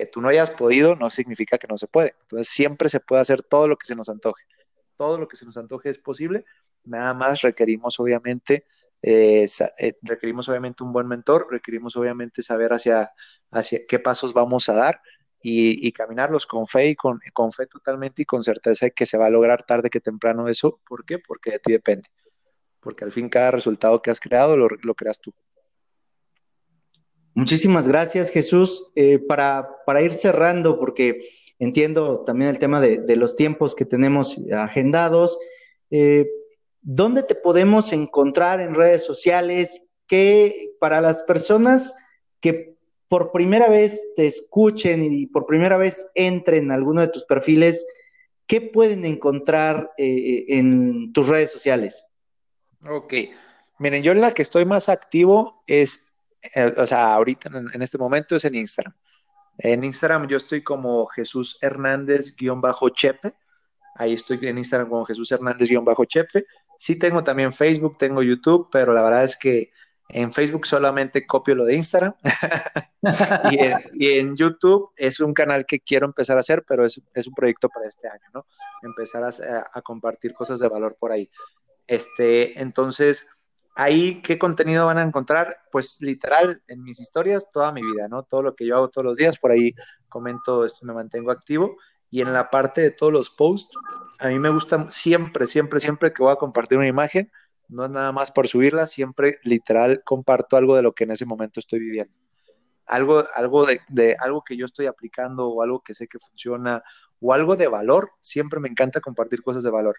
que 0.00 0.06
tú 0.06 0.20
no 0.20 0.28
hayas 0.28 0.50
podido 0.50 0.96
no 0.96 1.10
significa 1.10 1.58
que 1.58 1.66
no 1.68 1.76
se 1.76 1.86
puede. 1.86 2.14
Entonces 2.22 2.48
siempre 2.48 2.88
se 2.88 3.00
puede 3.00 3.22
hacer 3.22 3.42
todo 3.42 3.68
lo 3.68 3.76
que 3.76 3.86
se 3.86 3.94
nos 3.94 4.08
antoje. 4.08 4.44
Todo 4.96 5.18
lo 5.18 5.28
que 5.28 5.36
se 5.36 5.44
nos 5.44 5.56
antoje 5.56 5.90
es 5.90 5.98
posible. 5.98 6.44
Nada 6.84 7.12
más 7.14 7.42
requerimos 7.42 8.00
obviamente, 8.00 8.66
eh, 9.02 9.46
eh, 9.78 9.92
requerimos 10.02 10.48
obviamente 10.48 10.84
un 10.84 10.92
buen 10.92 11.06
mentor, 11.06 11.46
requerimos 11.50 11.96
obviamente 11.96 12.42
saber 12.42 12.72
hacia, 12.72 13.12
hacia 13.50 13.80
qué 13.86 13.98
pasos 13.98 14.32
vamos 14.32 14.68
a 14.68 14.74
dar 14.74 15.00
y, 15.42 15.90
caminarlos 15.92 16.46
con 16.46 16.66
fe 16.66 16.88
y 16.88 16.96
con, 16.96 17.18
con, 17.32 17.50
fe 17.50 17.66
totalmente 17.66 18.22
y 18.22 18.24
con 18.26 18.42
certeza 18.42 18.86
de 18.86 18.92
que 18.92 19.06
se 19.06 19.16
va 19.16 19.26
a 19.26 19.30
lograr 19.30 19.64
tarde 19.64 19.90
que 19.90 20.00
temprano 20.00 20.48
eso. 20.48 20.80
¿Por 20.86 21.04
qué? 21.04 21.18
Porque 21.18 21.52
de 21.52 21.58
ti 21.58 21.72
depende. 21.72 22.08
Porque 22.80 23.04
al 23.04 23.12
fin 23.12 23.28
cada 23.28 23.50
resultado 23.50 24.00
que 24.02 24.10
has 24.10 24.20
creado 24.20 24.56
lo, 24.56 24.68
lo 24.68 24.94
creas 24.94 25.20
tú. 25.20 25.32
Muchísimas 27.34 27.86
gracias, 27.86 28.30
Jesús. 28.30 28.84
Eh, 28.96 29.18
para, 29.18 29.68
para, 29.86 30.02
ir 30.02 30.12
cerrando, 30.12 30.78
porque 30.78 31.20
entiendo 31.58 32.22
también 32.22 32.50
el 32.50 32.58
tema 32.58 32.80
de, 32.80 33.16
los 33.16 33.36
tiempos 33.36 33.74
que 33.74 33.84
tenemos 33.84 34.36
agendados, 34.52 35.38
eh, 35.90 36.28
¿dónde 36.82 37.22
te 37.22 37.34
podemos 37.34 37.92
encontrar 37.92 38.60
en 38.60 38.74
redes 38.74 39.04
sociales? 39.04 39.86
Que 40.06 40.72
para 40.80 41.00
las 41.00 41.22
personas 41.22 41.94
que 42.40 42.76
por 43.08 43.30
primera 43.32 43.68
vez 43.68 44.00
te 44.16 44.26
escuchen 44.26 45.02
y 45.02 45.26
por 45.26 45.46
primera 45.46 45.76
vez 45.76 46.06
entren 46.14 46.64
en 46.64 46.72
alguno 46.72 47.00
de 47.00 47.08
tus 47.08 47.24
perfiles, 47.24 47.86
¿qué 48.46 48.60
pueden 48.60 49.04
encontrar 49.04 49.92
eh, 49.98 50.46
en 50.48 51.12
tus 51.12 51.28
redes 51.28 51.52
sociales? 51.52 52.04
Ok. 52.86 53.14
Miren, 53.78 54.02
yo 54.02 54.12
en 54.12 54.20
la 54.20 54.32
que 54.32 54.42
estoy 54.42 54.64
más 54.64 54.88
activo 54.88 55.62
es 55.66 56.10
eh, 56.54 56.72
o 56.76 56.86
sea, 56.86 57.14
ahorita 57.14 57.50
en, 57.72 57.82
este 57.82 57.98
momento 57.98 58.36
es 58.36 58.44
en 58.44 58.54
Instagram. 58.54 58.94
En 59.58 59.84
Instagram 59.84 60.26
yo 60.26 60.36
estoy 60.38 60.62
como 60.62 61.06
Jesús 61.06 61.58
Hernández-Chepe. 61.60 63.34
Ahí 63.96 64.14
estoy 64.14 64.38
en 64.42 64.58
Instagram 64.58 64.88
como 64.88 65.04
Jesús 65.04 65.30
Hernández-Chepe. 65.32 66.46
Sí 66.78 66.98
tengo 66.98 67.22
también 67.22 67.52
Facebook, 67.52 67.98
tengo 67.98 68.22
YouTube, 68.22 68.68
pero 68.72 68.94
la 68.94 69.02
verdad 69.02 69.24
es 69.24 69.36
que 69.36 69.70
en 70.08 70.32
Facebook 70.32 70.66
solamente 70.66 71.26
copio 71.26 71.54
lo 71.54 71.64
de 71.66 71.76
Instagram. 71.76 72.14
y, 73.92 74.08
en, 74.08 74.34
YouTube 74.34 74.90
es 74.96 75.20
un 75.20 75.34
canal 75.34 75.66
que 75.66 75.80
quiero 75.80 76.06
empezar 76.06 76.38
a 76.38 76.40
hacer, 76.40 76.64
pero 76.66 76.86
es, 76.86 76.98
un 76.98 77.34
proyecto 77.34 77.68
para 77.68 77.86
este 77.86 78.08
año, 78.08 78.24
¿no? 78.32 78.46
Empezar 78.82 79.22
a, 79.22 79.70
a 79.72 79.82
compartir 79.82 80.32
cosas 80.32 80.58
de 80.58 80.68
valor 80.68 80.96
por 80.98 81.12
ahí. 81.12 81.30
Este, 81.90 82.60
entonces, 82.60 83.26
Ahí, 83.76 84.20
¿qué 84.20 84.38
contenido 84.38 84.84
van 84.86 84.98
a 84.98 85.02
encontrar? 85.02 85.56
Pues 85.70 86.00
literal, 86.00 86.62
en 86.66 86.82
mis 86.82 87.00
historias, 87.00 87.50
toda 87.50 87.72
mi 87.72 87.80
vida, 87.80 88.08
¿no? 88.08 88.24
Todo 88.24 88.42
lo 88.42 88.54
que 88.54 88.66
yo 88.66 88.76
hago 88.76 88.90
todos 88.90 89.04
los 89.04 89.16
días, 89.16 89.38
por 89.38 89.52
ahí 89.52 89.74
comento, 90.08 90.64
esto, 90.64 90.84
me 90.84 90.92
mantengo 90.92 91.30
activo. 91.30 91.76
Y 92.10 92.20
en 92.20 92.32
la 92.32 92.50
parte 92.50 92.80
de 92.82 92.90
todos 92.90 93.10
los 93.10 93.30
posts, 93.30 93.74
a 94.18 94.28
mí 94.28 94.38
me 94.38 94.50
gusta 94.50 94.90
siempre, 94.90 95.46
siempre, 95.46 95.80
siempre 95.80 96.12
que 96.12 96.22
voy 96.22 96.32
a 96.32 96.36
compartir 96.36 96.76
una 96.76 96.88
imagen, 96.88 97.30
no 97.68 97.84
es 97.84 97.90
nada 97.90 98.12
más 98.12 98.32
por 98.32 98.48
subirla, 98.48 98.86
siempre 98.86 99.38
literal 99.44 100.02
comparto 100.04 100.58
algo 100.58 100.76
de 100.76 100.82
lo 100.82 100.92
que 100.92 101.04
en 101.04 101.12
ese 101.12 101.24
momento 101.24 101.60
estoy 101.60 101.78
viviendo. 101.78 102.12
Algo, 102.86 103.24
algo 103.34 103.64
de, 103.64 103.80
de, 103.88 104.16
algo 104.20 104.42
que 104.42 104.56
yo 104.56 104.66
estoy 104.66 104.86
aplicando 104.86 105.48
o 105.48 105.62
algo 105.62 105.80
que 105.80 105.94
sé 105.94 106.06
que 106.06 106.18
funciona 106.18 106.82
o 107.20 107.32
algo 107.32 107.56
de 107.56 107.68
valor, 107.68 108.10
siempre 108.20 108.60
me 108.60 108.68
encanta 108.68 109.00
compartir 109.00 109.42
cosas 109.42 109.62
de 109.62 109.70
valor. 109.70 109.96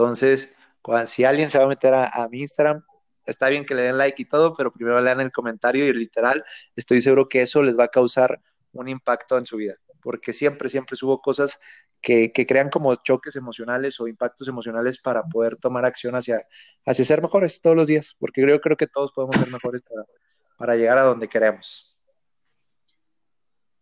Entonces, 0.00 0.56
cuando, 0.80 1.06
si 1.06 1.24
alguien 1.24 1.50
se 1.50 1.58
va 1.58 1.64
a 1.64 1.68
meter 1.68 1.92
a, 1.92 2.26
mi 2.30 2.40
Instagram, 2.40 2.82
está 3.26 3.50
bien 3.50 3.66
que 3.66 3.74
le 3.74 3.82
den 3.82 3.98
like 3.98 4.22
y 4.22 4.24
todo, 4.24 4.54
pero 4.56 4.72
primero 4.72 4.98
lean 5.02 5.20
el 5.20 5.30
comentario 5.30 5.86
y 5.86 5.92
literal, 5.92 6.42
estoy 6.74 7.02
seguro 7.02 7.28
que 7.28 7.42
eso 7.42 7.62
les 7.62 7.78
va 7.78 7.84
a 7.84 7.88
causar 7.88 8.40
un 8.72 8.88
impacto 8.88 9.36
en 9.36 9.44
su 9.44 9.58
vida, 9.58 9.74
porque 10.00 10.32
siempre, 10.32 10.70
siempre 10.70 10.96
subo 10.96 11.20
cosas 11.20 11.60
que, 12.00 12.32
crean 12.32 12.70
como 12.70 12.94
choques 12.94 13.36
emocionales 13.36 14.00
o 14.00 14.08
impactos 14.08 14.48
emocionales 14.48 14.98
para 14.98 15.22
poder 15.24 15.56
tomar 15.56 15.84
acción 15.84 16.16
hacia, 16.16 16.46
hacia 16.86 17.04
ser 17.04 17.20
mejores 17.20 17.60
todos 17.60 17.76
los 17.76 17.86
días, 17.86 18.16
porque 18.18 18.40
yo 18.40 18.58
creo 18.58 18.78
que 18.78 18.86
todos 18.86 19.12
podemos 19.12 19.36
ser 19.36 19.50
mejores 19.50 19.82
para 20.56 20.76
llegar 20.76 20.96
a 20.96 21.02
donde 21.02 21.28
queremos. 21.28 21.89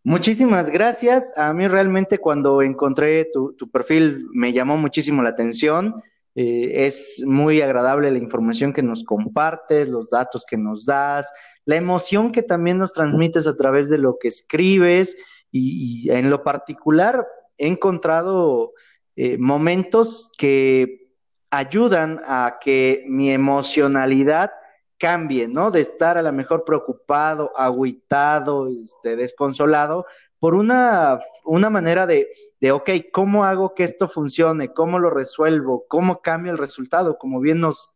Muchísimas 0.08 0.70
gracias. 0.70 1.34
A 1.36 1.52
mí 1.52 1.68
realmente 1.68 2.16
cuando 2.16 2.62
encontré 2.62 3.26
tu, 3.26 3.54
perfil 3.70 4.26
me 4.32 4.54
llamó 4.54 4.78
muchísimo 4.78 5.22
la 5.22 5.28
atención. 5.28 6.02
Eh, 6.34 6.86
es 6.86 7.22
muy 7.26 7.60
agradable 7.60 8.10
la 8.10 8.16
información 8.16 8.72
que 8.72 8.82
nos 8.82 9.04
compartes, 9.04 9.90
los 9.90 10.08
datos 10.08 10.46
que 10.48 10.56
nos 10.56 10.86
das, 10.86 11.30
la 11.66 11.76
emoción 11.76 12.32
que 12.32 12.42
también 12.42 12.78
nos 12.78 12.94
transmites 12.94 13.46
a 13.46 13.54
través 13.54 13.90
de 13.90 13.98
lo 13.98 14.16
que 14.18 14.28
escribes 14.28 15.14
y, 15.52 16.10
en 16.10 16.30
lo 16.30 16.42
particular 16.42 17.26
he 17.58 17.66
encontrado 17.66 18.72
eh, 19.14 19.36
momentos 19.36 20.30
que 20.38 21.12
ayudan 21.50 22.18
a 22.24 22.56
que 22.62 23.04
mi 23.08 23.30
emocionalidad 23.30 24.52
cambie, 24.98 25.48
¿no? 25.48 25.70
De 25.70 25.80
estar 25.80 26.18
a 26.18 26.22
lo 26.22 26.32
mejor 26.32 26.64
preocupado, 26.64 27.50
agüitado, 27.56 28.68
este, 28.68 29.16
desconsolado, 29.16 30.06
por 30.38 30.54
una, 30.54 31.18
una 31.44 31.70
manera 31.70 32.06
de, 32.06 32.28
de, 32.60 32.72
ok, 32.72 32.90
¿cómo 33.12 33.44
hago 33.44 33.74
que 33.74 33.84
esto 33.84 34.08
funcione? 34.08 34.72
¿Cómo 34.72 34.98
lo 34.98 35.10
resuelvo? 35.10 35.84
¿Cómo 35.88 36.20
cambio 36.20 36.52
el 36.52 36.58
resultado? 36.58 37.18
Como 37.18 37.40
bien 37.40 37.60
nos, 37.60 37.90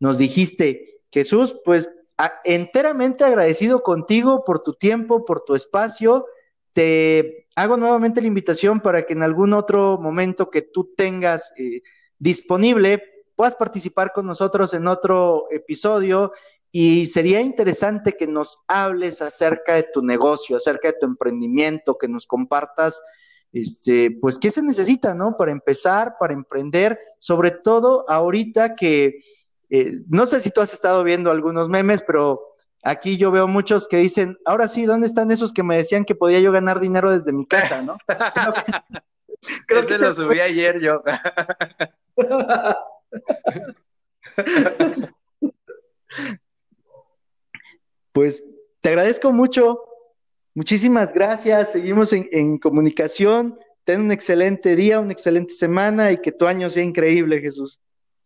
nos 0.00 0.18
dijiste, 0.18 1.00
Jesús, 1.10 1.60
pues 1.64 1.88
enteramente 2.44 3.24
agradecido 3.24 3.82
contigo 3.82 4.44
por 4.44 4.62
tu 4.62 4.72
tiempo, 4.72 5.24
por 5.24 5.40
tu 5.40 5.54
espacio. 5.54 6.26
Te 6.72 7.46
hago 7.54 7.76
nuevamente 7.76 8.20
la 8.20 8.26
invitación 8.26 8.80
para 8.80 9.02
que 9.04 9.12
en 9.12 9.22
algún 9.22 9.52
otro 9.52 9.98
momento 9.98 10.50
que 10.50 10.62
tú 10.62 10.92
tengas 10.96 11.52
eh, 11.56 11.82
disponible 12.18 13.02
puedas 13.36 13.54
participar 13.54 14.12
con 14.12 14.26
nosotros 14.26 14.74
en 14.74 14.88
otro 14.88 15.46
episodio 15.50 16.32
y 16.72 17.06
sería 17.06 17.40
interesante 17.40 18.16
que 18.16 18.26
nos 18.26 18.58
hables 18.66 19.22
acerca 19.22 19.74
de 19.74 19.86
tu 19.94 20.02
negocio, 20.02 20.56
acerca 20.56 20.88
de 20.88 20.98
tu 20.98 21.06
emprendimiento, 21.06 21.96
que 21.96 22.08
nos 22.08 22.26
compartas, 22.26 23.00
este, 23.52 24.10
pues, 24.20 24.38
qué 24.38 24.50
se 24.50 24.62
necesita, 24.62 25.14
¿no? 25.14 25.36
Para 25.36 25.52
empezar, 25.52 26.16
para 26.18 26.34
emprender, 26.34 26.98
sobre 27.18 27.50
todo 27.50 28.04
ahorita 28.10 28.74
que, 28.74 29.20
eh, 29.70 30.00
no 30.08 30.26
sé 30.26 30.40
si 30.40 30.50
tú 30.50 30.60
has 30.60 30.74
estado 30.74 31.02
viendo 31.04 31.30
algunos 31.30 31.68
memes, 31.68 32.02
pero 32.02 32.52
aquí 32.82 33.16
yo 33.16 33.30
veo 33.30 33.48
muchos 33.48 33.88
que 33.88 33.96
dicen, 33.96 34.36
ahora 34.44 34.68
sí, 34.68 34.84
¿dónde 34.84 35.06
están 35.06 35.30
esos 35.30 35.52
que 35.52 35.62
me 35.62 35.76
decían 35.76 36.04
que 36.04 36.14
podía 36.14 36.40
yo 36.40 36.52
ganar 36.52 36.80
dinero 36.80 37.10
desde 37.10 37.32
mi 37.32 37.46
casa, 37.46 37.82
¿no? 37.82 37.96
Creo 39.66 39.82
que, 39.82 39.98
lo 39.98 40.12
subí 40.12 40.40
ayer 40.40 40.80
yo. 40.80 41.02
Pues 48.12 48.42
te 48.80 48.88
agradezco 48.88 49.30
mucho. 49.30 49.82
Muchísimas 50.54 51.12
gracias. 51.12 51.72
Seguimos 51.72 52.14
en, 52.14 52.56
comunicación. 52.56 53.58
Ten 53.84 54.00
un 54.00 54.10
excelente 54.10 54.74
día, 54.74 55.00
una 55.00 55.12
excelente 55.12 55.52
semana 55.52 56.10
y 56.10 56.22
que 56.22 56.32
tu 56.32 56.46
año 56.46 56.70
sea 56.70 56.82
increíble, 56.82 57.42
Jesús. 57.42 57.78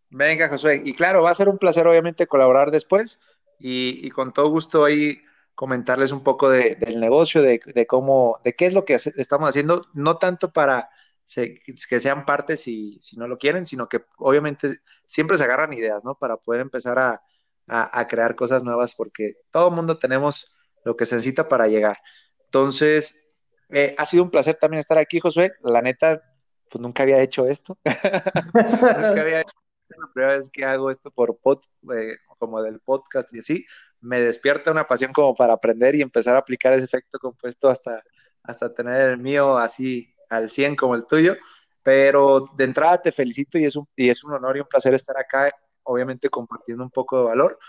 Venga, 0.09 0.47
Josué. 0.47 0.81
Y 0.85 0.93
claro, 0.93 1.23
va 1.23 1.31
a 1.31 1.35
ser 1.35 1.49
un 1.49 1.57
placer, 1.57 1.85
obviamente, 1.87 2.25
colaborar 2.25 2.71
después 2.71 3.19
y, 3.59 4.09
con 4.11 4.31
todo 4.31 4.49
gusto 4.49 4.85
ahí 4.85 5.21
comentarles 5.55 6.13
un 6.13 6.23
poco 6.23 6.49
del 6.49 6.99
negocio, 7.01 7.41
de, 7.41 7.59
cómo, 7.85 8.39
de 8.45 8.55
qué 8.55 8.67
es 8.67 8.73
lo 8.73 8.85
que 8.85 8.93
estamos 8.93 9.49
haciendo, 9.49 9.87
no 9.93 10.15
tanto 10.17 10.53
para 10.53 10.89
que 11.33 11.99
sean 11.99 12.25
partes 12.25 12.61
si, 12.61 12.99
si 13.01 13.17
no 13.17 13.27
lo 13.27 13.37
quieren, 13.37 13.65
sino 13.65 13.87
que 13.87 14.03
obviamente 14.17 14.77
siempre 15.05 15.37
se 15.37 15.43
agarran 15.43 15.73
ideas, 15.73 16.03
¿no? 16.03 16.15
Para 16.15 16.37
poder 16.37 16.61
empezar 16.61 16.99
a, 16.99 17.21
a, 17.67 18.07
crear 18.07 18.35
cosas 18.35 18.63
nuevas 18.63 18.93
porque 18.95 19.37
todo 19.49 19.71
mundo 19.71 19.97
tenemos 19.97 20.51
lo 20.83 20.95
que 20.95 21.05
se 21.05 21.15
necesita 21.15 21.47
para 21.47 21.67
llegar. 21.67 21.97
Entonces, 22.45 23.27
eh, 23.69 23.95
ha 23.97 24.05
sido 24.05 24.23
un 24.23 24.31
placer 24.31 24.57
también 24.59 24.79
estar 24.79 24.97
aquí, 24.97 25.19
Josué. 25.19 25.53
La 25.63 25.81
neta, 25.81 26.21
pues 26.69 26.81
nunca 26.81 27.03
había 27.03 27.21
hecho 27.21 27.47
esto. 27.47 27.77
nunca 27.85 29.21
había 29.21 29.41
hecho 29.41 29.53
la 29.89 30.07
primera 30.13 30.35
vez 30.35 30.49
que 30.49 30.65
hago 30.65 30.89
esto 30.89 31.11
por 31.11 31.37
pod, 31.39 31.59
eh, 31.95 32.17
como 32.37 32.61
del 32.61 32.79
podcast 32.79 33.33
y 33.33 33.39
así. 33.39 33.65
Me 34.01 34.19
despierta 34.19 34.71
una 34.71 34.87
pasión 34.87 35.13
como 35.13 35.35
para 35.35 35.53
aprender 35.53 35.95
y 35.95 36.01
empezar 36.01 36.35
a 36.35 36.39
aplicar 36.39 36.73
ese 36.73 36.85
efecto 36.85 37.19
compuesto 37.19 37.69
hasta, 37.69 38.03
hasta 38.43 38.73
tener 38.73 39.11
el 39.11 39.17
mío 39.17 39.57
así 39.57 40.13
al 40.31 40.49
100 40.49 40.75
como 40.75 40.95
el 40.95 41.05
tuyo. 41.05 41.35
Pero 41.83 42.43
de 42.55 42.63
entrada 42.63 43.01
te 43.01 43.11
felicito 43.11 43.57
y 43.57 43.65
es 43.65 43.75
un, 43.75 43.87
y 43.95 44.09
es 44.09 44.23
un 44.23 44.33
honor 44.33 44.57
y 44.57 44.61
un 44.61 44.67
placer 44.67 44.93
estar 44.93 45.17
acá 45.17 45.51
obviamente 45.83 46.29
compartiendo 46.29 46.83
un 46.83 46.91
poco 46.91 47.19
de 47.19 47.23
valor. 47.25 47.59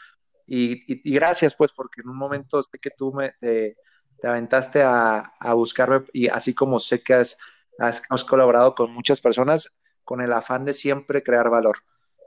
Y, 0.47 1.11
gracias, 1.13 1.55
pues, 1.55 1.73
porque 1.73 2.03
en 2.03 2.11
un 2.11 2.17
momento 2.17 2.63
sé 2.63 2.79
que 2.79 2.91
tú 2.91 3.13
me, 3.13 3.31
te, 3.41 3.77
aventaste 4.23 4.83
a, 4.83 5.31
buscarme 5.55 6.05
y 6.13 6.29
así 6.29 6.55
como 6.55 6.79
sé 6.79 7.03
que 7.03 7.15
has, 7.15 7.39
has, 7.79 8.25
colaborado 8.25 8.75
con 8.75 8.93
muchas 8.93 9.21
personas 9.21 9.73
con 10.05 10.21
el 10.21 10.33
afán 10.33 10.65
de 10.65 10.75
siempre 10.75 11.23
crear 11.23 11.49
valor. 11.49 11.79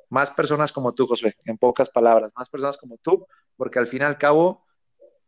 Más 0.09 0.31
personas 0.31 0.71
como 0.71 0.93
tú, 0.93 1.07
José, 1.07 1.35
en 1.45 1.57
pocas 1.57 1.89
palabras, 1.89 2.31
más 2.35 2.49
personas 2.49 2.77
como 2.77 2.97
tú, 2.97 3.27
porque 3.57 3.79
al 3.79 3.87
fin 3.87 4.01
y 4.01 4.05
al 4.05 4.17
cabo, 4.17 4.65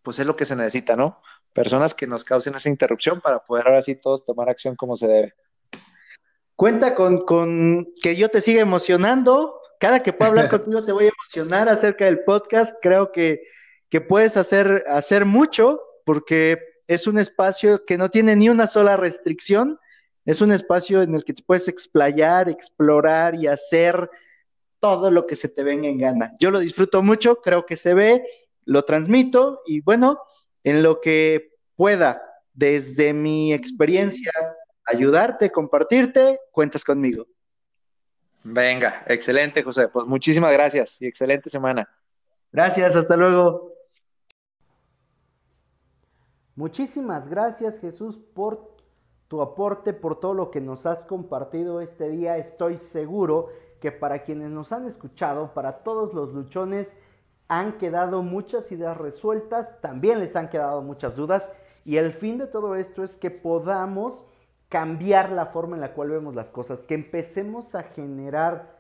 pues 0.02 0.20
es 0.20 0.26
lo 0.26 0.36
que 0.36 0.46
se 0.46 0.56
necesita, 0.56 0.96
¿no? 0.96 1.22
Personas 1.58 1.96
que 1.96 2.06
nos 2.06 2.24
causen 2.24 2.54
esa 2.54 2.70
interrupción 2.70 3.20
para 3.20 3.44
poder 3.44 3.66
ahora 3.66 3.82
sí 3.82 3.96
todos 3.96 4.24
tomar 4.24 4.48
acción 4.48 4.76
como 4.76 4.96
se 4.96 5.08
debe. 5.08 5.34
Cuenta 6.56 6.94
con, 6.94 7.26
con 7.26 7.88
que 8.00 8.16
yo 8.16 8.30
te 8.30 8.42
siga 8.42 8.62
emocionando, 8.62 9.60
cada 9.80 10.04
que 10.04 10.14
pueda 10.14 10.30
hablar 10.30 10.50
contigo 10.52 10.86
te 10.86 10.92
voy 10.92 11.06
a 11.06 11.10
emocionar 11.10 11.68
acerca 11.68 12.06
del 12.06 12.20
podcast. 12.20 12.76
Creo 12.80 13.12
que, 13.12 13.42
puedes 14.08 14.38
hacer, 14.38 14.84
hacer 14.88 15.26
mucho 15.26 15.82
porque 16.06 16.60
es 16.86 17.08
un 17.08 17.18
espacio 17.18 17.86
que 17.86 17.98
no 17.98 18.12
tiene 18.12 18.36
ni 18.36 18.50
una 18.50 18.68
sola 18.68 18.96
restricción. 18.96 19.80
Es 20.26 20.42
un 20.42 20.52
espacio 20.52 21.02
en 21.02 21.16
el 21.16 21.24
que 21.24 21.34
te 21.34 21.42
puedes 21.42 21.68
explayar, 21.68 22.50
explorar 22.50 23.34
y 23.34 23.48
hacer 23.48 24.12
todo 24.80 25.10
lo 25.10 25.26
que 25.26 25.36
se 25.36 25.50
te 25.50 25.64
venga 25.64 25.88
en 25.88 25.98
gana. 25.98 26.36
Yo 26.40 26.52
lo 26.52 26.60
disfruto 26.60 27.02
mucho, 27.02 27.42
creo 27.42 27.66
que 27.66 27.78
se 27.78 27.96
ve, 27.96 28.24
lo 28.64 28.86
transmito 28.86 29.64
y 29.66 29.82
bueno, 29.82 30.20
en 30.64 30.84
lo 30.84 31.02
que 31.02 31.52
pueda, 31.76 32.22
desde 32.54 33.14
mi 33.14 33.54
experiencia, 33.54 34.32
ayudarte, 34.86 35.52
compartirte, 35.52 36.40
cuentas 36.52 36.84
conmigo. 36.84 37.28
Venga, 38.44 39.04
excelente, 39.08 39.62
José. 39.62 39.90
Pues 39.90 40.06
muchísimas 40.06 40.52
gracias 40.54 41.02
y 41.02 41.08
excelente 41.08 41.50
semana. 41.50 41.88
Gracias, 42.52 42.96
hasta 42.96 43.16
luego. 43.18 43.74
Muchísimas 46.56 47.30
gracias, 47.30 47.78
Jesús, 47.80 48.18
por 48.34 48.76
tu 49.28 49.42
aporte, 49.42 49.94
por 49.94 50.20
todo 50.20 50.34
lo 50.34 50.50
que 50.50 50.62
nos 50.62 50.86
has 50.86 51.06
compartido 51.06 51.82
este 51.82 52.10
día. 52.10 52.38
Estoy 52.38 52.78
seguro 52.92 53.50
que 53.82 53.92
para 53.92 54.24
quienes 54.24 54.50
nos 54.50 54.72
han 54.72 54.88
escuchado, 54.88 55.54
para 55.54 55.84
todos 55.84 56.14
los 56.14 56.34
luchones, 56.34 56.88
han 57.48 57.78
quedado 57.78 58.24
muchas 58.24 58.72
ideas 58.72 58.98
resueltas, 58.98 59.80
también 59.82 60.20
les 60.20 60.36
han 60.36 60.50
quedado 60.50 60.82
muchas 60.82 61.16
dudas. 61.16 61.44
Y 61.86 61.98
el 61.98 62.14
fin 62.14 62.38
de 62.38 62.48
todo 62.48 62.76
esto 62.76 63.04
es 63.04 63.16
que 63.16 63.32
podamos 63.32 64.26
cambiar 64.70 65.32
la 65.32 65.48
forma 65.48 65.76
en 65.76 65.82
la 65.82 65.94
cual 65.94 66.10
vemos 66.10 66.36
las 66.36 66.48
cosas, 66.48 66.80
que 66.82 66.96
empecemos 66.96 67.74
a 67.74 67.84
generar 67.84 68.76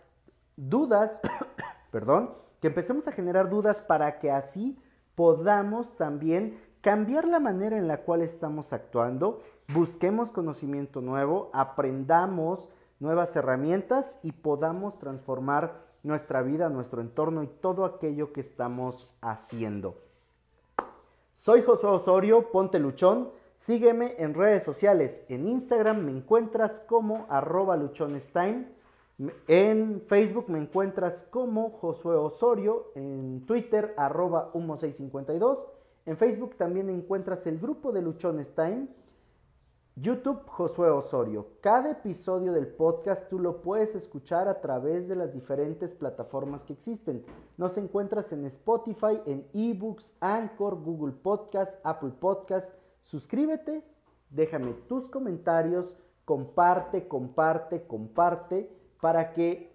dudas, 0.57 1.19
perdón, 1.91 2.31
que 2.61 2.67
empecemos 2.67 3.07
a 3.07 3.11
generar 3.13 3.49
dudas 3.49 3.77
para 3.77 4.19
que 4.19 4.31
así 4.31 4.77
podamos 5.15 5.95
también 5.95 6.59
cambiar 6.81 7.27
la 7.27 7.39
manera 7.39 7.77
en 7.77 7.87
la 7.87 7.97
cual 7.97 8.21
estamos 8.21 8.71
actuando, 8.73 9.41
busquemos 9.73 10.31
conocimiento 10.31 11.01
nuevo, 11.01 11.49
aprendamos 11.53 12.67
nuevas 12.99 13.35
herramientas 13.35 14.05
y 14.23 14.31
podamos 14.31 14.97
transformar 14.99 15.85
nuestra 16.07 16.41
vida, 16.41 16.69
nuestro 16.69 17.01
entorno 17.01 17.43
y 17.43 17.47
todo 17.47 17.85
aquello 17.85 18.33
que 18.33 18.41
estamos 18.41 19.07
haciendo. 19.21 19.95
Soy 21.35 21.61
Josué 21.61 21.89
Osorio, 21.89 22.51
ponte 22.51 22.79
luchón. 22.79 23.29
Sígueme 23.59 24.15
en 24.17 24.33
redes 24.33 24.63
sociales. 24.63 25.19
En 25.29 25.47
Instagram 25.47 26.05
me 26.05 26.11
encuentras 26.11 26.71
como 26.87 27.25
arroba. 27.29 27.77
En 29.47 30.01
Facebook 30.07 30.45
me 30.47 30.59
encuentras 30.59 31.21
como 31.29 31.71
Josué 31.71 32.15
Osorio. 32.15 32.87
En 32.95 33.45
Twitter 33.45 33.93
arroba 33.97 34.51
humo652. 34.53 35.65
En 36.05 36.17
Facebook 36.17 36.55
también 36.55 36.89
encuentras 36.89 37.45
el 37.45 37.59
grupo 37.59 37.91
de 37.91 38.01
Luchones 38.01 38.47
Time. 38.55 38.87
YouTube 39.99 40.45
Josué 40.45 40.89
Osorio. 40.89 41.47
Cada 41.61 41.91
episodio 41.91 42.53
del 42.53 42.67
podcast 42.67 43.27
tú 43.29 43.39
lo 43.39 43.61
puedes 43.61 43.95
escuchar 43.95 44.47
a 44.47 44.61
través 44.61 45.07
de 45.07 45.15
las 45.15 45.33
diferentes 45.33 45.91
plataformas 45.95 46.61
que 46.63 46.73
existen. 46.73 47.25
Nos 47.57 47.77
encuentras 47.77 48.31
en 48.31 48.45
Spotify, 48.45 49.19
en 49.25 49.47
eBooks, 49.53 50.09
Anchor, 50.19 50.81
Google 50.81 51.13
Podcast, 51.13 51.73
Apple 51.83 52.11
Podcast 52.19 52.69
Suscríbete, 53.07 53.83
déjame 54.29 54.73
tus 54.89 55.07
comentarios, 55.07 55.97
comparte, 56.25 57.07
comparte, 57.07 57.87
comparte, 57.87 58.69
para 58.99 59.33
que 59.33 59.73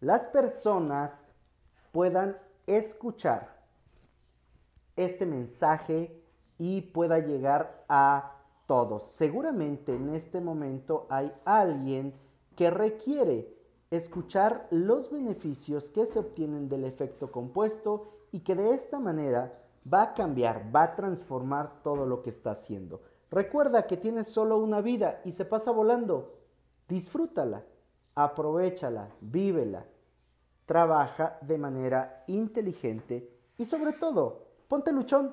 las 0.00 0.20
personas 0.26 1.10
puedan 1.90 2.36
escuchar 2.66 3.56
este 4.94 5.24
mensaje 5.24 6.22
y 6.58 6.82
pueda 6.82 7.18
llegar 7.18 7.84
a 7.88 8.35
todos. 8.66 9.02
Seguramente 9.16 9.94
en 9.94 10.14
este 10.14 10.40
momento 10.40 11.06
hay 11.08 11.32
alguien 11.44 12.12
que 12.56 12.70
requiere 12.70 13.48
escuchar 13.90 14.66
los 14.70 15.10
beneficios 15.10 15.88
que 15.90 16.06
se 16.06 16.18
obtienen 16.18 16.68
del 16.68 16.84
efecto 16.84 17.30
compuesto 17.30 18.12
y 18.32 18.40
que 18.40 18.54
de 18.54 18.74
esta 18.74 18.98
manera 18.98 19.52
va 19.92 20.02
a 20.02 20.14
cambiar, 20.14 20.74
va 20.74 20.82
a 20.82 20.96
transformar 20.96 21.82
todo 21.82 22.06
lo 22.06 22.22
que 22.22 22.30
está 22.30 22.52
haciendo. 22.52 23.00
Recuerda 23.30 23.86
que 23.86 23.96
tienes 23.96 24.28
solo 24.28 24.58
una 24.58 24.80
vida 24.80 25.20
y 25.24 25.32
se 25.32 25.44
pasa 25.44 25.70
volando. 25.70 26.34
Disfrútala, 26.88 27.64
aprovechala, 28.14 29.10
vívela. 29.20 29.84
Trabaja 30.64 31.38
de 31.42 31.58
manera 31.58 32.24
inteligente 32.26 33.30
y 33.56 33.64
sobre 33.64 33.92
todo, 33.92 34.46
ponte 34.68 34.90
luchón. 34.92 35.32